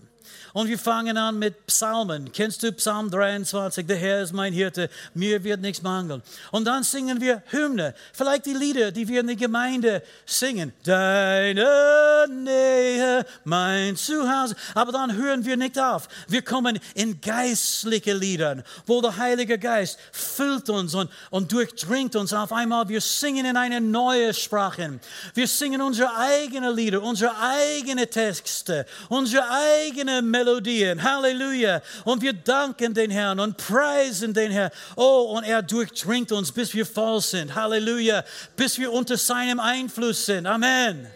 Und 0.57 0.69
wir 0.69 0.79
fangen 0.79 1.19
an 1.19 1.38
mit 1.38 1.66
Psalmen. 1.66 2.33
Kennst 2.33 2.62
du 2.62 2.73
Psalm 2.73 3.11
23? 3.11 3.87
Der 3.87 3.99
Herr 3.99 4.23
ist 4.23 4.33
mein 4.33 4.55
Hirte, 4.55 4.88
mir 5.12 5.45
wird 5.45 5.61
nichts 5.61 5.83
mangeln. 5.83 6.23
Und 6.51 6.64
dann 6.64 6.83
singen 6.83 7.21
wir 7.21 7.42
Hymne. 7.49 7.95
Vielleicht 8.14 8.47
die 8.47 8.55
Lieder, 8.55 8.90
die 8.90 9.07
wir 9.07 9.21
in 9.21 9.27
der 9.27 9.37
Gemeinde 9.37 10.03
singen. 10.25 10.73
Deine 10.83 12.25
Nähe, 12.31 13.27
mein 13.45 13.97
Zuhause. 13.97 14.57
Aber 14.73 14.92
dann 14.92 15.14
hören 15.14 15.45
wir 15.45 15.59
nicht 15.59 15.79
auf. 15.79 16.09
Wir 16.27 16.40
kommen 16.40 16.79
in 16.95 17.21
geistliche 17.21 18.14
Lieder, 18.14 18.64
wo 18.87 19.03
der 19.03 19.14
Heilige 19.14 19.59
Geist 19.59 19.99
füllt 20.11 20.71
uns 20.71 20.95
und, 20.95 21.11
und 21.29 21.53
durchdringt 21.53 22.16
uns 22.16 22.33
auf 22.33 22.51
einmal. 22.51 22.88
Wir 22.88 23.03
singen 23.03 23.45
in 23.45 23.59
eine 23.59 23.83
neue 23.83 24.33
Sprache. 24.33 25.01
Wir 25.35 25.49
singen 25.49 25.83
unsere 25.83 26.16
eigenen 26.16 26.75
Lieder, 26.75 27.03
unsere 27.03 27.33
eigenen 27.38 28.09
Texte, 28.09 28.87
unsere 29.11 29.45
eigene 29.51 30.23
Melodie. 30.23 30.46
Melodien. 30.47 31.03
Halleluja. 31.03 31.83
Und 32.05 32.23
wir 32.23 32.33
danken 32.33 32.95
den 32.95 33.11
Herrn 33.11 33.41
und 33.41 33.57
preisen 33.57 34.33
den 34.33 34.53
Herrn. 34.53 34.71
Oh, 34.95 35.35
und 35.37 35.45
er 35.45 35.63
durchdringt 35.63 36.33
uns, 36.33 36.53
bis 36.53 36.73
wir 36.73 36.87
voll 36.87 37.21
sind. 37.21 37.55
Halleluja. 37.55 38.25
Bis 38.55 38.79
wir 38.79 38.93
unter 38.93 39.17
seinem 39.17 39.61
Einfluss 39.61 40.27
sind. 40.27 40.47
Amen. 40.47 41.07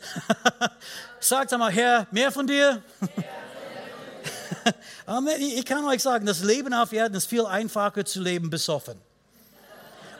Sagt 1.20 1.52
einmal, 1.52 1.72
Herr, 1.72 2.06
mehr 2.10 2.30
von 2.30 2.46
dir? 2.46 2.82
Amen. 5.06 5.34
Ich 5.38 5.64
kann 5.64 5.84
euch 5.86 6.02
sagen, 6.02 6.26
das 6.26 6.42
Leben 6.42 6.74
auf 6.74 6.92
Erden 6.92 7.16
ist 7.16 7.26
viel 7.26 7.46
einfacher 7.46 8.04
zu 8.04 8.20
leben 8.20 8.50
besoffen. 8.50 9.00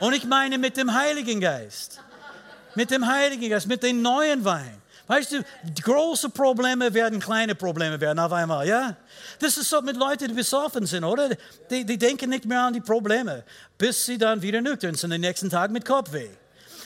Und 0.00 0.14
ich 0.14 0.24
meine 0.24 0.56
mit 0.56 0.78
dem 0.78 0.94
Heiligen 0.94 1.40
Geist. 1.40 2.00
Mit 2.74 2.90
dem 2.90 3.06
Heiligen 3.06 3.50
Geist, 3.50 3.66
mit 3.66 3.82
dem 3.82 4.00
neuen 4.00 4.44
Wein. 4.44 4.79
Weißt 5.10 5.32
du, 5.32 5.42
große 5.82 6.30
Probleme 6.30 6.94
werden 6.94 7.18
kleine 7.18 7.56
Probleme 7.56 8.00
werden 8.00 8.20
auf 8.20 8.30
einmal, 8.30 8.64
ja? 8.64 8.94
Das 9.40 9.56
ist 9.56 9.68
so 9.68 9.82
mit 9.82 9.96
Leuten, 9.96 10.28
die 10.28 10.34
besoffen 10.34 10.86
sind, 10.86 11.02
oder? 11.02 11.30
Die, 11.68 11.84
die 11.84 11.98
denken 11.98 12.30
nicht 12.30 12.44
mehr 12.44 12.60
an 12.60 12.74
die 12.74 12.80
Probleme, 12.80 13.42
bis 13.76 14.06
sie 14.06 14.18
dann 14.18 14.40
wieder 14.40 14.60
nüchtern 14.60 14.94
sind, 14.94 15.10
den 15.10 15.22
nächsten 15.22 15.50
Tag 15.50 15.72
mit 15.72 15.84
Kopfweh. 15.84 16.28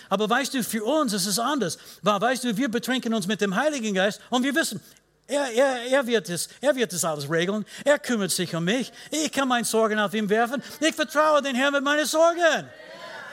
Aber 0.08 0.30
weißt 0.30 0.54
du, 0.54 0.64
für 0.64 0.82
uns 0.82 1.12
ist 1.12 1.26
es 1.26 1.38
anders. 1.38 1.76
Weil, 2.00 2.18
weißt 2.18 2.44
du, 2.44 2.56
wir 2.56 2.70
betrinken 2.70 3.12
uns 3.12 3.26
mit 3.26 3.42
dem 3.42 3.54
Heiligen 3.54 3.92
Geist 3.92 4.22
und 4.30 4.42
wir 4.42 4.54
wissen, 4.54 4.80
er, 5.26 5.50
er, 5.52 5.82
er, 5.90 6.06
wird 6.06 6.30
es, 6.30 6.48
er 6.62 6.74
wird 6.74 6.94
es 6.94 7.04
alles 7.04 7.30
regeln. 7.30 7.66
Er 7.84 7.98
kümmert 7.98 8.30
sich 8.30 8.56
um 8.56 8.64
mich. 8.64 8.90
Ich 9.10 9.32
kann 9.32 9.48
meine 9.48 9.66
Sorgen 9.66 9.98
auf 9.98 10.14
ihn 10.14 10.30
werfen. 10.30 10.62
Ich 10.80 10.94
vertraue 10.94 11.42
den 11.42 11.56
Herrn 11.56 11.74
mit 11.74 11.84
meinen 11.84 12.06
Sorgen. 12.06 12.70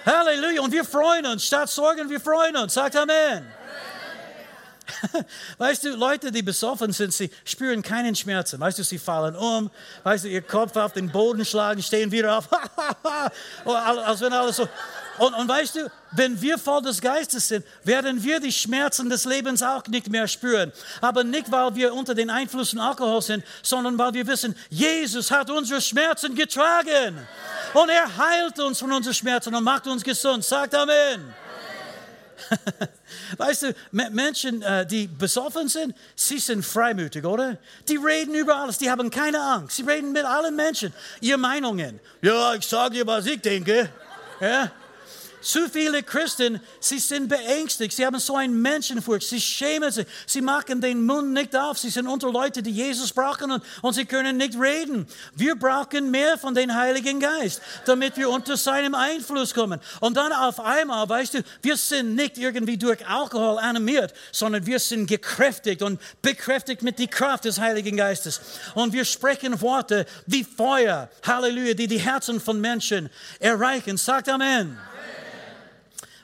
Halleluja. 0.06 0.62
Und 0.62 0.74
wir 0.74 0.84
freuen 0.84 1.26
uns. 1.28 1.46
Statt 1.46 1.70
Sorgen, 1.70 2.10
wir 2.10 2.20
freuen 2.20 2.58
uns. 2.58 2.74
Sagt 2.74 2.98
Amen. 2.98 3.61
Weißt 5.58 5.84
du, 5.84 5.96
Leute, 5.96 6.32
die 6.32 6.42
besoffen 6.42 6.92
sind, 6.92 7.14
sie 7.14 7.30
spüren 7.46 7.82
keinen 7.82 8.16
Schmerzen. 8.16 8.60
Weißt 8.60 8.80
du, 8.80 8.84
sie 8.84 8.98
fallen 8.98 9.36
um, 9.36 9.70
weißt 10.04 10.26
du, 10.26 10.30
ihr 10.30 10.42
Kopf 10.42 10.76
auf 10.76 10.94
den 10.94 11.12
Boden 11.12 11.46
schlagen, 11.46 11.82
stehen 11.82 12.12
wieder 12.12 12.38
auf, 12.38 12.50
als 13.66 14.22
wenn 14.22 14.34
alles 14.34 14.58
so. 14.58 14.68
Und, 15.18 15.34
und 15.34 15.48
weißt 15.48 15.76
du, 15.76 15.92
wenn 16.12 16.42
wir 16.42 16.58
voll 16.58 16.82
des 16.82 17.00
Geistes 17.02 17.48
sind, 17.48 17.66
werden 17.84 18.24
wir 18.24 18.39
die 18.39 18.52
Schmerzen 18.52 19.10
des 19.10 19.26
Lebens 19.26 19.62
auch 19.62 19.86
nicht 19.88 20.10
mehr 20.10 20.28
spüren. 20.28 20.72
Aber 21.00 21.24
nicht, 21.24 21.52
weil 21.52 21.76
wir 21.76 21.94
unter 21.94 22.16
den 22.16 22.30
Einflüssen 22.30 22.80
Alkohol 22.80 23.22
sind, 23.22 23.44
sondern 23.62 23.98
weil 23.98 24.14
wir 24.14 24.26
wissen, 24.26 24.56
Jesus 24.70 25.30
hat 25.30 25.50
unsere 25.50 25.82
Schmerzen 25.82 26.34
getragen. 26.34 27.20
Und 27.74 27.89
er 27.89 28.18
heilt 28.18 28.60
uns 28.60 28.80
von 28.80 28.92
unseren 28.92 29.14
Schmerzen 29.14 29.54
und 29.54 29.64
macht 29.64 29.88
uns 29.88 30.04
gesund. 30.04 30.44
Sagt 30.44 30.74
Amen. 30.74 31.34
Weißt 33.38 33.64
du, 33.64 33.76
Menschen, 33.92 34.62
äh, 34.62 34.86
die 34.86 35.08
besoffen 35.08 35.68
sind, 35.68 35.96
sie 36.16 36.39
sind 36.39 36.64
freimütig, 36.64 37.26
oder? 37.26 37.58
Die 37.88 37.98
reden 37.98 38.36
über 38.36 38.58
alles, 38.58 38.78
die 38.78 38.89
haben 38.89 39.10
keine 39.10 39.42
Angst. 39.42 39.78
Sie 39.78 39.84
reden 39.84 40.12
mit 40.12 40.26
allen 40.26 40.56
Menschen 40.56 40.94
ihre 41.20 41.38
Meinungen. 41.38 42.00
Ja, 42.22 42.54
ich 42.56 42.66
sage 42.66 42.96
dir, 42.96 43.08
was 43.08 43.26
ich 43.26 43.42
denke. 43.42 43.89
Ja? 44.39 44.72
Zu 45.42 45.68
viele 45.70 46.04
Christen, 46.04 46.62
sie 46.80 47.00
sind 47.00 47.28
beängstigt, 47.28 47.96
sie 47.96 48.06
haben 48.06 48.20
so 48.20 48.36
ein 48.36 48.62
Menschenfurcht, 48.62 49.28
sie 49.28 49.42
schämen 49.42 49.92
sich, 49.92 50.06
sie 50.28 50.42
machen 50.42 50.82
den 50.82 51.04
Mund 51.04 51.34
nicht 51.34 51.56
auf, 51.56 51.80
sie 51.80 51.89
sind 51.89 52.08
unter 52.08 52.32
Leute, 52.32 52.62
die 52.62 52.70
Jesus 52.70 53.12
brauchen 53.12 53.52
und, 53.52 53.64
und 53.82 53.94
sie 53.94 54.06
können 54.06 54.38
nicht 54.38 54.56
reden. 54.60 55.08
Wir 55.34 55.56
brauchen 55.56 56.12
mehr 56.12 56.38
von 56.38 56.54
dem 56.54 56.74
Heiligen 56.74 57.20
Geist, 57.20 57.62
damit 57.86 58.18
wir 58.18 58.30
unter 58.30 58.56
seinem 58.56 58.94
Einfluss 58.94 59.54
kommen. 59.56 59.80
Und 60.00 60.16
dann 60.16 60.32
auf 60.32 60.60
einmal, 60.60 61.10
weißt 61.10 61.34
du, 61.34 61.44
wir 61.64 61.76
sind 61.76 62.16
nicht 62.16 62.38
irgendwie 62.38 62.78
durch 62.78 63.06
Alkohol 63.08 63.58
animiert, 63.58 64.14
sondern 64.32 64.66
wir 64.68 64.80
sind 64.80 65.08
gekräftigt 65.08 65.82
und 65.82 66.00
bekräftigt 66.22 66.84
mit 66.84 67.00
der 67.00 67.08
Kraft 67.08 67.46
des 67.46 67.60
Heiligen 67.60 67.98
Geistes. 67.98 68.42
Und 68.76 68.94
wir 68.94 69.06
sprechen 69.06 69.60
Worte 69.62 70.06
wie 70.28 70.44
Feuer, 70.44 71.10
Halleluja, 71.26 71.74
die 71.74 71.88
die 71.88 72.00
Herzen 72.00 72.39
von 72.39 72.62
Menschen 72.62 73.10
erreichen. 73.39 73.98
Sagt 73.98 74.30
Amen. 74.30 74.78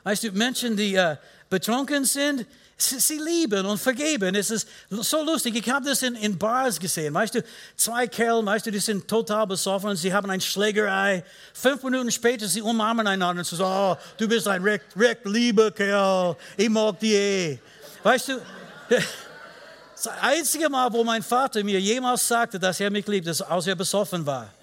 Weißt 0.08 0.24
du, 0.24 0.32
Menschen, 0.32 0.78
die 0.78 0.95
äh, 0.95 1.18
betrunken 1.49 2.05
sind, 2.05 2.45
sie, 2.78 2.97
sie, 2.97 3.18
lieben 3.18 3.66
und 3.66 3.78
vergeben. 3.78 4.36
Es 4.36 4.49
ist 4.49 4.66
so 4.89 5.22
lustig. 5.22 5.53
Ich 5.58 5.70
habe 5.70 5.84
das 5.86 6.01
in, 6.01 6.16
in, 6.16 6.38
Bars 6.38 6.80
gesehen. 6.80 7.14
Weißt 7.14 7.36
du, 7.36 7.43
zwei 7.76 8.08
Kerle, 8.08 8.45
weißt 8.45 8.68
du, 8.68 8.72
die 8.72 8.80
sind 8.80 9.05
total 9.05 9.45
besoffen 9.45 9.89
und 9.89 9.97
sie 9.97 10.14
haben 10.14 10.30
eine 10.30 10.41
Schlägerei. 10.41 11.26
Fünf 11.53 11.84
Minuten 11.84 12.10
später, 12.10 12.47
sie 12.47 12.62
umarmen 12.62 13.05
einander 13.05 13.41
und 13.41 13.45
sagen, 13.45 13.99
oh, 13.99 14.01
du 14.18 14.30
bist 14.30 14.47
ein 14.47 14.64
recht, 14.64 14.86
recht 14.95 15.26
lieber 15.26 15.72
Kerl. 15.72 16.38
Ich 16.55 16.70
mag 16.70 16.97
dich 17.01 17.12
eh. 17.12 17.60
Weißt 18.01 18.30
du, 18.30 18.39
das 18.89 20.08
einzige 20.22 20.70
Mal, 20.70 20.93
wo 20.93 21.03
mein 21.03 21.22
Vater 21.22 21.62
mir 21.66 21.82
jemals 21.82 22.26
sagte, 22.26 22.58
dass 22.58 22.80
er 22.80 22.89
mich 22.89 23.05
liebt, 23.08 23.28
ist, 23.28 23.41
als 23.41 23.68
er 23.68 23.76
besoffen 23.76 24.26
war. 24.26 24.53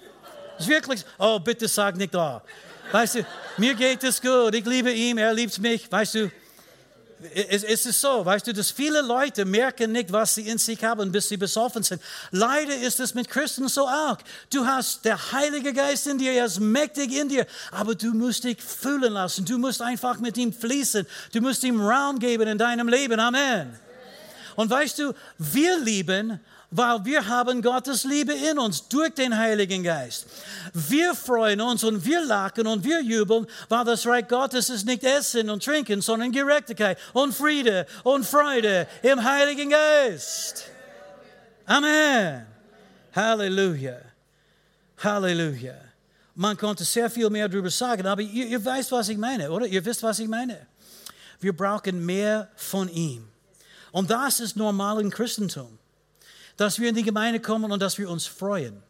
Das 0.57 0.65
ist 0.65 0.71
wirklich, 0.71 1.05
oh, 1.19 1.39
bitte 1.39 1.69
sag 1.69 1.97
nicht 1.97 2.15
da. 2.15 2.43
Weißt 2.93 3.17
du, 3.17 3.27
mir 3.57 3.75
geht 3.75 4.03
es 4.05 4.21
gut, 4.21 4.55
ich 4.55 4.65
liebe 4.65 4.93
ihn, 4.93 5.19
er 5.19 5.33
liebt 5.33 5.59
mich. 5.59 5.91
Weißt 5.91 6.15
du, 6.15 6.31
es, 7.33 7.63
es, 7.63 7.87
ist 7.87 8.01
so, 8.01 8.25
weißt 8.25 8.47
du, 8.47 8.53
dass 8.53 8.71
viele 8.71 9.01
Leute 9.01 9.45
merken 9.45 9.93
nicht, 9.93 10.13
was 10.13 10.35
sie 10.35 10.49
in 10.49 10.59
sich 10.59 10.83
haben, 10.85 11.11
bis 11.11 11.29
sie 11.29 11.37
besoffen 11.37 11.83
sind. 11.83 12.03
Leider 12.31 12.77
ist 12.77 13.01
es 13.01 13.15
mit 13.15 13.29
Christen 13.29 13.69
so 13.69 13.89
auch. 13.89 14.19
Du 14.51 14.67
hast 14.67 15.05
der 15.05 15.33
Heilige 15.33 15.73
Geist 15.73 16.07
in 16.07 16.19
dir, 16.19 16.33
er 16.33 16.47
ist 16.47 16.61
mächtig 16.61 17.13
in 17.13 17.29
dir, 17.29 17.47
aber 17.71 17.95
du 17.95 18.13
musst 18.13 18.45
dich 18.45 18.61
fühlen 18.61 19.13
lassen. 19.13 19.45
Du 19.45 19.59
musst 19.59 19.81
einfach 19.81 20.19
mit 20.19 20.37
ihm 20.37 20.53
fließen. 20.53 21.07
Du 21.33 21.41
musst 21.41 21.65
ihm 21.65 21.81
Raum 21.81 22.19
geben 22.19 22.49
in 22.49 22.59
deinem 22.59 22.89
Leben. 22.89 23.19
Amen. 23.19 23.79
Und 24.57 24.71
weißt 24.71 24.99
du, 24.99 25.13
wir 25.39 25.79
lieben, 25.79 26.41
weil 26.77 27.05
wir 27.05 27.29
haben 27.29 27.63
Gottes 27.63 28.03
Liebe 28.03 28.33
in 28.33 28.59
uns 28.59 28.89
durch 28.89 29.15
den 29.15 29.37
Heiligen 29.39 29.85
Geist. 29.85 30.27
Wir 30.73 31.15
freuen 31.15 31.61
uns 31.61 31.85
und 31.85 32.05
wir 32.05 32.25
lachen 32.25 32.67
und 32.67 32.83
wir 32.83 33.01
jubeln, 33.01 33.47
weil 33.69 33.85
das 33.85 34.05
Reich 34.05 34.27
Gottes 34.27 34.71
ist 34.71 34.85
nicht 34.85 35.05
Essen 35.05 35.51
und 35.51 35.65
Trinken, 35.65 36.01
sondern 36.01 36.33
Gerechtigkeit 36.33 36.99
und 37.13 37.33
Friede 37.33 37.87
und 38.03 38.27
Freude 38.27 38.89
im 39.03 39.23
Heiligen 39.23 39.71
Geist. 39.71 40.65
Amen. 41.65 42.45
Halleluja. 43.15 43.99
Halleluja. 44.99 45.77
Man 46.35 46.57
konnte 46.57 46.83
sehr 46.83 47.09
viel 47.09 47.31
mehr 47.31 47.49
darüber 47.49 47.71
sagen, 47.71 48.05
aber 48.05 48.23
ihr, 48.23 48.49
ihr 48.49 48.65
weißt, 48.65 48.91
was 48.91 49.09
ich 49.09 49.17
meine, 49.17 49.49
oder? 49.49 49.67
Ihr 49.67 49.85
wisst, 49.85 50.03
was 50.03 50.19
ich 50.19 50.27
meine. 50.27 50.67
Wir 51.39 51.57
brauchen 51.57 52.05
mehr 52.05 52.49
von 52.57 52.89
ihm. 52.89 53.29
Und 53.93 54.11
das 54.11 54.41
ist 54.41 54.57
normal 54.57 55.01
im 55.01 55.11
Christentum 55.11 55.79
dass 56.57 56.79
wir 56.79 56.89
in 56.89 56.95
die 56.95 57.03
Gemeinde 57.03 57.41
kommen 57.41 57.71
und 57.73 57.81
dass 57.81 57.99
wir 57.99 58.09
uns 58.09 58.27
freuen, 58.27 58.83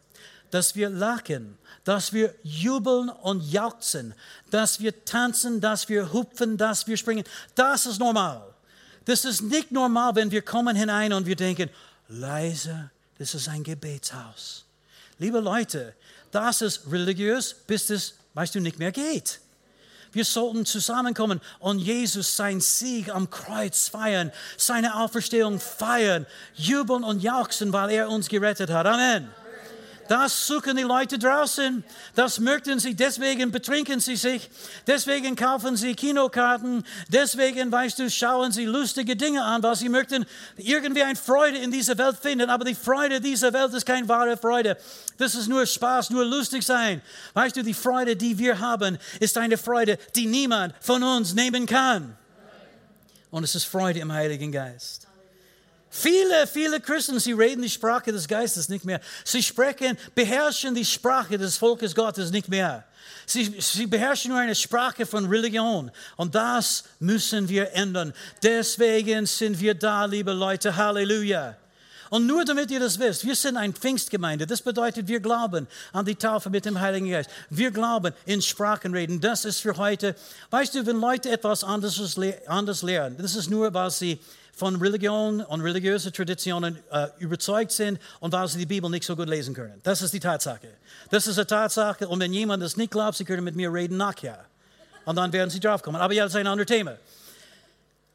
dass 0.51 0.75
wir 0.75 0.91
lachen, 0.91 1.59
dass 1.85 2.12
wir 2.12 2.35
jubeln 2.43 3.09
und 3.09 3.41
jauchzen, 3.51 4.15
dass 4.51 4.81
wir 4.81 5.05
tanzen, 5.05 5.61
dass 5.61 5.89
wir 5.89 6.12
hupfen, 6.12 6.57
dass 6.57 6.87
wir 6.87 6.97
springen. 6.97 7.25
Das 7.55 7.87
ist 7.87 7.99
normal. 7.99 8.55
Das 9.05 9.25
ist 9.25 9.43
nicht 9.43 9.71
normal, 9.71 10.15
wenn 10.15 10.31
wir 10.31 10.43
kommen 10.43 10.77
hinein 10.77 11.12
und 11.12 11.27
wir 11.27 11.37
denken, 11.37 11.69
leise, 12.09 12.91
das 13.19 13.35
ist 13.35 13.49
ein 13.49 13.62
Gebetshaus. 13.62 14.65
Liebe 15.19 15.41
Leute, 15.41 15.95
das 16.31 16.62
ist 16.62 16.91
religiös, 16.91 17.55
bis 17.67 17.91
es, 17.91 18.15
weißt 18.35 18.55
du, 18.55 18.61
nicht 18.61 18.79
mehr 18.79 18.93
geht. 18.93 19.41
Wir 20.15 20.25
sollten 20.25 20.65
zusammenkommen 20.65 21.41
und 21.59 21.79
Jesus 21.79 22.37
sein 22.37 22.61
Sieg 22.61 23.15
am 23.15 23.31
Kreuz 23.31 23.89
feiern, 23.89 24.33
seine 24.57 24.97
Auferstehung 24.97 25.61
feiern, 25.61 26.27
jubeln 26.55 27.05
und 27.05 27.23
jauchzen, 27.23 27.73
weil 27.73 27.91
er 27.91 28.09
uns 28.09 28.29
gerettet 28.29 28.71
hat. 28.71 28.87
Amen. 28.87 29.29
Das 30.09 30.47
suchen 30.47 30.77
die 30.77 30.83
Leute 30.83 31.19
draußen. 31.19 31.83
Das 32.15 32.39
möchten 32.39 32.79
sie. 32.79 32.95
Deswegen 32.95 33.51
betrinken 33.51 34.01
sie 34.01 34.17
sich. 34.17 34.51
Deswegen 34.87 35.37
kaufen 35.37 35.77
sie 35.77 35.95
Kinokarten. 35.95 36.85
Deswegen, 37.09 37.73
weißt 37.73 37.99
du, 37.99 38.11
schauen 38.11 38.53
sie 38.53 38.65
lustige 38.65 39.17
Dinge 39.17 39.43
an, 39.43 39.63
weil 39.63 39.77
sie 39.77 39.89
möchten 39.89 40.27
irgendwie 40.57 41.03
eine 41.03 41.17
Freude 41.17 41.59
in 41.59 41.71
dieser 41.71 41.97
Welt 41.97 42.17
finden. 42.21 42.51
Aber 42.51 42.65
die 42.65 42.75
Freude 42.75 43.21
dieser 43.21 43.53
Welt 43.53 43.73
ist 43.73 43.87
keine 43.87 44.09
wahre 44.09 44.37
Freude. 44.37 44.77
Das 45.17 45.35
ist 45.35 45.49
nur 45.49 45.65
Spaß, 45.65 46.11
nur 46.11 46.25
lustig 46.25 46.65
sein. 46.65 47.01
Weißt 47.33 47.57
du, 47.57 47.63
die 47.63 47.75
Freude, 47.75 48.17
die 48.17 48.39
wir 48.39 48.59
haben, 48.59 48.99
ist 49.21 49.39
eine 49.39 49.57
Freude, 49.57 49.99
die 50.15 50.27
niemand 50.27 50.75
von 50.81 51.03
uns 51.03 51.35
nehmen 51.35 51.67
kann. 51.67 52.17
Und 53.31 53.45
es 53.45 53.55
ist 53.55 53.65
Freude 53.65 54.01
im 54.01 54.13
Heiligen 54.13 54.53
Geist. 54.53 55.09
Viele, 55.97 56.49
viele 56.49 56.80
Christen, 56.80 57.20
sie 57.20 57.34
reden 57.34 57.62
die 57.62 57.70
Sprache 57.70 58.11
des 58.11 58.26
Geistes 58.26 58.68
nicht 58.68 58.84
mehr. 58.84 59.01
Sie 59.22 59.40
sprechen, 59.40 59.97
beherrschen 60.12 60.74
die 60.74 60.84
Sprache 60.84 61.38
des 61.38 61.57
Volkes 61.57 61.95
Gottes 61.95 62.32
nicht 62.32 62.49
mehr. 62.49 62.82
Sie, 63.26 63.55
sie 63.61 63.86
beherrschen 63.86 64.32
nur 64.32 64.40
eine 64.40 64.57
Sprache 64.57 65.07
von 65.07 65.26
Religion. 65.26 65.92
Und 66.16 66.34
das 66.34 66.82
müssen 66.99 67.49
wir 67.49 67.72
ändern. 67.74 68.12
Deswegen 68.42 69.24
sind 69.24 69.61
wir 69.61 69.74
da, 69.74 70.05
liebe 70.07 70.32
Leute. 70.32 70.74
Halleluja. 70.74 71.57
Und 72.11 72.26
nur 72.26 72.45
damit 72.45 72.72
ihr 72.72 72.80
das 72.80 72.99
wisst, 72.99 73.24
wir 73.24 73.36
sind 73.36 73.57
eine 73.57 73.72
Pfingstgemeinde. 73.72 74.49
Das 74.49 74.62
bedeutet, 74.62 75.07
wir 75.07 75.20
glauben 75.20 75.68
an 75.92 76.05
die 76.05 76.16
Taufe 76.16 76.51
mit 76.51 76.64
dem 76.64 76.80
Heiligen 76.80 77.09
Geist. 77.09 77.30
Wir 77.51 77.70
glauben 77.70 78.12
in 78.26 78.42
Sprachen 78.42 78.92
reden. 78.92 79.20
Das 79.20 79.45
ist 79.45 79.61
für 79.61 79.76
heute. 79.76 80.16
Weißt 80.51 80.74
du, 80.74 80.84
wenn 80.86 80.99
Leute 80.99 81.30
etwas 81.30 81.62
anderes, 81.62 82.18
anders 82.49 82.82
lernen, 82.82 83.16
das 83.16 83.36
ist 83.36 83.49
nur, 83.49 83.72
was 83.72 84.01
sie 84.01 84.18
von 84.57 84.77
Religion 84.77 85.41
und 85.41 85.61
religiösen 85.61 86.13
Traditionen 86.13 86.79
äh, 86.91 87.09
überzeugt 87.19 87.73
sind 87.73 87.99
und 88.21 88.33
weil 88.33 88.47
sie 88.49 88.59
die 88.59 88.67
Bibel 88.67 88.89
nicht 88.89 89.05
so 89.05 89.17
gut 89.17 89.29
lesen 89.29 89.55
können. 89.55 89.81
Das 89.83 90.01
ist 90.03 90.15
die 90.15 90.21
Tatsache. 90.21 90.69
Das 91.11 91.27
ist 91.27 91.39
eine 91.39 91.47
Tatsache 91.47 92.07
und 92.07 92.21
wenn 92.21 92.33
jemand 92.33 92.63
das 92.63 92.77
nicht 92.77 92.93
glaubt, 92.93 93.17
sie 93.17 93.25
können 93.25 93.45
mit 93.45 93.57
mir 93.57 93.73
reden 93.73 93.97
nachher. 93.97 94.45
Und 95.05 95.17
dann 95.17 95.33
werden 95.33 95.51
sie 95.51 95.61
draufkommen. 95.61 96.01
Aber 96.01 96.15
ja, 96.15 96.25
das 96.25 96.35
ist 96.35 96.41
ein 96.41 96.47
anderes 96.47 96.69
Thema. 96.69 96.97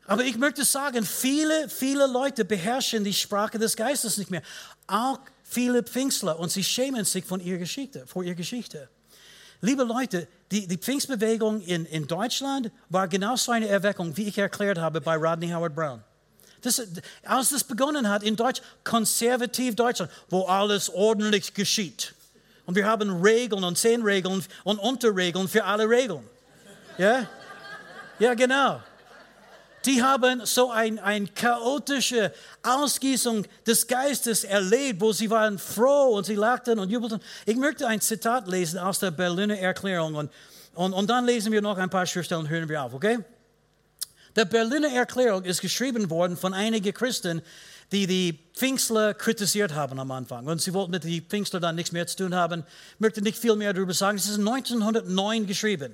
Aber 0.08 0.24
ich 0.24 0.38
möchte 0.38 0.66
sagen, 0.66 1.06
viele, 1.06 1.70
viele 1.70 2.08
Leute 2.08 2.44
beherrschen 2.44 3.04
die 3.04 3.14
Sprache 3.14 3.60
des 3.60 3.76
Geistes 3.76 4.18
nicht 4.18 4.32
mehr. 4.32 4.42
Auch 4.88 5.20
viele 5.44 5.84
Pfingstler 5.84 6.40
und 6.40 6.52
sie 6.52 6.64
schämen 6.64 7.06
sich 7.06 7.26
von 7.26 7.40
ihrer 7.40 7.60
Geschichte, 7.60 8.08
vor 8.08 8.24
ihrer 8.24 8.36
Geschichte. 8.36 8.90
Liebe 9.62 9.84
Leute, 9.84 10.28
die, 10.52 10.66
die 10.68 10.78
Pfingstbewegung 10.78 11.62
in, 11.62 11.86
in 11.86 12.08
Deutschland 12.08 12.72
war 12.88 13.08
genauso 13.08 13.52
eine 13.52 13.68
Erweckung, 13.68 14.16
wie 14.16 14.28
ich 14.30 14.38
erklärt 14.38 14.78
habe 14.78 15.02
bei 15.02 15.16
Rodney 15.16 15.50
Howard 15.50 15.76
Brown. 15.76 16.04
Das, 16.62 16.82
als 17.24 17.49
das 17.49 17.64
begonnen 17.64 18.10
hat 18.10 18.24
in 18.24 18.36
Deutsch, 18.36 18.62
konservativ 18.84 19.76
Deutschland, 19.76 20.12
wo 20.30 20.43
alles 20.43 20.89
ordentlich 20.89 21.53
geschieht. 21.53 22.14
Und 22.66 22.76
wir 22.76 22.86
haben 22.86 23.22
Regeln 23.22 23.64
und 23.64 23.78
zehn 23.78 24.03
Regeln 24.03 24.43
und 24.64 24.80
Unterregeln 24.80 25.47
für 25.47 25.64
alle 25.64 25.89
Regeln. 25.89 26.24
Ja? 26.97 27.28
Ja, 28.20 28.34
genau. 28.34 28.82
Die 29.86 30.03
haben 30.03 30.45
so 30.45 30.70
eine 30.70 31.01
ein 31.01 31.34
chaotische 31.34 32.34
Ausgießung 32.62 33.45
des 33.66 33.88
Geistes 33.88 34.43
erlebt, 34.43 34.99
wo 34.99 35.14
sie 35.14 35.30
waren 35.30 35.57
froh 35.57 36.18
und 36.18 36.26
sie 36.26 36.36
lachten 36.36 36.80
und 36.80 36.89
jubelten. 36.89 37.22
Ich 37.45 37.55
möchte 37.55 37.88
ein 37.88 38.01
Zitat 38.01 38.47
lesen 38.47 38.78
aus 38.78 38.99
der 38.99 39.12
Berliner 39.12 39.57
Erklärung 39.57 40.16
und, 40.16 40.32
und, 40.76 40.93
und 40.93 41.10
dann 41.10 41.26
lesen 41.26 41.51
wir 41.51 41.62
noch 41.62 41.78
ein 41.78 41.89
paar 41.89 42.05
Schriftstellen 42.05 42.43
und 42.43 42.49
hören 42.49 42.68
wir 42.68 42.84
auf, 42.84 42.93
okay? 42.93 43.20
Der 44.36 44.45
Berliner 44.45 44.89
Erklärung 44.89 45.43
ist 45.43 45.61
geschrieben 45.61 46.09
worden 46.09 46.38
von 46.38 46.53
einigen 46.53 46.93
Christen, 46.93 47.41
die 47.91 48.05
die 48.05 48.39
Pfingstler 48.53 49.13
kritisiert 49.13 49.73
haben 49.73 49.99
am 49.99 50.11
Anfang. 50.11 50.45
Und 50.45 50.61
sie 50.61 50.73
wollten 50.73 50.91
mit 50.91 51.03
den 51.03 51.23
Pfingstler 51.23 51.59
dann 51.59 51.75
nichts 51.75 51.91
mehr 51.91 52.05
zu 52.05 52.17
tun 52.17 52.36
haben, 52.36 52.63
möchte 52.99 53.21
nicht 53.21 53.38
viel 53.38 53.55
mehr 53.55 53.73
darüber 53.73 53.93
sagen. 53.93 54.17
Es 54.17 54.30
ist 54.30 54.38
1909 54.38 55.47
geschrieben. 55.47 55.93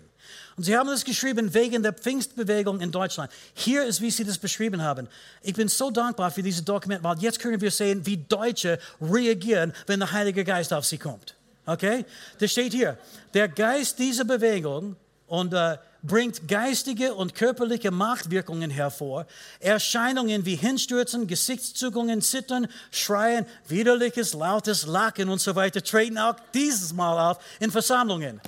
Und 0.58 0.64
sie 0.64 0.76
haben 0.76 0.90
es 0.90 1.06
geschrieben 1.06 1.54
wegen 1.54 1.84
der 1.84 1.94
Pfingstbewegung 1.94 2.82
in 2.82 2.92
Deutschland. 2.92 3.32
Hier 3.54 3.86
ist, 3.86 4.02
wie 4.02 4.12
sie 4.12 4.26
das 4.26 4.38
beschrieben 4.38 4.82
haben. 4.82 5.08
Ich 5.42 5.54
bin 5.54 5.68
so 5.68 5.92
dankbar 5.92 6.32
für 6.32 6.44
dieses 6.44 6.66
Dokument, 6.66 7.04
weil 7.04 7.18
jetzt 7.20 7.40
können 7.40 7.62
wir 7.62 7.72
sehen, 7.72 8.06
wie 8.06 8.18
Deutsche 8.18 8.80
reagieren, 9.00 9.74
wenn 9.88 10.00
der 10.00 10.12
Heilige 10.12 10.44
Geist 10.44 10.74
auf 10.74 10.86
sie 10.86 10.98
kommt. 10.98 11.36
Okay? 11.66 12.06
Das 12.40 12.52
steht 12.52 12.74
hier. 12.74 12.98
Der 13.34 13.48
Geist 13.48 14.00
dieser 14.00 14.26
Bewegung 14.26 14.96
und 15.28 15.54
äh, 15.54 15.78
bringt 16.06 16.48
geistige 16.48 17.14
und 17.14 17.36
körperliche 17.36 17.92
Machtwirkungen 17.92 18.70
hervor. 18.70 19.26
Erscheinungen 19.60 20.46
wie 20.46 20.56
Hinstürzen, 20.56 21.28
Gesichtszugungen, 21.28 22.22
Zittern, 22.22 22.68
Schreien, 22.92 23.46
widerliches, 23.68 24.34
lautes 24.34 24.86
Lachen 24.86 25.30
und 25.30 25.40
so 25.40 25.56
weiter 25.56 25.84
treten 25.84 26.18
auch 26.18 26.36
dieses 26.54 26.94
Mal 26.94 27.32
auf 27.32 27.38
in 27.60 27.72
Versammlungen. 27.72 28.42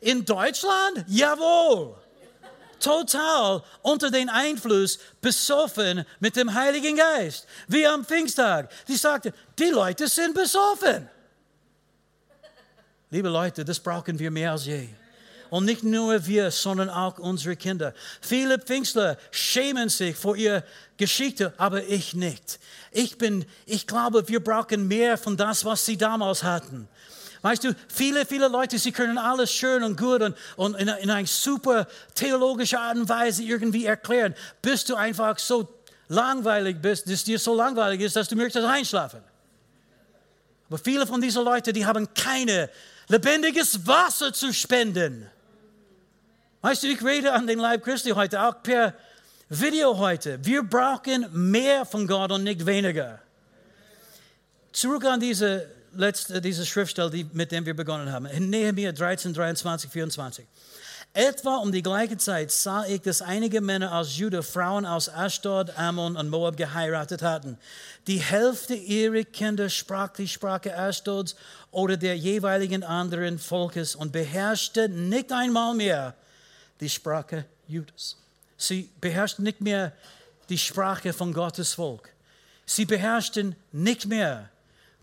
In 0.00 0.24
Deutschland? 0.24 1.04
Jawohl. 1.08 1.96
Total 2.78 3.62
unter 3.82 4.10
den 4.10 4.28
Einfluss 4.28 4.98
besoffen 5.20 6.04
mit 6.20 6.36
dem 6.36 6.52
Heiligen 6.52 6.96
Geist. 6.96 7.46
Wie 7.68 7.86
am 7.86 8.04
Pfingsttag. 8.04 8.70
Die 8.86 8.96
sagte, 8.96 9.32
die 9.58 9.70
Leute 9.70 10.06
sind 10.08 10.34
besoffen. 10.34 11.08
Liebe 13.10 13.28
Leute, 13.28 13.64
das 13.64 13.80
brauchen 13.80 14.18
wir 14.18 14.30
mehr 14.30 14.52
als 14.52 14.66
je. 14.66 14.88
Und 15.50 15.64
nicht 15.64 15.82
nur 15.82 16.26
wir, 16.26 16.50
sondern 16.50 16.90
auch 16.90 17.18
unsere 17.18 17.56
Kinder. 17.56 17.94
Viele 18.20 18.58
Pfingstler 18.58 19.16
schämen 19.30 19.88
sich 19.88 20.16
vor 20.16 20.36
ihrer 20.36 20.62
Geschichte, 20.96 21.52
aber 21.56 21.84
ich 21.84 22.14
nicht. 22.14 22.58
Ich 22.90 23.18
bin, 23.18 23.44
ich 23.66 23.86
glaube, 23.86 24.28
wir 24.28 24.42
brauchen 24.42 24.88
mehr 24.88 25.18
von 25.18 25.36
das, 25.36 25.64
was 25.64 25.84
sie 25.84 25.96
damals 25.96 26.42
hatten. 26.42 26.88
Weißt 27.42 27.64
du, 27.64 27.76
viele, 27.88 28.26
viele 28.26 28.48
Leute, 28.48 28.78
sie 28.78 28.92
können 28.92 29.18
alles 29.18 29.52
schön 29.52 29.82
und 29.84 29.96
gut 29.96 30.22
und, 30.22 30.36
und 30.56 30.74
in, 30.74 30.88
in 30.88 31.10
einer 31.10 31.26
super 31.26 31.86
theologische 32.14 32.78
Art 32.78 32.96
und 32.96 33.08
Weise 33.08 33.42
irgendwie 33.42 33.84
erklären, 33.84 34.34
bis 34.62 34.84
du 34.84 34.96
einfach 34.96 35.38
so 35.38 35.68
langweilig 36.08 36.78
bist, 36.80 37.10
dass 37.10 37.24
dir 37.24 37.38
so 37.38 37.54
langweilig 37.54 38.00
ist, 38.00 38.16
dass 38.16 38.28
du 38.28 38.36
möchtest 38.36 38.66
einschlafen. 38.66 39.20
Aber 40.68 40.78
viele 40.78 41.06
von 41.06 41.20
diesen 41.20 41.44
Leuten, 41.44 41.72
die 41.72 41.86
haben 41.86 42.12
keine 42.14 42.70
lebendiges 43.08 43.86
Wasser 43.86 44.32
zu 44.32 44.52
spenden. 44.52 45.30
Weißt 46.62 46.82
du, 46.82 46.88
ich 46.88 47.04
rede 47.04 47.32
an 47.32 47.46
den 47.46 47.58
Leib 47.58 47.84
Christi 47.84 48.10
heute, 48.10 48.42
auch 48.42 48.62
per 48.62 48.94
Video 49.48 49.96
heute. 49.98 50.44
Wir 50.44 50.62
brauchen 50.62 51.26
mehr 51.32 51.84
von 51.84 52.06
Gott 52.06 52.32
und 52.32 52.44
nicht 52.44 52.64
weniger. 52.66 53.20
Zurück 54.72 55.04
an 55.04 55.20
diese 55.20 55.70
letzte, 55.94 56.40
diese 56.40 56.66
Schriftstelle, 56.66 57.10
die, 57.10 57.24
mit 57.32 57.52
der 57.52 57.64
wir 57.64 57.74
begonnen 57.74 58.10
haben. 58.10 58.26
In 58.26 58.50
Nehemiah 58.50 58.92
13, 58.92 59.34
23, 59.34 59.90
24. 59.90 60.46
Etwa 61.12 61.56
um 61.56 61.72
die 61.72 61.82
gleiche 61.82 62.18
Zeit 62.18 62.50
sah 62.50 62.84
ich, 62.84 63.00
dass 63.00 63.22
einige 63.22 63.60
Männer 63.60 63.94
aus 63.94 64.18
Juda 64.18 64.42
Frauen 64.42 64.84
aus 64.84 65.08
Ashdod, 65.08 65.78
Ammon 65.78 66.16
und 66.16 66.28
Moab 66.28 66.56
geheiratet 66.56 67.22
hatten. 67.22 67.56
Die 68.06 68.18
Hälfte 68.18 68.74
ihrer 68.74 69.24
Kinder 69.24 69.70
sprach 69.70 70.08
die 70.08 70.28
Sprache 70.28 70.72
Ashdods 70.72 71.36
oder 71.70 71.96
der 71.96 72.18
jeweiligen 72.18 72.82
anderen 72.82 73.38
Volkes 73.38 73.94
und 73.94 74.12
beherrschte 74.12 74.88
nicht 74.88 75.32
einmal 75.32 75.74
mehr 75.74 76.14
die 76.80 76.88
Sprache 76.88 77.44
Judas. 77.68 78.16
Sie 78.56 78.90
beherrschten 79.00 79.44
nicht 79.44 79.60
mehr 79.60 79.92
die 80.48 80.58
Sprache 80.58 81.12
von 81.12 81.32
Gottes 81.32 81.74
Volk. 81.74 82.10
Sie 82.64 82.84
beherrschten 82.84 83.54
nicht 83.72 84.06
mehr 84.06 84.50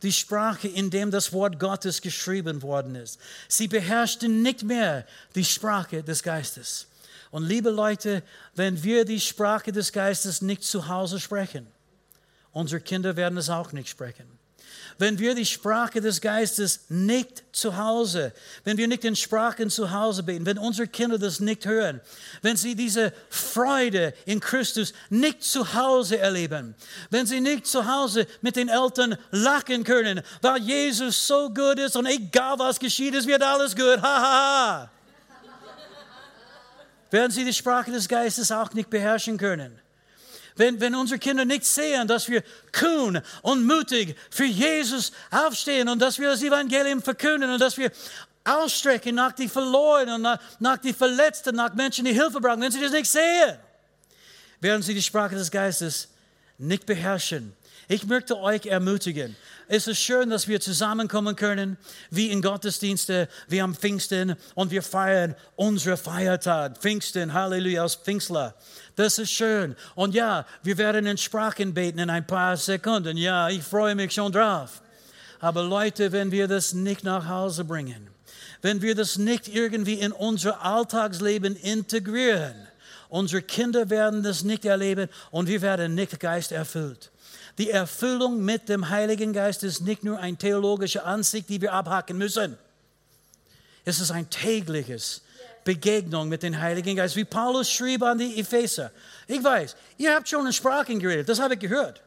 die 0.02 0.12
Sprache, 0.12 0.68
in 0.68 0.90
dem 0.90 1.12
das 1.12 1.32
Wort 1.32 1.60
Gottes 1.60 2.02
geschrieben 2.02 2.62
worden 2.62 2.96
ist. 2.96 3.20
Sie 3.48 3.68
beherrschten 3.68 4.42
nicht 4.42 4.64
mehr 4.64 5.06
die 5.36 5.46
Sprache 5.46 6.04
des 6.04 6.24
Geistes. 6.24 6.88
Und 7.32 7.48
liebe 7.48 7.70
Leute, 7.70 8.22
wenn 8.56 8.84
wir 8.84 9.06
die 9.06 9.20
Sprache 9.20 9.72
des 9.72 9.92
Geistes 9.92 10.42
nicht 10.42 10.64
zu 10.64 10.88
Hause 10.88 11.20
sprechen, 11.20 11.68
unsere 12.52 12.82
Kinder 12.82 13.16
werden 13.16 13.38
es 13.38 13.50
auch 13.50 13.72
nicht 13.72 13.90
sprechen 13.90 14.43
wenn 14.98 15.20
wir 15.20 15.36
die 15.36 15.46
Sprache 15.46 16.02
des 16.02 16.22
Geistes 16.22 16.86
nicht 16.90 17.44
zu 17.52 17.78
Hause, 17.78 18.34
wenn 18.64 18.78
wir 18.78 18.88
nicht 18.88 19.06
in 19.06 19.16
Sprachen 19.16 19.70
zu 19.70 19.92
Hause 19.92 20.24
beten, 20.24 20.46
wenn 20.46 20.58
unsere 20.58 20.88
Kinder 20.88 21.18
das 21.18 21.40
nicht 21.40 21.66
hören, 21.66 22.02
wenn 22.42 22.58
sie 22.58 22.76
diese 22.76 23.14
Freude 23.30 24.14
in 24.26 24.40
Christus 24.40 24.94
nicht 25.10 25.44
zu 25.44 25.74
Hause 25.74 26.18
erleben, 26.18 26.76
wenn 27.10 27.26
sie 27.26 27.42
nicht 27.42 27.68
zu 27.68 27.86
Hause 27.86 28.28
mit 28.42 28.56
den 28.56 28.70
Eltern 28.70 29.18
lachen 29.32 29.84
können, 29.84 30.22
weil 30.42 30.62
Jesus 30.62 31.28
so 31.28 31.50
gut 31.50 31.80
ist 31.80 31.96
und 31.96 32.06
egal 32.06 32.60
was 32.60 32.80
geschieht, 32.80 33.16
es 33.16 33.28
wird 33.28 33.44
alles 33.44 33.76
gut, 33.76 34.02
ha 34.02 34.02
ha 34.02 34.82
ha. 34.82 34.92
werden 37.12 37.32
sie 37.32 37.46
die 37.46 37.54
Sprache 37.54 37.92
des 37.92 38.08
Geistes 38.08 38.52
auch 38.52 38.74
nicht 38.74 38.90
beherrschen 38.90 39.38
können 39.38 39.83
wenn, 40.56 40.80
wenn 40.80 40.96
unsere 40.96 41.20
Kinder 41.20 41.46
nicht 41.46 41.66
sehen, 41.66 42.08
dass 42.08 42.30
wir 42.30 42.44
kühn 42.72 43.22
und 43.42 43.66
mutig 43.66 44.16
für 44.30 44.46
Jesus 44.46 45.12
aufstehen 45.32 45.90
und 45.90 46.00
dass 46.00 46.20
wir 46.20 46.30
das 46.30 46.42
Evangelium 46.42 47.02
verkünden 47.02 47.50
und 47.50 47.60
dass 47.60 47.78
wir 47.78 47.92
ausstrecken 48.44 49.16
nach 49.16 49.32
die 49.32 49.48
Verlorenen, 49.48 50.22
nach, 50.22 50.40
nach 50.60 50.78
die 50.78 50.94
Verletzten, 50.94 51.56
nach 51.56 51.74
Menschen, 51.74 52.06
die 52.06 52.14
Hilfe 52.14 52.40
brauchen, 52.40 52.62
wenn 52.62 52.72
sie 52.72 52.82
das 52.82 52.92
nicht 52.92 53.10
sehen, 53.10 53.58
werden 54.60 54.82
sie 54.82 54.94
die 54.94 55.02
Sprache 55.02 55.36
des 55.36 55.50
Geistes 55.50 56.10
nicht 56.58 56.86
beherrschen. 56.86 57.56
Ich 57.88 58.06
möchte 58.06 58.38
euch 58.38 58.66
ermutigen. 58.66 59.36
Es 59.68 59.88
ist 59.88 60.00
schön, 60.00 60.30
dass 60.30 60.48
wir 60.48 60.62
zusammenkommen 60.62 61.36
können, 61.36 61.78
wie 62.10 62.32
in 62.32 62.42
Gottesdienste, 62.42 63.28
wie 63.48 63.62
am 63.62 63.76
Pfingsten 63.76 64.36
und 64.56 64.72
wir 64.72 64.82
feiern 64.84 65.36
unseren 65.56 65.98
Feiertag. 65.98 66.78
Pfingsten, 66.78 67.34
Halleluja, 67.34 67.84
aus 67.84 67.96
Pfingstler. 67.96 68.56
Das 68.96 69.18
ist 69.18 69.32
schön. 69.32 69.76
Und 69.96 70.14
ja, 70.14 70.46
wir 70.62 70.78
werden 70.78 71.06
in 71.08 71.18
Sprachen 71.18 71.74
beten 71.74 72.00
in 72.00 72.10
ein 72.10 72.28
paar 72.28 72.58
Sekunden. 72.58 73.18
Ja, 73.18 73.50
ich 73.50 73.64
freue 73.64 73.96
mich 73.96 74.14
schon 74.14 74.32
drauf. 74.32 74.82
Aber 75.40 75.64
Leute, 75.64 76.12
wenn 76.12 76.32
wir 76.32 76.48
das 76.48 76.74
nicht 76.74 77.04
nach 77.04 77.28
Hause 77.28 77.66
bringen, 77.66 78.08
wenn 78.62 78.82
wir 78.82 78.96
das 78.96 79.18
nicht 79.18 79.48
irgendwie 79.48 79.96
in 79.96 80.12
unser 80.12 80.64
Alltagsleben 80.64 81.56
integrieren, 81.56 82.56
unsere 83.10 83.42
Kinder 83.42 83.90
werden 83.90 84.24
das 84.24 84.44
nicht 84.44 84.64
erleben 84.64 85.10
und 85.32 85.48
wir 85.48 85.62
werden 85.62 85.96
nicht 85.96 86.20
Geist 86.20 86.52
erfüllt. 86.52 87.12
Die 87.58 87.70
Erfüllung 87.70 88.44
mit 88.44 88.70
dem 88.70 88.90
Heiligen 88.90 89.34
Geist 89.34 89.64
ist 89.64 89.82
nicht 89.82 90.04
nur 90.04 90.20
eine 90.20 90.38
theologische 90.38 91.04
Ansicht, 91.04 91.50
die 91.50 91.62
wir 91.62 91.74
abhaken 91.74 92.18
müssen. 92.18 92.58
Es 93.86 94.00
ist 94.00 94.12
ein 94.12 94.30
tägliches 94.30 95.24
Begegnung 95.64 96.30
mit 96.30 96.44
dem 96.44 96.60
Heiligen 96.60 96.96
Geist. 96.96 97.16
Wie 97.16 97.26
Paulus 97.26 97.70
schrieb 97.70 98.04
an 98.04 98.18
die 98.18 98.40
Epheser. 98.40 98.92
Ich 99.28 99.44
weiß, 99.44 99.76
ihr 99.98 100.14
habt 100.14 100.28
schon 100.28 100.46
in 100.46 100.54
Sprachen 100.54 101.00
geredet, 101.00 101.30
das 101.30 101.40
habe 101.40 101.56
ich 101.56 101.60
gehört. 101.60 102.02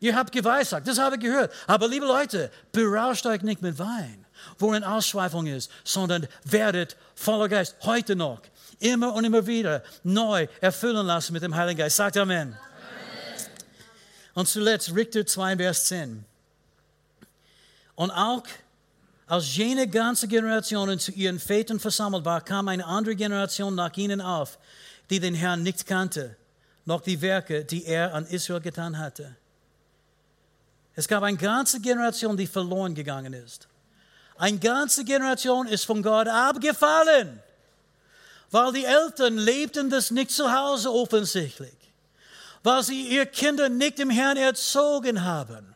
Ihr 0.00 0.14
habt 0.14 0.32
geweissagt, 0.32 0.86
das 0.86 0.98
habe 0.98 1.16
ich 1.16 1.22
gehört. 1.22 1.52
Aber 1.66 1.88
liebe 1.88 2.06
Leute, 2.06 2.50
berauscht 2.72 3.26
euch 3.26 3.42
nicht 3.42 3.62
mit 3.62 3.78
Wein, 3.78 4.24
worin 4.58 4.84
Ausschweifung 4.84 5.46
ist, 5.46 5.70
sondern 5.82 6.28
werdet 6.44 6.96
voller 7.14 7.48
Geist. 7.48 7.76
Heute 7.82 8.14
noch, 8.14 8.40
immer 8.78 9.12
und 9.14 9.24
immer 9.24 9.46
wieder 9.46 9.82
neu 10.04 10.46
erfüllen 10.60 11.04
lassen 11.06 11.32
mit 11.32 11.42
dem 11.42 11.54
Heiligen 11.54 11.78
Geist. 11.78 11.96
Sagt 11.96 12.16
Amen. 12.16 12.52
Amen. 12.52 12.58
Und 14.34 14.48
zuletzt 14.48 14.94
Richter 14.94 15.26
2, 15.26 15.56
Vers 15.56 15.86
10. 15.86 16.24
Und 17.96 18.12
auch 18.12 18.44
als 19.28 19.54
jene 19.54 19.86
ganze 19.86 20.26
Generation 20.26 20.98
zu 20.98 21.12
ihren 21.12 21.38
Vätern 21.38 21.78
versammelt 21.78 22.24
war, 22.24 22.40
kam 22.40 22.66
eine 22.68 22.86
andere 22.86 23.14
Generation 23.14 23.74
nach 23.74 23.94
ihnen 23.96 24.22
auf, 24.22 24.58
die 25.10 25.20
den 25.20 25.34
Herrn 25.34 25.62
nicht 25.62 25.86
kannte, 25.86 26.34
noch 26.86 27.02
die 27.02 27.20
Werke, 27.20 27.64
die 27.64 27.84
er 27.84 28.14
an 28.14 28.24
Israel 28.26 28.60
getan 28.60 28.96
hatte. 28.96 29.36
Es 30.94 31.06
gab 31.06 31.22
eine 31.22 31.36
ganze 31.36 31.80
Generation, 31.80 32.36
die 32.36 32.46
verloren 32.46 32.94
gegangen 32.94 33.34
ist. 33.34 33.68
Eine 34.38 34.58
ganze 34.58 35.04
Generation 35.04 35.66
ist 35.68 35.84
von 35.84 36.02
Gott 36.02 36.26
abgefallen, 36.26 37.40
weil 38.50 38.72
die 38.72 38.84
Eltern 38.84 39.36
lebten 39.36 39.90
das 39.90 40.10
nicht 40.10 40.30
zu 40.30 40.50
Hause 40.50 40.90
offensichtlich, 40.90 41.76
weil 42.62 42.82
sie 42.82 43.08
ihre 43.08 43.26
Kinder 43.26 43.68
nicht 43.68 44.00
im 44.00 44.08
Herrn 44.08 44.38
erzogen 44.38 45.22
haben 45.22 45.74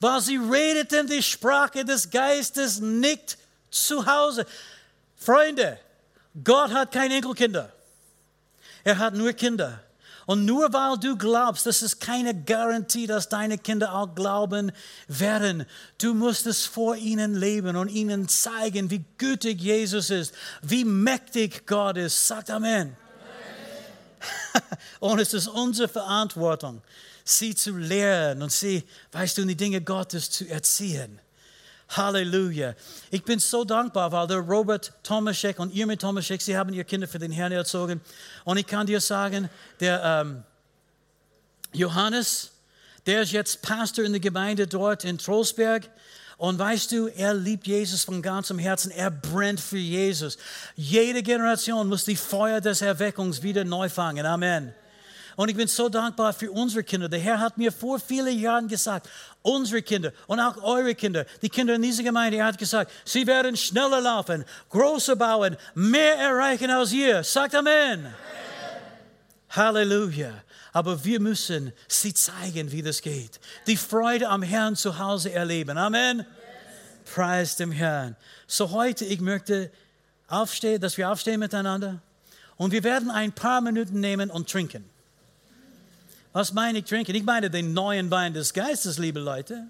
weil 0.00 0.20
sie 0.20 0.36
redeten 0.36 1.06
die 1.06 1.22
Sprache 1.22 1.84
des 1.84 2.10
Geistes 2.10 2.80
nicht 2.80 3.38
zu 3.70 4.04
Hause. 4.06 4.46
Freunde, 5.16 5.78
Gott 6.42 6.72
hat 6.72 6.92
keine 6.92 7.16
Enkelkinder. 7.16 7.72
Er 8.82 8.98
hat 8.98 9.14
nur 9.14 9.32
Kinder. 9.34 9.80
Und 10.26 10.44
nur 10.44 10.72
weil 10.72 10.96
du 10.96 11.16
glaubst, 11.16 11.66
das 11.66 11.82
ist 11.82 12.00
keine 12.00 12.34
Garantie, 12.44 13.06
dass 13.08 13.28
deine 13.28 13.58
Kinder 13.58 13.94
auch 13.94 14.14
glauben 14.14 14.70
werden. 15.08 15.66
Du 15.98 16.14
musst 16.14 16.46
es 16.46 16.66
vor 16.66 16.94
ihnen 16.94 17.34
leben 17.34 17.76
und 17.76 17.88
ihnen 17.88 18.28
zeigen, 18.28 18.90
wie 18.90 19.04
gütig 19.18 19.60
Jesus 19.60 20.08
ist, 20.10 20.32
wie 20.62 20.84
mächtig 20.84 21.66
Gott 21.66 21.96
ist. 21.96 22.28
Sagt 22.28 22.48
Amen. 22.48 22.96
Amen. 22.96 24.78
und 25.00 25.18
es 25.18 25.34
ist 25.34 25.48
unsere 25.48 25.88
Verantwortung, 25.88 26.80
sie 27.24 27.54
zu 27.54 27.76
lehren 27.76 28.42
und 28.42 28.52
sie, 28.52 28.84
weißt 29.12 29.38
du, 29.38 29.42
in 29.42 29.48
die 29.48 29.56
Dinge 29.56 29.80
Gottes 29.80 30.30
zu 30.30 30.48
erziehen. 30.48 31.20
Halleluja. 31.90 32.74
Ich 33.10 33.24
bin 33.24 33.38
so 33.40 33.64
dankbar, 33.64 34.12
weil 34.12 34.26
der 34.26 34.38
Robert 34.38 34.92
Tomaszek 35.02 35.58
und 35.58 35.74
Irme 35.74 35.98
Tomaszek, 35.98 36.40
sie 36.40 36.56
haben 36.56 36.72
ihre 36.72 36.84
Kinder 36.84 37.08
für 37.08 37.18
den 37.18 37.32
Herrn 37.32 37.52
erzogen. 37.52 38.00
Und 38.44 38.58
ich 38.58 38.66
kann 38.66 38.86
dir 38.86 39.00
sagen, 39.00 39.50
der 39.80 40.02
ähm, 40.04 40.44
Johannes, 41.72 42.52
der 43.06 43.22
ist 43.22 43.32
jetzt 43.32 43.62
Pastor 43.62 44.04
in 44.04 44.12
der 44.12 44.20
Gemeinde 44.20 44.66
dort 44.66 45.04
in 45.04 45.18
Trolsberg. 45.18 45.90
Und 46.36 46.58
weißt 46.58 46.92
du, 46.92 47.08
er 47.08 47.34
liebt 47.34 47.66
Jesus 47.66 48.04
von 48.04 48.22
ganzem 48.22 48.58
Herzen. 48.58 48.90
Er 48.92 49.10
brennt 49.10 49.60
für 49.60 49.76
Jesus. 49.76 50.38
Jede 50.76 51.22
Generation 51.22 51.88
muss 51.88 52.04
die 52.04 52.16
Feuer 52.16 52.60
des 52.60 52.82
Erweckungs 52.82 53.42
wieder 53.42 53.64
neu 53.64 53.88
fangen. 53.88 54.24
Amen. 54.24 54.72
Und 55.40 55.48
ich 55.48 55.56
bin 55.56 55.68
so 55.68 55.88
dankbar 55.88 56.34
für 56.34 56.52
unsere 56.52 56.84
Kinder. 56.84 57.08
Der 57.08 57.18
Herr 57.18 57.40
hat 57.40 57.56
mir 57.56 57.72
vor 57.72 57.98
vielen 57.98 58.38
Jahren 58.38 58.68
gesagt, 58.68 59.08
unsere 59.40 59.80
Kinder 59.80 60.12
und 60.26 60.38
auch 60.38 60.62
eure 60.62 60.94
Kinder, 60.94 61.24
die 61.40 61.48
Kinder 61.48 61.76
in 61.76 61.80
dieser 61.80 62.02
Gemeinde, 62.02 62.36
er 62.36 62.44
hat 62.44 62.58
gesagt, 62.58 62.92
sie 63.06 63.26
werden 63.26 63.56
schneller 63.56 64.02
laufen, 64.02 64.44
größer 64.68 65.16
bauen, 65.16 65.56
mehr 65.74 66.14
erreichen 66.16 66.70
als 66.70 66.92
ihr. 66.92 67.24
Sagt 67.24 67.54
Amen. 67.54 68.00
Amen. 68.00 68.14
Halleluja. 69.48 70.30
Aber 70.74 71.02
wir 71.06 71.18
müssen 71.20 71.72
sie 71.88 72.12
zeigen, 72.12 72.70
wie 72.70 72.82
das 72.82 73.00
geht. 73.00 73.40
Die 73.66 73.78
Freude 73.78 74.28
am 74.28 74.42
Herrn 74.42 74.76
zu 74.76 74.98
Hause 74.98 75.32
erleben. 75.32 75.78
Amen. 75.78 76.18
Yes. 76.18 77.14
Preis 77.14 77.56
dem 77.56 77.72
Herrn. 77.72 78.14
So 78.46 78.72
heute, 78.72 79.06
ich 79.06 79.22
möchte 79.22 79.70
aufstehen, 80.28 80.82
dass 80.82 80.98
wir 80.98 81.10
aufstehen 81.10 81.40
miteinander. 81.40 82.02
Und 82.58 82.72
wir 82.72 82.84
werden 82.84 83.10
ein 83.10 83.32
paar 83.32 83.62
Minuten 83.62 84.00
nehmen 84.00 84.30
und 84.30 84.50
trinken. 84.50 84.84
Was 86.32 86.52
meine 86.52 86.78
ich 86.78 86.84
trinken? 86.84 87.16
Ich 87.16 87.24
meine 87.24 87.50
den 87.50 87.72
neuen 87.72 88.08
Wein 88.08 88.32
des 88.32 88.54
Geistes, 88.54 88.98
liebe 88.98 89.18
Leute. 89.18 89.66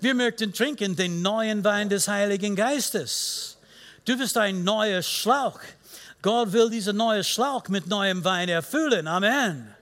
Wir 0.00 0.12
möchten 0.12 0.52
trinken 0.52 0.96
den 0.96 1.22
neuen 1.22 1.64
Wein 1.64 1.88
des 1.88 2.08
Heiligen 2.08 2.54
Geistes. 2.54 3.56
Du 4.04 4.18
bist 4.18 4.36
ein 4.36 4.64
neuer 4.64 5.00
Schlauch. 5.00 5.60
Gott 6.20 6.52
will 6.52 6.68
diesen 6.68 6.98
neuen 6.98 7.24
Schlauch 7.24 7.68
mit 7.68 7.86
neuem 7.86 8.22
Wein 8.22 8.50
erfüllen. 8.50 9.06
Amen. 9.06 9.74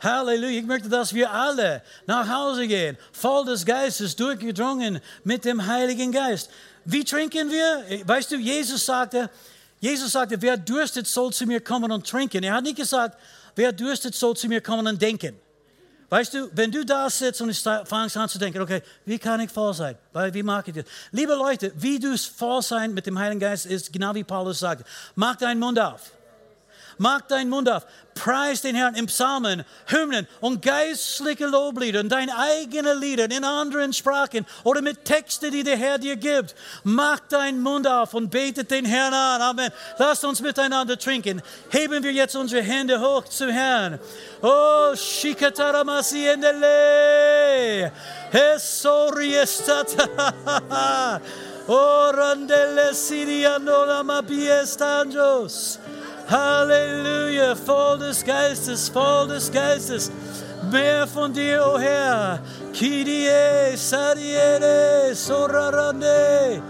Halleluja. 0.00 0.60
Ich 0.60 0.64
möchte, 0.64 0.88
dass 0.88 1.12
wir 1.12 1.30
alle 1.30 1.82
nach 2.06 2.26
Hause 2.26 2.66
gehen, 2.66 2.96
voll 3.12 3.44
des 3.44 3.66
Geistes, 3.66 4.16
durchgedrungen 4.16 4.98
mit 5.24 5.44
dem 5.44 5.66
Heiligen 5.66 6.10
Geist. 6.10 6.48
Wie 6.86 7.04
trinken 7.04 7.50
wir? 7.50 8.06
Weißt 8.06 8.30
du, 8.30 8.36
Jesus 8.36 8.86
sagte, 8.86 9.28
Jesus 9.80 10.12
sagte, 10.12 10.40
wer 10.40 10.56
dürstet, 10.56 11.06
soll 11.06 11.34
zu 11.34 11.44
mir 11.44 11.60
kommen 11.60 11.92
und 11.92 12.06
trinken. 12.06 12.42
Er 12.42 12.54
hat 12.54 12.64
nicht 12.64 12.76
gesagt, 12.76 13.18
Wer 13.58 13.72
dürstet, 13.72 14.14
soll 14.14 14.36
zu 14.36 14.46
mir 14.46 14.60
kommen 14.60 14.86
und 14.86 15.02
denken. 15.02 15.34
Weißt 16.10 16.32
du, 16.32 16.48
wenn 16.52 16.70
du 16.70 16.84
da 16.84 17.10
sitzt 17.10 17.40
und 17.40 17.52
fangst 17.56 18.16
an 18.16 18.28
zu 18.28 18.38
denken, 18.38 18.60
okay, 18.60 18.82
wie 19.04 19.18
kann 19.18 19.40
ich 19.40 19.50
voll 19.50 19.74
sein? 19.74 19.96
Wie 20.30 20.44
mag 20.44 20.68
ich 20.68 20.74
das? 20.74 20.84
Liebe 21.10 21.34
Leute, 21.34 21.72
wie 21.74 21.98
du 21.98 22.16
voll 22.16 22.62
sein 22.62 22.94
mit 22.94 23.04
dem 23.06 23.18
Heiligen 23.18 23.40
Geist 23.40 23.66
ist, 23.66 23.92
genau 23.92 24.14
wie 24.14 24.22
Paulus 24.22 24.60
sagt, 24.60 24.86
mach 25.16 25.34
deinen 25.34 25.58
Mund 25.58 25.76
auf. 25.80 26.12
Mach 26.98 27.20
deinen 27.22 27.48
Mund 27.48 27.68
auf. 27.70 27.86
Preis 28.14 28.62
den 28.62 28.74
Herrn 28.74 28.96
im 28.96 29.06
Psalmen, 29.06 29.64
Hymnen 29.86 30.26
und 30.40 30.60
geistliche 30.60 31.46
Loblieder 31.46 32.00
und 32.00 32.08
deine 32.08 32.36
eigenen 32.36 33.00
Lieder 33.00 33.30
in 33.30 33.44
anderen 33.44 33.92
Sprachen 33.92 34.44
oder 34.64 34.82
mit 34.82 35.04
Texten, 35.04 35.52
die 35.52 35.62
der 35.62 35.76
Herr 35.76 35.98
dir 35.98 36.16
gibt. 36.16 36.56
Mach 36.82 37.20
deinen 37.20 37.62
Mund 37.62 37.86
auf 37.86 38.14
und 38.14 38.30
betet 38.30 38.72
den 38.72 38.84
Herrn 38.84 39.14
an. 39.14 39.40
Amen. 39.40 39.70
Lasst 39.98 40.24
uns 40.24 40.40
miteinander 40.40 40.98
trinken. 40.98 41.40
Heben 41.70 42.02
wir 42.02 42.12
jetzt 42.12 42.34
unsere 42.34 42.62
Hände 42.62 43.00
hoch 43.00 43.24
zum 43.26 43.50
Herrn. 43.50 44.00
Oh, 44.42 44.96
Shikataramasi 44.96 46.26
endele. 46.26 47.92
Hesori 48.32 49.36
estata. 49.36 51.20
Oh, 51.70 52.10
randele 52.14 52.94
siriano 52.94 53.84
la 53.84 54.02
mabiestanjos. 54.02 55.78
Halleluja, 56.30 57.54
voll 57.56 57.98
des 57.98 58.24
Geistes, 58.24 58.88
voll 58.88 59.28
des 59.28 59.50
Geistes. 59.50 60.10
Mehr 60.70 61.06
von 61.06 61.32
dir, 61.32 61.62
o 61.64 61.74
oh 61.74 61.78
Herr. 61.78 62.40
Kidie, 62.72 63.28
sadiere, 63.76 65.14
sorarande. 65.14 66.62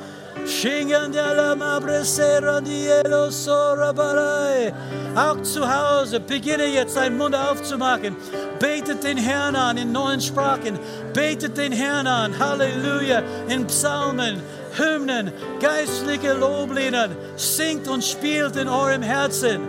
Auch 5.17 5.43
zu 5.43 5.69
Hause, 5.69 6.21
beginne 6.21 6.67
jetzt 6.67 6.97
deinen 6.97 7.19
Mund 7.19 7.35
aufzumachen. 7.35 8.17
Betet 8.59 9.03
den 9.05 9.19
Herrn 9.19 9.57
an 9.57 9.77
in 9.77 9.93
neuen 9.93 10.21
Sprachen. 10.21 10.79
Betet 11.13 11.57
den 11.57 11.73
Herrn 11.73 12.07
an. 12.07 12.39
Halleluja. 12.39 13.23
In 13.49 13.67
Psalmen. 13.67 14.41
Hymnen, 14.77 15.33
geistliche 15.61 16.33
Loblieder, 16.35 17.11
singt 17.37 17.89
und 17.89 18.05
spielt 18.05 18.57
in 18.57 18.69
eurem 18.69 19.03
Herzen. 19.03 19.61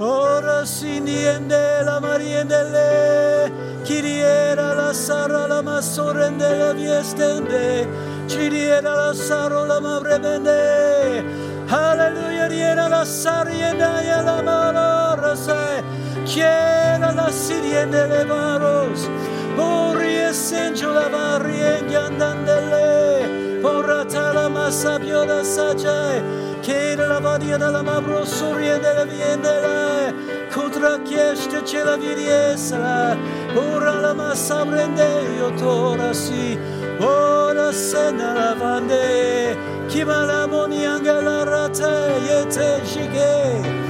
Ora 0.00 0.64
siniende 0.64 1.82
la 1.84 1.98
mariendele, 1.98 3.50
kiriera 3.84 4.72
la 4.72 4.92
sara 4.92 5.48
la 5.48 5.60
masorende 5.60 6.56
la 6.56 6.72
viestende, 6.72 7.84
chiriera 8.28 8.94
la 8.94 9.12
saro 9.12 9.66
la 9.66 9.80
mavrebende. 9.80 11.24
Halleluja, 11.66 12.46
riera 12.46 12.86
la 12.88 13.04
sarienda 13.04 14.00
e 14.00 14.22
la 14.22 14.40
malora 14.40 15.34
sai, 15.34 15.82
chiera 16.24 17.10
la 17.12 17.28
siriende 17.32 18.06
le 18.06 18.24
maros, 18.24 19.08
ori 19.56 20.14
essencio 20.14 20.92
la 20.92 21.08
varienga 21.08 22.08
andandele. 23.58 23.62
Porata 23.62 24.32
la 24.32 24.48
massa 24.48 24.98
pioda 24.98 25.42
sajai, 25.42 26.22
che 26.60 26.94
la 26.96 27.18
vadia 27.18 27.56
della 27.56 27.82
mabro 27.82 28.24
surie 28.24 28.78
della 28.78 29.04
viendela, 29.04 30.12
contra 30.52 30.98
chieste 31.02 31.64
ce 31.64 31.84
la 31.84 31.96
viriesla, 31.96 33.16
ora 33.54 34.00
la 34.00 34.14
massa 34.14 34.64
prende 34.64 35.22
io 35.36 35.52
tora 35.54 36.12
si, 36.12 36.58
ora 36.98 37.72
se 37.72 38.10
ne 38.10 38.32
la 38.32 38.54
vande, 38.54 39.56
chi 39.88 40.04
ma 40.04 40.24
la 40.24 40.46
monianga 40.46 41.20
la 41.20 41.44
rate, 41.44 42.16
e 42.28 42.46
te 42.46 42.80
shige. 42.84 43.86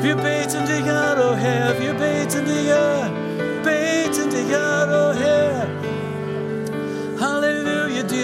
Wir 0.00 0.16
beten 0.16 0.64
dich 0.64 0.88
an, 0.88 1.18
o 1.18 1.32
oh 1.32 1.34
Herr, 1.34 1.78
wir 1.78 1.92
beten 1.92 2.46
dich 2.46 2.72
an, 2.72 3.12
beten 3.62 4.30
dich 4.30 4.56
an, 4.56 4.90
o 4.90 5.10
oh. 5.10 5.79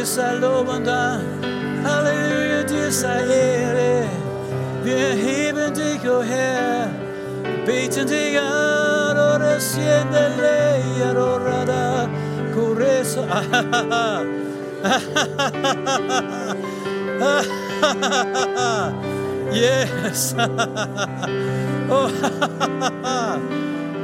Halleluja, 0.07 0.13
dir 0.13 0.13
sei 0.13 0.35
Lob 0.35 0.69
und 0.69 0.87
Dank. 0.87 1.25
Halleluja, 1.85 2.63
dir 2.63 2.93
sei 2.93 3.25
Ehre. 3.27 4.05
Wir 4.85 5.09
heben 5.09 5.75
dich, 5.75 6.09
o 6.09 6.19
oh 6.19 6.23
Herr, 6.23 6.89
beten 7.67 8.07
dich 8.07 8.39
an, 8.39 9.19
ora 9.19 9.59
siende 9.59 10.31
lei, 10.41 10.83
ora 11.13 11.65
da 11.65 12.09
cureso. 12.55 13.27
yes. 19.53 20.35
oh, 21.91 22.11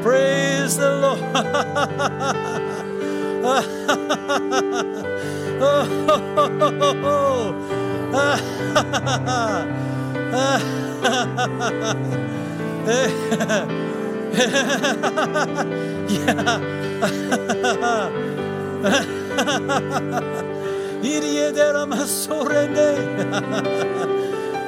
praise 0.03 0.77
the 0.77 0.91
Lord. 1.01 1.21
yeah. 16.09 16.59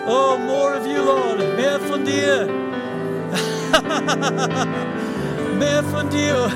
Oh, 0.07 0.37
more 0.37 0.75
of 0.75 0.87
you, 0.87 1.03
Lord. 1.03 1.39
Mehr 1.57 1.81
von 1.81 2.05
dir. 2.05 2.47
Mehr 5.59 5.83
von 5.85 6.11
dir. 6.11 6.51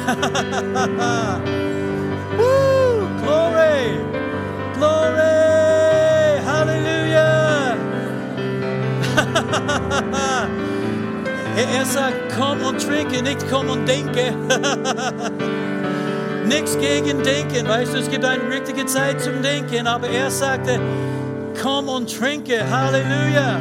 Er, 11.59 11.69
er 11.81 11.85
sagt, 11.85 12.15
komm 12.39 12.63
und 12.63 12.81
trinke, 12.81 13.21
nicht 13.21 13.45
komm 13.51 13.69
und 13.69 13.85
denke. 13.85 14.33
Nichts 16.47 16.79
gegen 16.79 17.23
Denken, 17.25 17.69
weißt 17.69 17.95
du, 17.95 17.99
es 17.99 18.09
gibt 18.09 18.25
eine 18.25 18.49
richtige 18.49 18.87
Zeit 18.87 19.21
zum 19.21 19.43
Denken, 19.43 19.89
aber 19.89 20.09
er 20.09 20.31
sagte, 20.31 20.79
komm 21.61 21.89
und 21.89 22.17
trinke, 22.17 22.59
Halleluja. 22.71 23.59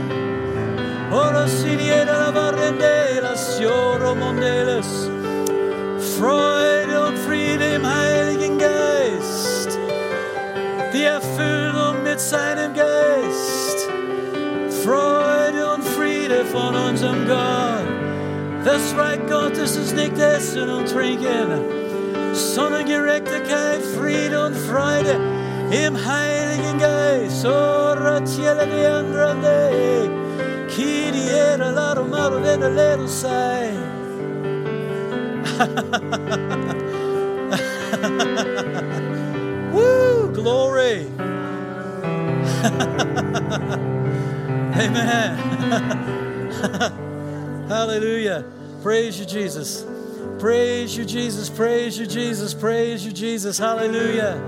Freude 6.20 7.08
und 7.08 7.18
Friede 7.18 7.76
im 7.76 7.86
Heiligen 7.86 8.58
Geist, 8.60 9.78
die 10.94 11.04
Erfüllung 11.04 12.04
mit 12.04 12.20
seinem 12.20 12.74
Geist, 12.74 13.88
Freude 14.84 15.74
und 15.76 15.84
Friede 15.84 16.46
von 16.46 16.76
unserem 16.76 17.28
Gott. 17.28 17.77
Das 18.68 18.94
Reich 18.98 19.22
Gottes 19.30 19.78
ist 19.78 19.96
nicht 19.96 20.20
Essen 20.20 20.70
und 20.70 20.90
Trinken, 20.90 21.62
sondern 22.34 22.86
Gerechtigkeit, 22.86 23.80
Friede 23.98 24.46
und 24.46 24.58
Freude 24.58 25.18
im 25.72 25.96
Heiligen 25.96 26.78
Geist. 26.78 27.46
Oh, 27.46 27.94
ratiele 27.94 28.68
di 28.68 28.86
andrade, 28.86 30.10
chi 30.68 31.10
di 31.14 31.30
era 31.30 31.72
la 31.72 31.94
romaro 31.94 32.40
della 32.40 32.68
lero 32.68 33.08
sai. 33.08 33.70
Woo, 39.72 40.30
glory. 40.34 41.08
Amen. 44.76 45.38
Hallelujah. 47.70 48.57
Praise 48.88 49.20
you, 49.20 49.26
Jesus. 49.26 49.86
Praise 50.40 50.96
you, 50.96 51.04
Jesus. 51.04 51.50
Praise 51.50 52.00
you, 52.00 52.08
Jesus. 52.08 52.54
Praise 52.54 53.06
you, 53.06 53.12
Jesus. 53.12 53.60
Hallelujah. 53.60 54.42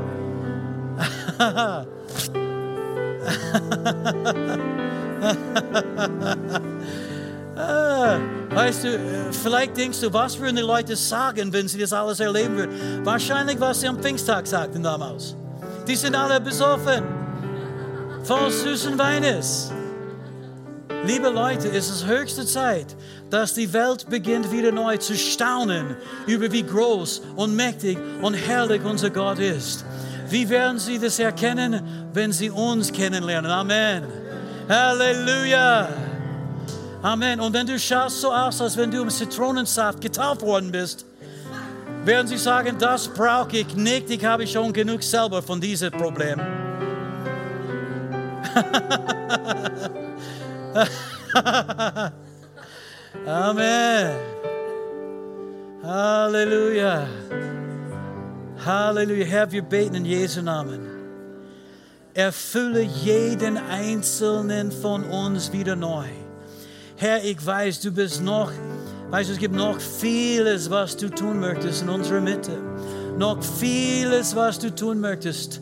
ah, 7.57 8.17
weißt 8.51 8.85
du, 8.85 8.99
vielleicht 9.43 9.75
denkst 9.75 9.99
du, 9.99 10.13
was 10.13 10.39
würden 10.39 10.55
die 10.55 10.61
Leute 10.61 10.95
sagen, 10.95 11.51
wenn 11.51 11.67
sie 11.67 11.77
das 11.77 11.91
alles 11.91 12.21
erleben 12.21 12.55
würden? 12.55 13.05
Wahrscheinlich, 13.05 13.59
was 13.59 13.81
sie 13.81 13.89
am 13.89 13.99
Pfingsttag 13.99 14.47
sagten 14.47 14.81
damals. 14.81 15.35
Die 15.85 15.97
sind 15.97 16.15
alle 16.15 16.39
besoffen. 16.39 17.03
Voll 18.23 18.49
süßen 18.51 18.97
Weines. 18.97 19.73
Liebe 21.05 21.29
Leute, 21.29 21.69
es 21.69 21.89
ist 21.89 22.05
höchste 22.05 22.45
Zeit, 22.45 22.95
dass 23.29 23.53
die 23.53 23.71
Welt 23.73 24.09
beginnt 24.09 24.51
wieder 24.51 24.71
neu 24.71 24.97
zu 24.97 25.15
staunen 25.15 25.95
über 26.25 26.51
wie 26.51 26.63
groß 26.63 27.21
und 27.35 27.55
mächtig 27.55 27.97
und 28.21 28.33
herrlich 28.33 28.83
unser 28.83 29.09
Gott 29.09 29.39
ist. 29.39 29.85
Wie 30.29 30.47
werden 30.49 30.79
sie 30.79 30.99
das 30.99 31.19
erkennen, 31.19 31.81
wenn 32.13 32.31
sie 32.31 32.49
uns 32.49 32.91
kennenlernen? 32.91 33.51
Amen. 33.51 34.03
Halleluja. 34.67 35.89
Amen. 37.01 37.39
Und 37.39 37.53
wenn 37.53 37.65
du 37.65 37.79
schaust 37.79 38.21
so 38.21 38.31
aus, 38.31 38.61
als 38.61 38.77
wenn 38.77 38.91
du 38.91 39.01
im 39.01 39.09
Zitronensaft 39.09 40.01
getauft 40.01 40.41
worden 40.41 40.71
bist, 40.71 41.05
werden 42.05 42.27
sie 42.27 42.37
sagen, 42.37 42.77
das 42.77 43.07
brauche 43.07 43.57
ich 43.57 43.75
nicht, 43.75 44.09
ich 44.09 44.23
habe 44.23 44.45
schon 44.47 44.71
genug 44.73 45.03
selber 45.03 45.41
von 45.41 45.59
diesem 45.59 45.91
Problem. 45.91 46.39
Amen. 53.25 54.15
Halleluja. 55.83 57.07
Halleluja. 58.63 59.25
Herr, 59.25 59.51
wir 59.51 59.63
beten 59.63 59.95
in 59.95 60.05
Jesu 60.05 60.41
Namen. 60.43 60.81
Erfülle 62.13 62.81
jeden 62.81 63.57
einzelnen 63.57 64.71
von 64.71 65.03
uns 65.05 65.51
wieder 65.51 65.75
neu. 65.75 66.05
Herr, 66.97 67.23
ich 67.23 67.43
weiß, 67.43 67.81
du 67.81 67.91
bist 67.91 68.21
noch, 68.21 68.51
weißt 69.09 69.29
du, 69.29 69.33
es 69.33 69.39
gibt 69.39 69.55
noch 69.55 69.79
vieles, 69.79 70.69
was 70.69 70.95
du 70.95 71.09
tun 71.09 71.39
möchtest 71.39 71.81
in 71.81 71.89
unserer 71.89 72.21
Mitte. 72.21 72.57
Noch 73.17 73.41
vieles, 73.41 74.35
was 74.35 74.59
du 74.59 74.73
tun 74.73 74.99
möchtest. 74.99 75.61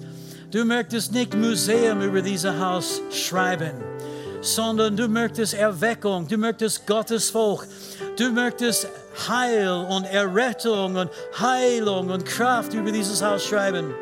Du 0.51 0.65
möchtest 0.65 1.13
nicht 1.13 1.33
Museum 1.33 2.01
über 2.01 2.21
dieses 2.21 2.53
Haus 2.57 3.01
schreiben 3.11 3.96
sondern 4.41 4.95
du 4.95 5.07
möchtest 5.07 5.53
Erweckung, 5.53 6.27
du 6.27 6.37
möchtest 6.37 6.85
Gottes 6.85 7.29
Volk, 7.29 7.65
du 8.17 8.31
möchtest 8.31 8.87
Heil 9.27 9.85
und 9.89 10.05
Errettung 10.05 10.95
und 10.95 11.09
Heilung 11.39 12.09
und 12.09 12.25
Kraft 12.25 12.73
über 12.73 12.91
dieses 12.91 13.21
Haus 13.21 13.45
schreiben. 13.45 13.93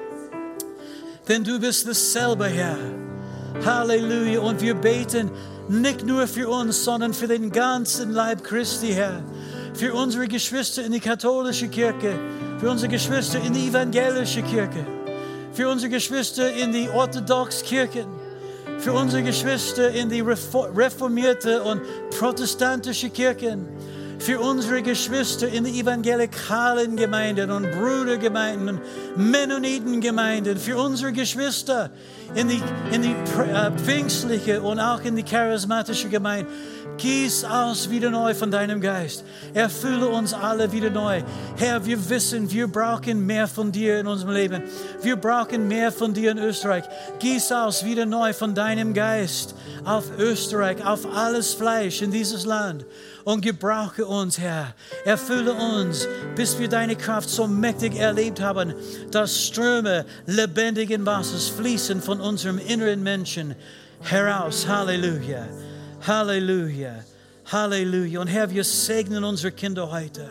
Denn 1.27 1.43
du 1.43 1.59
bist 1.59 1.87
dasselbe, 1.87 2.45
Herr. 2.45 2.77
Halleluja. 3.63 4.39
Und 4.41 4.61
wir 4.61 4.75
beten 4.75 5.31
nicht 5.67 6.05
nur 6.05 6.27
für 6.27 6.49
uns, 6.49 6.83
sondern 6.83 7.13
für 7.13 7.27
den 7.27 7.51
ganzen 7.51 8.11
Leib 8.11 8.43
Christi, 8.43 8.93
Herr. 8.93 9.23
Für 9.73 9.93
unsere 9.93 10.27
Geschwister 10.27 10.83
in 10.83 10.91
die 10.91 10.99
katholische 10.99 11.67
Kirche, 11.67 12.19
für 12.59 12.69
unsere 12.69 12.91
Geschwister 12.91 13.39
in 13.41 13.53
die 13.53 13.67
evangelische 13.67 14.41
Kirche, 14.43 14.85
für 15.53 15.67
unsere 15.67 15.89
Geschwister 15.89 16.53
in 16.53 16.71
die 16.71 16.89
orthodoxen 16.89 17.65
Kirchen 17.65 18.24
für 18.79 18.93
unsere 18.93 19.23
Geschwister 19.23 19.89
in 19.89 20.09
die 20.09 20.21
reformierte 20.21 21.63
und 21.63 21.81
protestantische 22.17 23.09
Kirchen, 23.09 23.67
für 24.19 24.39
unsere 24.39 24.81
Geschwister 24.81 25.47
in 25.47 25.65
die 25.65 25.79
evangelikalen 25.79 26.95
Gemeinden 26.95 27.51
und 27.51 27.69
Brudergemeinden 27.71 28.69
und 28.69 28.81
Mennonitengemeinden, 29.17 30.57
für 30.57 30.77
unsere 30.77 31.11
Geschwister 31.11 31.91
in 32.33 32.47
die, 32.47 32.61
in 32.91 33.01
die 33.01 33.11
äh, 33.11 33.71
pfingstliche 33.71 34.61
und 34.61 34.79
auch 34.79 35.01
in 35.03 35.15
die 35.15 35.23
charismatische 35.23 36.09
Gemeinde. 36.09 36.49
Gieß 36.97 37.43
aus 37.43 37.89
wieder 37.89 38.09
neu 38.09 38.33
von 38.33 38.51
deinem 38.51 38.79
Geist. 38.79 39.25
Erfülle 39.53 40.07
uns 40.07 40.33
alle 40.33 40.71
wieder 40.71 40.89
neu. 40.89 41.23
Herr, 41.57 41.85
wir 41.85 42.09
wissen, 42.09 42.49
wir 42.49 42.67
brauchen 42.67 43.25
mehr 43.25 43.47
von 43.47 43.71
dir 43.71 43.99
in 43.99 44.07
unserem 44.07 44.33
Leben. 44.33 44.63
Wir 45.01 45.15
brauchen 45.15 45.67
mehr 45.67 45.91
von 45.91 46.13
dir 46.13 46.31
in 46.31 46.37
Österreich. 46.37 46.85
Gieß 47.19 47.51
aus 47.51 47.83
wieder 47.83 48.05
neu 48.05 48.33
von 48.33 48.55
deinem 48.55 48.93
Geist 48.93 49.55
auf 49.83 50.05
Österreich, 50.17 50.85
auf 50.85 51.05
alles 51.13 51.53
Fleisch 51.53 52.01
in 52.01 52.11
dieses 52.11 52.45
Land. 52.45 52.85
Und 53.23 53.41
gebrauche 53.41 54.05
uns, 54.05 54.37
Herr. 54.37 54.73
Erfülle 55.03 55.53
uns, 55.53 56.07
bis 56.35 56.59
wir 56.59 56.69
deine 56.69 56.95
Kraft 56.95 57.29
so 57.29 57.47
mächtig 57.47 57.95
erlebt 57.95 58.39
haben, 58.39 58.73
dass 59.11 59.43
Ströme 59.43 60.05
lebendigen 60.27 61.05
Wassers 61.05 61.47
fließen 61.49 62.01
von 62.01 62.21
unserem 62.21 62.57
inneren 62.57 63.03
Menschen 63.03 63.55
heraus. 64.01 64.67
Halleluja. 64.67 65.45
Halleluja. 66.07 67.03
Halleluja. 67.51 68.21
Und 68.21 68.27
Herr, 68.27 68.49
wir 68.49 68.63
segnen 68.63 69.23
unsere 69.23 69.51
Kinder 69.51 69.91
heute. 69.91 70.27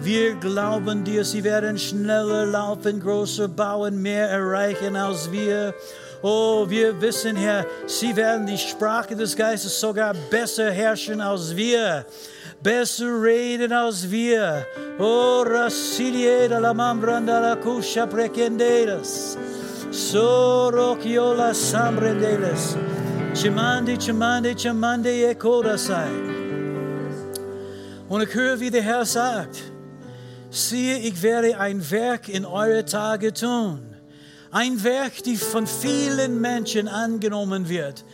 Wir 0.00 0.34
glauben 0.34 1.04
dir, 1.04 1.24
sie 1.24 1.44
werden 1.44 1.78
schneller 1.78 2.46
laufen, 2.46 2.98
größer 3.00 3.46
bauen, 3.46 4.02
mehr 4.02 4.28
erreichen 4.28 4.96
als 4.96 5.30
wir. 5.30 5.72
Oh, 6.22 6.68
wir 6.68 7.00
wissen, 7.00 7.36
Herr, 7.36 7.64
sie 7.86 8.16
werden 8.16 8.46
die 8.46 8.58
Sprache 8.58 9.14
des 9.14 9.36
Geistes 9.36 9.78
sogar 9.78 10.14
besser 10.30 10.72
herrschen 10.72 11.20
als 11.20 11.54
wir. 11.54 12.04
Besser 12.60 13.22
reden 13.22 13.72
als 13.72 14.10
wir. 14.10 14.66
Oh, 14.98 15.44
Rasidieda 15.46 16.58
la 16.58 16.74
mambranda 16.74 17.38
la 17.38 17.56
cuscia 17.56 18.06
prekendelas. 18.06 19.38
Sorokiola 19.90 21.52
sambrendeles. 23.34 23.42
Chimande, 23.42 23.98
Chimande, 23.98 24.54
Chimande, 24.54 25.30
Ekodasai. 25.30 26.10
Und 28.08 28.22
ich 28.22 28.34
höre, 28.34 28.60
wie 28.60 28.70
der 28.70 28.82
Herr 28.82 29.04
sagt, 29.04 29.62
siehe, 30.50 30.98
ich 30.98 31.22
werde 31.22 31.58
ein 31.58 31.90
Werk 31.90 32.28
in 32.28 32.44
eure 32.44 32.84
Tage 32.84 33.32
tun. 33.32 33.80
Ein 34.50 34.82
Werk, 34.84 35.22
die 35.24 35.36
von 35.36 35.66
vielen 35.66 36.40
Menschen 36.40 36.86
angenommen 36.86 37.68
wird. 37.68 38.04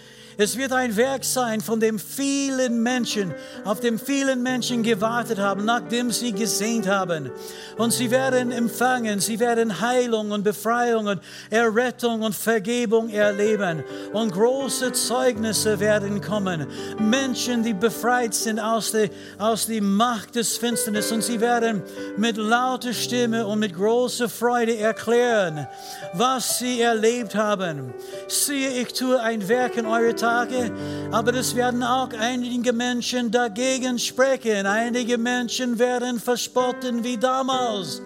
Es 0.42 0.56
wird 0.56 0.72
ein 0.72 0.96
Werk 0.96 1.22
sein, 1.22 1.60
von 1.60 1.80
dem 1.80 1.98
vielen 1.98 2.82
Menschen, 2.82 3.34
auf 3.66 3.80
dem 3.80 3.98
vielen 3.98 4.42
Menschen 4.42 4.82
gewartet 4.82 5.38
haben, 5.38 5.66
nachdem 5.66 6.10
sie 6.10 6.32
gesehnt 6.32 6.88
haben. 6.88 7.30
Und 7.76 7.92
sie 7.92 8.10
werden 8.10 8.50
empfangen, 8.50 9.20
sie 9.20 9.38
werden 9.38 9.82
Heilung 9.82 10.30
und 10.30 10.42
Befreiung 10.42 11.08
und 11.08 11.20
Errettung 11.50 12.22
und 12.22 12.34
Vergebung 12.34 13.10
erleben. 13.10 13.84
Und 14.14 14.32
große 14.32 14.92
Zeugnisse 14.92 15.78
werden 15.78 16.22
kommen. 16.22 16.66
Menschen, 16.98 17.62
die 17.62 17.74
befreit 17.74 18.32
sind 18.32 18.60
aus 18.60 18.92
der, 18.92 19.10
aus 19.36 19.66
der 19.66 19.82
Macht 19.82 20.36
des 20.36 20.56
Finsternis. 20.56 21.12
Und 21.12 21.22
sie 21.22 21.38
werden 21.42 21.82
mit 22.16 22.38
lauter 22.38 22.94
Stimme 22.94 23.46
und 23.46 23.58
mit 23.58 23.74
großer 23.74 24.30
Freude 24.30 24.78
erklären, 24.78 25.66
was 26.14 26.60
sie 26.60 26.80
erlebt 26.80 27.34
haben. 27.34 27.92
Siehe, 28.26 28.70
ich 28.80 28.94
tue 28.94 29.20
ein 29.20 29.46
Werk 29.46 29.76
in 29.76 29.84
eure 29.84 30.14
Tage 30.14 30.29
Tage, 30.30 30.70
aber 31.10 31.34
es 31.34 31.56
werden 31.56 31.82
auch 31.82 32.10
einige 32.18 32.72
Menschen 32.72 33.32
dagegen 33.32 33.98
sprechen. 33.98 34.64
Einige 34.64 35.18
Menschen 35.18 35.78
werden 35.78 36.20
verspotten 36.20 37.02
wie 37.02 37.16
damals. 37.16 38.00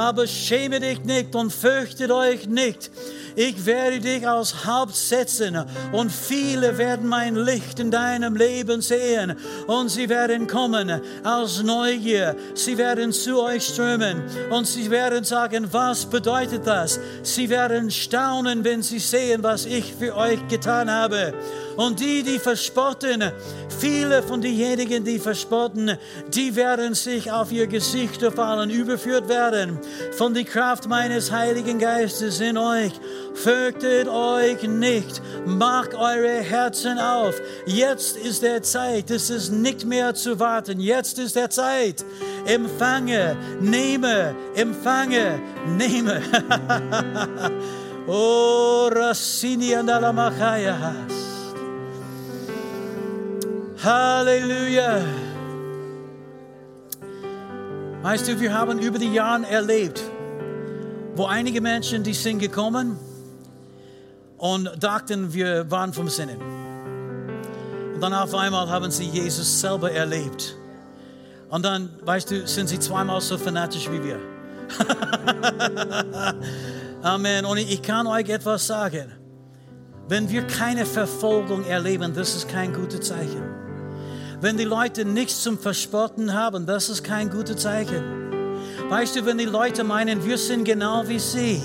aber 0.00 0.26
schäme 0.26 0.80
dich 0.80 1.04
nicht 1.04 1.34
und 1.34 1.52
fürchtet 1.52 2.10
euch 2.10 2.46
nicht. 2.46 2.90
Ich 3.36 3.64
werde 3.66 4.00
dich 4.00 4.26
als 4.26 4.64
Haupt 4.64 4.96
setzen 4.96 5.62
und 5.92 6.10
viele 6.10 6.78
werden 6.78 7.06
mein 7.06 7.36
Licht 7.36 7.78
in 7.78 7.90
deinem 7.90 8.34
Leben 8.34 8.80
sehen 8.80 9.36
und 9.66 9.88
sie 9.88 10.08
werden 10.08 10.46
kommen 10.46 11.00
aus 11.22 11.62
Neugier. 11.62 12.34
Sie 12.54 12.76
werden 12.76 13.12
zu 13.12 13.42
euch 13.42 13.64
strömen 13.64 14.22
und 14.50 14.66
sie 14.66 14.90
werden 14.90 15.24
sagen, 15.24 15.68
was 15.70 16.06
bedeutet 16.06 16.66
das? 16.66 16.98
Sie 17.22 17.48
werden 17.48 17.90
staunen, 17.90 18.64
wenn 18.64 18.82
sie 18.82 18.98
sehen, 18.98 19.42
was 19.42 19.66
ich 19.66 19.94
für 19.98 20.16
euch 20.16 20.46
getan 20.48 20.90
habe. 20.90 21.34
Und 21.80 21.98
die, 21.98 22.22
die 22.22 22.38
verspotten, 22.38 23.32
viele 23.78 24.22
von 24.22 24.42
denjenigen, 24.42 25.02
die 25.02 25.18
verspotten, 25.18 25.96
die 26.28 26.54
werden 26.54 26.92
sich 26.92 27.32
auf 27.32 27.50
ihr 27.52 27.66
Gesicht 27.66 28.20
fallen, 28.20 28.68
überführt 28.68 29.30
werden 29.30 29.78
von 30.12 30.34
der 30.34 30.44
Kraft 30.44 30.90
meines 30.90 31.32
Heiligen 31.32 31.78
Geistes 31.78 32.38
in 32.40 32.58
euch. 32.58 32.92
Fürchtet 33.32 34.08
euch 34.08 34.62
nicht, 34.64 35.22
macht 35.46 35.94
eure 35.94 36.40
Herzen 36.42 36.98
auf. 36.98 37.40
Jetzt 37.64 38.18
ist 38.18 38.42
der 38.42 38.62
Zeit, 38.62 39.10
es 39.10 39.30
ist 39.30 39.50
nicht 39.50 39.86
mehr 39.86 40.14
zu 40.14 40.38
warten. 40.38 40.80
Jetzt 40.80 41.18
ist 41.18 41.34
der 41.34 41.48
Zeit. 41.48 42.04
Empfange, 42.44 43.38
nehme, 43.58 44.34
empfange, 44.54 45.40
nehme. 45.78 46.20
oh, 48.06 48.90
Rassini 48.92 49.74
Andalamachaya. 49.74 51.29
Halleluja. 53.82 55.00
Weißt 58.02 58.28
du, 58.28 58.38
wir 58.38 58.52
haben 58.52 58.78
über 58.78 58.98
die 58.98 59.12
Jahre 59.12 59.46
erlebt, 59.46 60.02
wo 61.14 61.24
einige 61.24 61.62
Menschen, 61.62 62.02
die 62.02 62.12
sind 62.12 62.40
gekommen 62.40 62.98
und 64.36 64.70
dachten, 64.82 65.32
wir 65.32 65.70
waren 65.70 65.94
vom 65.94 66.08
Sinnen. 66.10 66.38
Und 67.94 68.00
dann 68.02 68.12
auf 68.12 68.34
einmal 68.34 68.68
haben 68.68 68.90
sie 68.90 69.04
Jesus 69.04 69.60
selber 69.60 69.90
erlebt. 69.90 70.56
Und 71.48 71.64
dann, 71.64 71.90
weißt 72.02 72.30
du, 72.30 72.46
sind 72.46 72.68
sie 72.68 72.78
zweimal 72.78 73.20
so 73.22 73.38
fanatisch 73.38 73.90
wie 73.90 74.02
wir. 74.04 74.18
Amen. 77.02 77.44
Und 77.46 77.58
ich 77.58 77.82
kann 77.82 78.06
euch 78.06 78.28
etwas 78.28 78.66
sagen. 78.66 79.12
Wenn 80.06 80.28
wir 80.28 80.46
keine 80.46 80.84
Verfolgung 80.84 81.64
erleben, 81.64 82.12
das 82.14 82.34
ist 82.34 82.48
kein 82.48 82.72
gutes 82.72 83.08
Zeichen. 83.08 83.59
Wenn 84.40 84.56
die 84.56 84.64
Leute 84.64 85.04
nichts 85.04 85.42
zum 85.42 85.58
Verspotten 85.58 86.32
haben, 86.32 86.64
das 86.64 86.88
ist 86.88 87.04
kein 87.04 87.28
gutes 87.28 87.58
Zeichen. 87.58 88.02
Weißt 88.88 89.14
du, 89.16 89.26
wenn 89.26 89.36
die 89.36 89.44
Leute 89.44 89.84
meinen, 89.84 90.24
wir 90.24 90.38
sind 90.38 90.64
genau 90.64 91.06
wie 91.06 91.18
sie, 91.18 91.60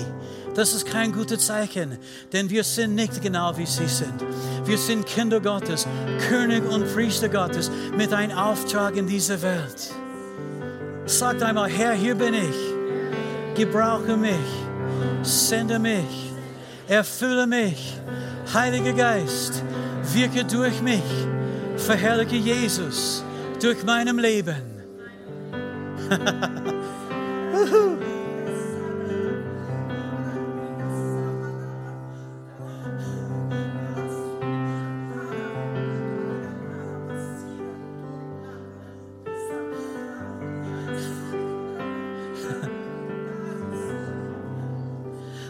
das 0.54 0.74
ist 0.74 0.84
kein 0.84 1.10
gutes 1.10 1.46
Zeichen, 1.46 1.96
denn 2.34 2.50
wir 2.50 2.64
sind 2.64 2.94
nicht 2.94 3.22
genau 3.22 3.56
wie 3.56 3.64
sie 3.64 3.88
sind. 3.88 4.22
Wir 4.66 4.76
sind 4.76 5.06
Kinder 5.06 5.40
Gottes, 5.40 5.86
König 6.28 6.70
und 6.70 6.92
Priester 6.92 7.30
Gottes 7.30 7.70
mit 7.96 8.12
einem 8.12 8.36
Auftrag 8.36 8.96
in 8.96 9.06
dieser 9.06 9.40
Welt. 9.40 9.90
Sagt 11.06 11.42
einmal, 11.42 11.70
Herr, 11.70 11.94
hier 11.94 12.14
bin 12.14 12.34
ich. 12.34 13.56
Gebrauche 13.56 14.18
mich, 14.18 14.34
sende 15.22 15.78
mich, 15.78 16.30
erfülle 16.88 17.46
mich. 17.46 17.94
Heiliger 18.52 18.92
Geist, 18.92 19.62
wirke 20.12 20.44
durch 20.44 20.82
mich 20.82 21.02
verherrliche 21.76 22.36
Jesus 22.36 23.24
durch 23.60 23.84
meinem 23.84 24.18
Leben. 24.18 24.76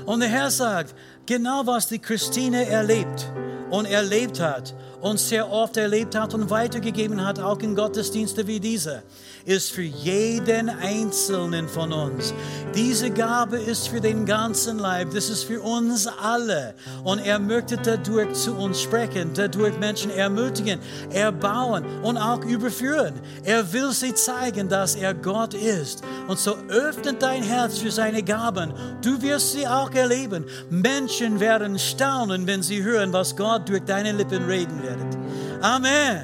Und 0.06 0.20
der 0.20 0.28
Herr 0.30 0.50
sagt, 0.50 0.94
genau 1.26 1.66
was 1.66 1.88
die 1.88 1.98
Christine 1.98 2.66
erlebt 2.66 3.30
und 3.70 3.86
erlebt 3.86 4.40
hat 4.40 4.74
und 5.00 5.18
sehr 5.18 5.50
oft 5.50 5.76
erlebt 5.76 6.14
hat 6.14 6.34
und 6.34 6.50
weitergegeben 6.50 7.24
hat, 7.24 7.38
auch 7.38 7.60
in 7.60 7.74
Gottesdienste 7.74 8.46
wie 8.46 8.60
diese, 8.60 9.02
ist 9.44 9.70
für 9.70 9.82
jeden 9.82 10.68
Einzelnen 10.68 11.68
von 11.68 11.92
uns. 11.92 12.32
Diese 12.74 13.10
Gabe 13.10 13.58
ist 13.58 13.88
für 13.88 14.00
den 14.00 14.26
ganzen 14.26 14.78
Leib, 14.78 15.12
das 15.14 15.30
ist 15.30 15.44
für 15.44 15.60
uns 15.60 16.06
alle. 16.06 16.74
Und 17.04 17.24
er 17.24 17.38
möchte 17.38 17.76
dadurch 17.76 18.32
zu 18.32 18.54
uns 18.54 18.80
sprechen, 18.80 19.30
dadurch 19.34 19.78
Menschen 19.78 20.10
ermutigen, 20.10 20.80
erbauen 21.10 21.84
und 22.02 22.16
auch 22.16 22.44
überführen. 22.44 23.14
Er 23.44 23.72
will 23.72 23.92
sie 23.92 24.14
zeigen, 24.14 24.68
dass 24.68 24.94
er 24.94 25.14
Gott 25.14 25.54
ist. 25.54 26.02
Und 26.26 26.38
so 26.38 26.56
öffnet 26.68 27.22
dein 27.22 27.42
Herz 27.42 27.78
für 27.78 27.90
seine 27.90 28.22
Gaben. 28.22 28.72
Du 29.02 29.20
wirst 29.22 29.52
sie 29.52 29.66
auch 29.66 29.92
erleben. 29.92 30.44
Menschen 30.70 31.38
werden 31.40 31.78
staunen, 31.78 32.46
wenn 32.46 32.62
sie 32.62 32.82
hören, 32.82 33.12
was 33.12 33.36
Gott 33.36 33.68
durch 33.68 33.84
deine 33.84 34.12
Lippen 34.12 34.44
reden 34.46 34.82
wird. 34.86 35.62
Amen. 35.62 36.22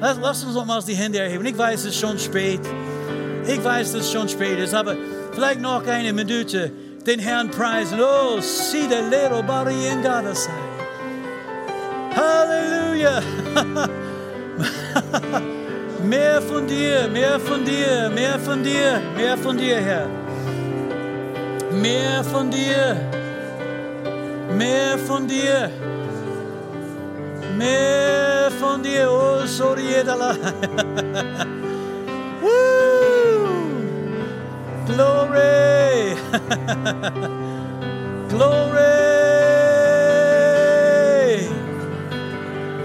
Lass, 0.00 0.44
uns 0.44 0.54
nochmals 0.54 0.86
die 0.86 0.94
Hände 0.94 1.18
erheben. 1.18 1.44
Ich 1.44 1.56
weiß, 1.56 1.80
es 1.80 1.86
ist 1.86 2.00
schon 2.00 2.18
spät. 2.18 2.60
Ich 3.46 3.62
weiß, 3.62 3.92
dass 3.92 4.02
es 4.02 4.12
schon 4.12 4.28
spät 4.28 4.58
ist, 4.58 4.74
aber 4.74 4.96
vielleicht 5.32 5.60
noch 5.60 5.86
eine 5.86 6.12
Minute 6.12 6.72
den 7.06 7.20
Herrn 7.20 7.50
preisen. 7.50 7.98
Oh, 8.00 8.40
see 8.40 8.86
the 8.88 9.02
little 9.10 9.42
body 9.42 9.88
in 9.88 10.02
God's 10.02 10.44
side. 10.44 10.54
Halleluja. 12.16 13.22
mehr 16.04 16.42
von 16.42 16.66
dir, 16.66 17.08
mehr 17.08 17.40
von 17.40 17.64
dir, 17.64 18.10
mehr 18.14 18.38
von 18.38 18.62
dir, 18.62 19.00
mehr 19.16 19.38
von 19.38 19.56
dir, 19.56 19.76
Herr. 19.76 20.06
Mehr 21.72 22.22
von 22.24 22.50
dir. 22.50 22.96
Mehr 24.56 24.98
von 24.98 25.26
dir. 25.26 25.70
Mehr 27.60 28.50
von 28.58 28.82
dir, 28.82 29.06
oh, 29.10 29.44
sorry, 29.44 30.02
Glory! 34.86 36.16
Glory! 38.30 38.80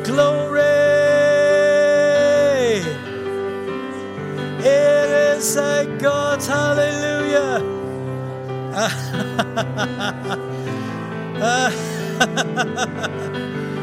Glory! 0.04 0.60
Er 4.62 5.38
ist 5.38 5.58
ein 5.58 5.98
Gott, 6.00 6.50
Halleluja! 6.50 7.62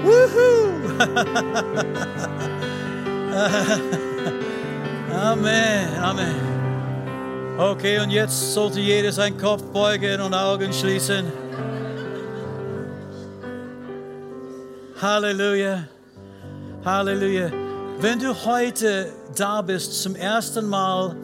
Amen, 5.14 5.98
Amen. 6.00 6.34
Okay, 7.58 8.00
und 8.00 8.08
jetzt 8.10 8.54
sollte 8.54 8.80
jeder 8.80 9.12
seinen 9.12 9.36
Kopf 9.36 9.62
beugen 9.64 10.22
und 10.22 10.32
Augen 10.32 10.72
schließen. 10.72 11.30
Halleluja, 15.00 15.84
Halleluja. 16.84 17.50
Wenn 18.00 18.18
du 18.18 18.34
heute 18.46 19.12
da 19.36 19.60
bist 19.60 20.02
zum 20.02 20.16
ersten 20.16 20.66
Mal, 20.66 21.14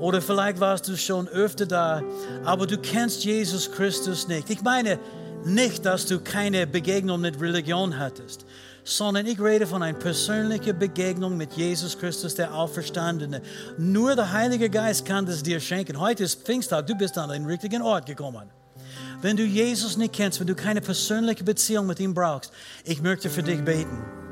oder 0.00 0.22
vielleicht 0.22 0.58
warst 0.60 0.88
du 0.88 0.96
schon 0.96 1.28
öfter 1.28 1.66
da, 1.66 2.02
aber 2.44 2.66
du 2.66 2.78
kennst 2.78 3.24
Jesus 3.24 3.70
Christus 3.70 4.26
nicht. 4.28 4.48
Ich 4.50 4.62
meine, 4.62 4.98
nicht, 5.44 5.84
dass 5.84 6.06
du 6.06 6.20
keine 6.20 6.66
Begegnung 6.66 7.20
mit 7.20 7.40
Religion 7.40 7.98
hattest, 7.98 8.46
sondern 8.84 9.26
ich 9.26 9.40
rede 9.40 9.66
von 9.66 9.82
einer 9.82 9.98
persönlichen 9.98 10.78
Begegnung 10.78 11.36
mit 11.36 11.54
Jesus 11.54 11.98
Christus, 11.98 12.34
der 12.34 12.54
Auferstandene. 12.54 13.42
Nur 13.78 14.14
der 14.14 14.32
Heilige 14.32 14.68
Geist 14.68 15.06
kann 15.06 15.26
das 15.26 15.42
dir 15.42 15.60
schenken. 15.60 15.98
Heute 15.98 16.24
ist 16.24 16.42
Pfingsttag, 16.42 16.86
du 16.86 16.94
bist 16.94 17.16
an 17.18 17.30
den 17.30 17.46
richtigen 17.46 17.82
Ort 17.82 18.06
gekommen. 18.06 18.50
Wenn 19.22 19.36
du 19.36 19.44
Jesus 19.44 19.96
nicht 19.96 20.12
kennst, 20.12 20.40
wenn 20.40 20.46
du 20.46 20.54
keine 20.54 20.80
persönliche 20.80 21.44
Beziehung 21.44 21.86
mit 21.86 21.98
ihm 22.00 22.12
brauchst, 22.12 22.52
ich 22.84 23.00
möchte 23.00 23.30
für 23.30 23.42
dich 23.42 23.64
beten. 23.64 24.23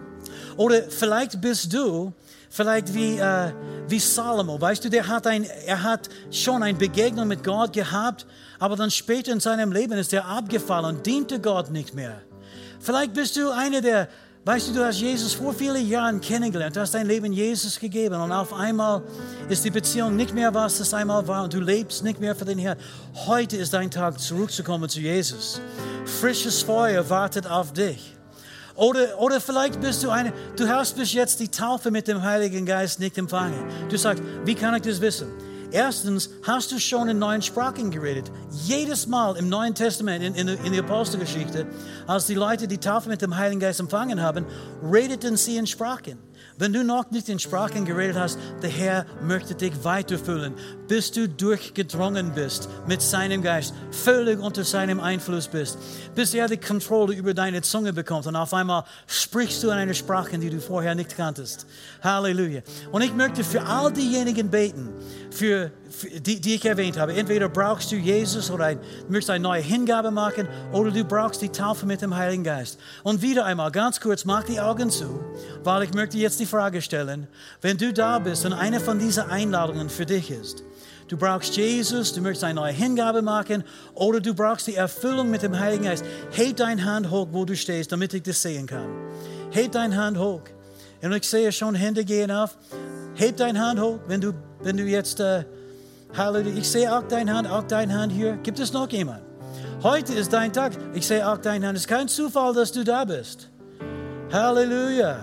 Oder 0.57 0.83
vielleicht 0.83 1.41
bist 1.41 1.73
du 1.73 2.13
vielleicht 2.51 2.93
wie, 2.93 3.19
äh, 3.19 3.53
wie 3.89 3.99
Salomo, 3.99 4.61
weißt 4.61 4.85
du, 4.85 4.91
der 4.91 5.09
hat 5.09 5.27
ein, 5.27 5.45
er 5.67 5.83
hat 5.83 6.09
schon 6.31 6.63
eine 6.63 6.77
Begegnung 6.77 7.29
mit 7.29 7.43
Gott 7.43 7.73
gehabt, 7.73 8.27
aber 8.59 8.77
dann 8.77 8.91
später 8.91 9.33
in 9.33 9.41
seinem 9.41 9.73
Leben 9.73 9.93
ist 9.95 10.13
er 10.13 10.27
abgefallen 10.27 10.97
und 10.97 11.07
diente 11.07 11.41
Gott 11.41 11.71
nicht 11.71 11.95
mehr. 11.95 12.21
Vielleicht 12.81 13.15
bist 13.15 13.37
du 13.37 13.51
einer, 13.51 13.81
der 13.81 14.09
Weißt 14.45 14.71
du, 14.71 14.73
du 14.73 14.85
hast 14.85 14.99
Jesus 14.99 15.35
vor 15.35 15.55
vielen 15.55 15.89
Jahren 15.89 16.21
kennengelernt, 16.21 16.75
du 16.75 16.81
hast 16.81 16.95
dein 16.95 17.07
Leben 17.07 17.33
Jesus 17.33 17.79
gegeben 17.79 18.21
und 18.21 18.33
auf 18.33 18.53
einmal 18.53 19.01
ist 19.49 19.65
die 19.65 19.71
Beziehung 19.71 20.17
nicht 20.17 20.35
mehr, 20.35 20.53
was 20.53 20.81
es 20.81 20.93
einmal 20.93 21.29
war 21.29 21.45
und 21.45 21.55
du 21.55 21.61
lebst 21.61 22.03
nicht 22.03 22.19
mehr 22.19 22.35
für 22.35 22.45
den 22.45 22.59
Herrn. 22.59 22.77
Heute 23.15 23.57
ist 23.57 23.73
dein 23.73 23.89
Tag, 23.89 24.19
zurückzukommen 24.19 24.89
zu 24.89 24.99
Jesus. 24.99 25.61
Frisches 26.05 26.61
Feuer 26.61 27.09
wartet 27.09 27.47
auf 27.47 27.73
dich. 27.73 28.17
Oder, 28.75 29.21
oder 29.21 29.41
vielleicht 29.41 29.81
bist 29.81 30.03
du 30.03 30.11
eine, 30.11 30.33
du 30.57 30.69
hast 30.69 30.97
bis 30.97 31.13
jetzt 31.13 31.41
die 31.41 31.49
Taufe 31.49 31.91
mit 31.91 32.09
dem 32.09 32.23
Heiligen 32.23 32.65
Geist 32.65 33.01
nicht 33.01 33.19
empfangen. 33.19 33.65
Du 33.89 33.97
sagst, 33.97 34.23
wie 34.45 34.55
kann 34.55 34.75
ich 34.75 34.83
das 34.83 35.01
wissen? 35.01 35.29
Erstens, 35.73 36.29
hast 36.43 36.71
du 36.71 36.79
schon 36.79 37.09
in 37.09 37.19
neuen 37.19 37.41
Sprachen 37.41 37.91
geredet? 37.91 38.31
Jedes 38.51 39.07
Mal 39.07 39.37
im 39.39 39.49
Neuen 39.49 39.75
Testament, 39.75 40.23
in, 40.23 40.35
in, 40.35 40.49
in 40.49 40.73
der 40.73 40.85
Apostelgeschichte, 40.85 41.67
als 42.07 42.27
die 42.27 42.35
Leute 42.35 42.69
die 42.69 42.77
Taufe 42.77 43.09
mit 43.09 43.23
dem 43.23 43.37
Heiligen 43.39 43.61
Geist 43.61 43.81
empfangen 43.81 44.21
haben, 44.21 44.45
redeten 44.83 45.39
sie 45.39 45.57
in 45.57 45.67
Sprachen. 45.67 46.19
Wenn 46.63 46.73
du 46.73 46.85
noch 46.85 47.11
nicht 47.11 47.29
in 47.29 47.41
Sprachen 47.41 47.85
geredet 47.87 48.17
hast, 48.17 48.39
der 48.63 48.71
Herr 48.71 49.05
möchte 49.21 49.57
dich 49.57 49.73
weiterfüllen, 49.83 50.55
bis 50.87 51.11
du 51.11 51.29
durchgedrungen 51.29 52.35
bist 52.37 52.69
mit 52.87 53.03
seinem 53.03 53.43
Geist, 53.43 53.75
völlig 53.91 54.39
unter 54.39 54.63
seinem 54.63 55.01
Einfluss 55.01 55.49
bist, 55.49 55.77
bis 56.15 56.35
er 56.35 56.47
die 56.47 56.59
Kontrolle 56.59 57.17
über 57.17 57.35
deine 57.35 57.63
Zunge 57.63 57.93
bekommt 57.93 58.29
und 58.29 58.37
auf 58.37 58.55
einmal 58.55 58.85
sprichst 59.09 59.61
du 59.65 59.71
in 59.71 59.73
einer 59.73 59.95
Sprache, 59.95 60.39
die 60.39 60.51
du 60.51 60.61
vorher 60.61 60.95
nicht 60.95 61.17
kanntest. 61.17 61.67
Halleluja. 62.01 62.63
Und 62.93 63.03
ich 63.03 63.13
möchte 63.13 63.43
für 63.43 63.63
all 63.63 63.93
diejenigen 63.93 64.49
beten, 64.49 64.91
für, 65.33 65.71
für 65.89 66.09
die, 66.21 66.41
die, 66.41 66.55
ich 66.55 66.65
erwähnt 66.65 66.99
habe. 66.99 67.15
Entweder 67.15 67.49
brauchst 67.49 67.91
du 67.91 67.97
Jesus 67.97 68.51
oder 68.51 68.67
ein, 68.67 68.79
möchtest 69.09 69.31
eine 69.31 69.43
neue 69.43 69.63
Hingabe 69.63 70.11
machen 70.11 70.49
oder 70.73 70.91
du 70.91 71.05
brauchst 71.05 71.43
die 71.43 71.49
Taufe 71.49 71.87
mit 71.87 72.03
dem 72.03 72.15
Heiligen 72.15 72.45
Geist. 72.45 72.79
Und 73.03 73.23
wieder 73.23 73.45
einmal, 73.45 73.71
ganz 73.71 74.01
kurz, 74.01 74.25
mach 74.25 74.45
die 74.45 74.61
Augen 74.61 74.91
zu, 74.91 75.21
weil 75.65 75.85
ich 75.85 75.95
möchte 75.95 76.19
jetzt 76.19 76.39
die 76.41 76.47
Frage 76.47 76.83
stellen, 76.83 77.27
wenn 77.61 77.79
du 77.79 77.93
da 77.93 78.19
bist 78.19 78.45
und 78.47 78.53
eine 78.53 78.81
von 78.81 78.99
diesen 78.99 79.25
Einladungen 79.25 79.89
für 79.89 80.07
dich 80.07 80.31
ist, 80.31 80.63
du 81.09 81.17
brauchst 81.17 81.57
Jesus, 81.57 82.13
du 82.13 82.21
möchtest 82.21 82.45
eine 82.45 82.55
neue 82.55 82.73
Hingabe 82.73 83.23
machen 83.23 83.65
oder 83.95 84.21
du 84.21 84.35
brauchst 84.35 84.67
die 84.67 84.75
Erfüllung 84.75 85.31
mit 85.31 85.43
dem 85.43 85.59
Heiligen 85.59 85.85
Geist, 85.85 86.05
heb 86.33 86.57
deine 86.57 86.85
Hand 86.85 87.11
hoch, 87.11 87.29
wo 87.33 87.45
du 87.45 87.57
stehst, 87.57 87.93
damit 87.93 88.15
ich 88.15 88.23
das 88.23 88.43
sehen 88.43 88.67
kann. 88.67 88.89
Heb 89.51 89.73
deine 89.73 89.97
Hand 89.97 90.19
hoch. 90.19 90.43
Und 91.03 91.13
ich 91.13 91.29
sehe 91.29 91.51
schon 91.51 91.75
Hände 91.75 92.05
gehen 92.05 92.31
auf. 92.31 92.57
Heb 93.15 93.37
deine 93.37 93.61
Hand 93.61 93.81
hoch, 93.81 93.99
wenn 94.07 94.21
du, 94.21 94.33
wenn 94.63 94.77
du 94.77 94.85
jetzt, 94.85 95.21
äh, 95.21 95.45
Halleluja, 96.17 96.57
ich 96.57 96.71
sehe 96.71 96.95
auch 96.95 97.03
deine 97.09 97.35
Hand, 97.35 97.49
auch 97.49 97.65
deine 97.65 97.95
Hand 97.95 98.13
hier. 98.13 98.37
Gibt 98.43 98.59
es 98.59 98.73
noch 98.73 98.91
jemand? 98.91 99.23
Heute 99.83 100.15
ist 100.15 100.33
dein 100.33 100.53
Tag. 100.53 100.73
Ich 100.95 101.07
sehe 101.07 101.27
auch 101.27 101.39
deine 101.39 101.67
Hand. 101.67 101.77
Es 101.77 101.85
ist 101.85 101.89
kein 101.89 102.07
Zufall, 102.07 102.55
dass 102.55 102.71
du 102.71 102.85
da 102.85 103.05
bist. 103.05 103.49
Halleluja. 104.33 105.19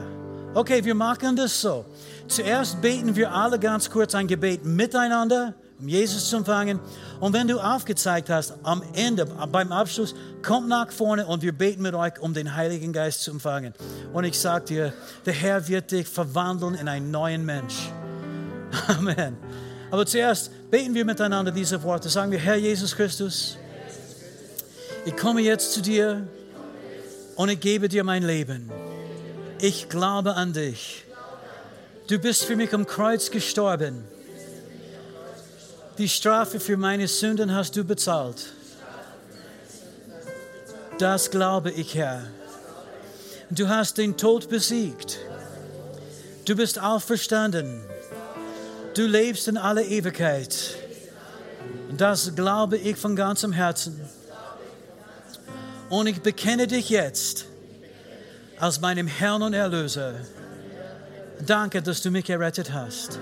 Okay, 0.54 0.84
wir 0.84 0.96
machen 0.96 1.36
das 1.36 1.62
so. 1.62 1.86
Zuerst 2.28 2.82
beten 2.82 3.16
wir 3.16 3.32
alle 3.32 3.60
ganz 3.60 3.90
kurz 3.90 4.14
ein 4.16 4.28
Gebet 4.28 4.66
miteinander, 4.66 5.54
um 5.80 5.88
Jesus 5.88 6.30
zu 6.30 6.38
empfangen. 6.38 6.80
Und 7.20 7.34
wenn 7.34 7.48
du 7.48 7.60
aufgezeigt 7.60 8.30
hast, 8.30 8.54
am 8.64 8.84
Ende, 8.94 9.26
beim 9.26 9.72
Abschluss, 9.72 10.16
kommt 10.44 10.68
nach 10.68 10.92
vorne 10.92 11.26
und 11.26 11.42
wir 11.42 11.54
beten 11.54 11.84
mit 11.84 11.94
euch, 11.94 12.20
um 12.20 12.34
den 12.34 12.56
Heiligen 12.56 12.94
Geist 12.94 13.22
zu 13.22 13.32
empfangen. 13.32 13.74
Und 14.12 14.26
ich 14.26 14.40
sage 14.40 14.66
dir, 14.66 14.94
der 15.26 15.34
Herr 15.34 15.68
wird 15.68 15.92
dich 15.92 16.08
verwandeln 16.08 16.76
in 16.76 16.88
einen 16.88 17.12
neuen 17.12 17.46
Mensch. 17.46 17.92
Amen. 18.88 19.38
Aber 19.92 20.06
zuerst 20.06 20.52
beten 20.70 20.94
wir 20.94 21.06
miteinander 21.06 21.52
diese 21.52 21.82
Worte. 21.84 22.10
Sagen 22.10 22.32
wir, 22.32 22.40
Herr 22.40 22.56
Jesus 22.56 22.96
Christus, 22.96 23.58
ich 25.06 25.16
komme 25.16 25.42
jetzt 25.42 25.74
zu 25.74 25.82
dir 25.82 26.28
und 27.36 27.50
ich 27.50 27.60
gebe 27.60 27.90
dir 27.90 28.04
mein 28.04 28.24
Leben. 28.24 28.72
Ich 29.60 29.90
glaube 29.90 30.36
an 30.36 30.54
dich. 30.54 31.06
Du 32.08 32.18
bist 32.20 32.44
für 32.46 32.56
mich 32.56 32.74
am 32.74 32.86
Kreuz 32.86 33.30
gestorben. 33.32 34.04
Die 35.98 36.10
Strafe 36.10 36.60
für 36.60 36.78
meine 36.78 37.08
Sünden 37.08 37.54
hast 37.54 37.76
du 37.76 37.84
bezahlt. 37.84 38.54
Das 40.98 41.32
glaube 41.32 41.72
ich, 41.72 41.96
Herr. 41.96 42.24
Du 43.50 43.68
hast 43.68 43.98
den 43.98 44.16
Tod 44.16 44.50
besiegt. 44.50 45.18
Du 46.46 46.56
bist 46.56 46.80
auferstanden. 46.80 47.82
Du 48.94 49.06
lebst 49.06 49.48
in 49.48 49.58
aller 49.58 49.84
Ewigkeit. 49.84 50.76
Das 51.96 52.36
glaube 52.36 52.78
ich 52.78 52.98
von 52.98 53.16
ganzem 53.16 53.52
Herzen. 53.52 54.00
Und 55.90 56.08
ich 56.08 56.22
bekenne 56.22 56.68
dich 56.68 56.90
jetzt 56.90 57.46
als 58.60 58.80
meinem 58.80 59.08
Herrn 59.08 59.42
und 59.42 59.54
Erlöser. 59.54 60.16
Danke, 61.46 61.82
dass 61.82 62.02
du 62.02 62.12
mich 62.12 62.30
errettet 62.30 62.72
hast. 62.74 63.20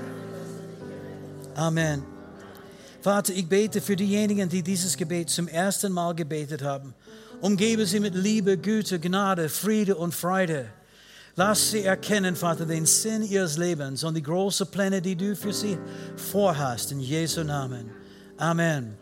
Amen. 1.55 2.03
Vater, 3.01 3.34
ich 3.34 3.47
bete 3.47 3.80
für 3.80 3.95
diejenigen, 3.95 4.49
die 4.49 4.63
dieses 4.63 4.97
Gebet 4.97 5.30
zum 5.30 5.47
ersten 5.47 5.91
Mal 5.93 6.13
gebetet 6.13 6.61
haben. 6.61 6.93
Umgebe 7.41 7.86
sie 7.86 7.99
mit 7.99 8.15
Liebe, 8.15 8.57
Güte, 8.57 8.99
Gnade, 8.99 9.47
Friede 9.47 9.95
und 9.95 10.13
Freude. 10.13 10.65
Lass 11.39 11.69
sie 11.69 11.83
erkennen, 11.83 12.35
Vater, 12.35 12.65
den 12.65 12.88
Sinn 12.88 13.21
ihres 13.21 13.57
Lebens 13.57 14.03
und 14.03 14.15
die 14.15 14.23
großen 14.23 14.67
Pläne, 14.67 15.01
die 15.01 15.15
du 15.15 15.35
für 15.35 15.53
sie 15.53 15.77
vorhast. 16.31 16.91
In 16.91 16.99
Jesu 16.99 17.43
Namen. 17.43 17.91
Amen. 18.38 18.97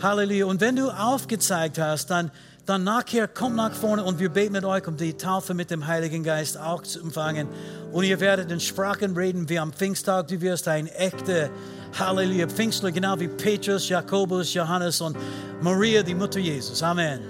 Halleluja. 0.00 0.46
Und 0.46 0.60
wenn 0.60 0.76
du 0.76 0.88
aufgezeigt 0.88 1.78
hast, 1.78 2.06
dann 2.06 2.30
dann 2.66 2.82
nachher 2.82 3.28
kommt 3.28 3.56
nach 3.56 3.74
vorne 3.74 4.02
und 4.04 4.18
wir 4.18 4.30
beten 4.30 4.52
mit 4.52 4.64
euch, 4.64 4.86
um 4.88 4.96
die 4.96 5.12
Taufe 5.12 5.52
mit 5.52 5.70
dem 5.70 5.86
Heiligen 5.86 6.22
Geist 6.22 6.56
auch 6.56 6.82
zu 6.82 7.00
empfangen. 7.00 7.46
Und 7.92 8.04
ihr 8.04 8.20
werdet 8.20 8.50
in 8.50 8.58
Sprachen 8.58 9.14
reden 9.14 9.50
wie 9.50 9.58
am 9.58 9.70
Pfingsttag. 9.70 10.28
Du 10.28 10.40
wirst 10.40 10.66
ein 10.66 10.86
echter 10.86 11.50
Halleluja 11.98 12.48
Pfingstler, 12.48 12.90
genau 12.90 13.20
wie 13.20 13.28
Petrus, 13.28 13.90
Jakobus, 13.90 14.54
Johannes 14.54 15.02
und 15.02 15.16
Maria, 15.60 16.02
die 16.02 16.14
Mutter 16.14 16.40
Jesus. 16.40 16.82
Amen. 16.82 17.20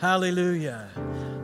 Halleluja. 0.00 0.88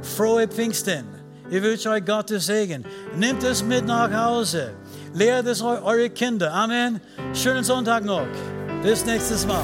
Frohe 0.02 0.48
Pfingsten. 0.48 1.21
Ich 1.52 1.62
wünsche 1.62 1.90
euch 1.90 2.02
Gottes 2.02 2.46
Segen. 2.46 2.82
Nehmt 3.14 3.42
es 3.42 3.62
mit 3.62 3.84
nach 3.84 4.10
Hause. 4.10 4.72
Lehrt 5.12 5.46
es 5.46 5.60
eure 5.60 6.08
Kinder. 6.08 6.50
Amen. 6.50 6.98
Schönen 7.34 7.62
Sonntag 7.62 8.06
noch. 8.06 8.26
Bis 8.82 9.04
nächstes 9.04 9.46
Mal. 9.46 9.62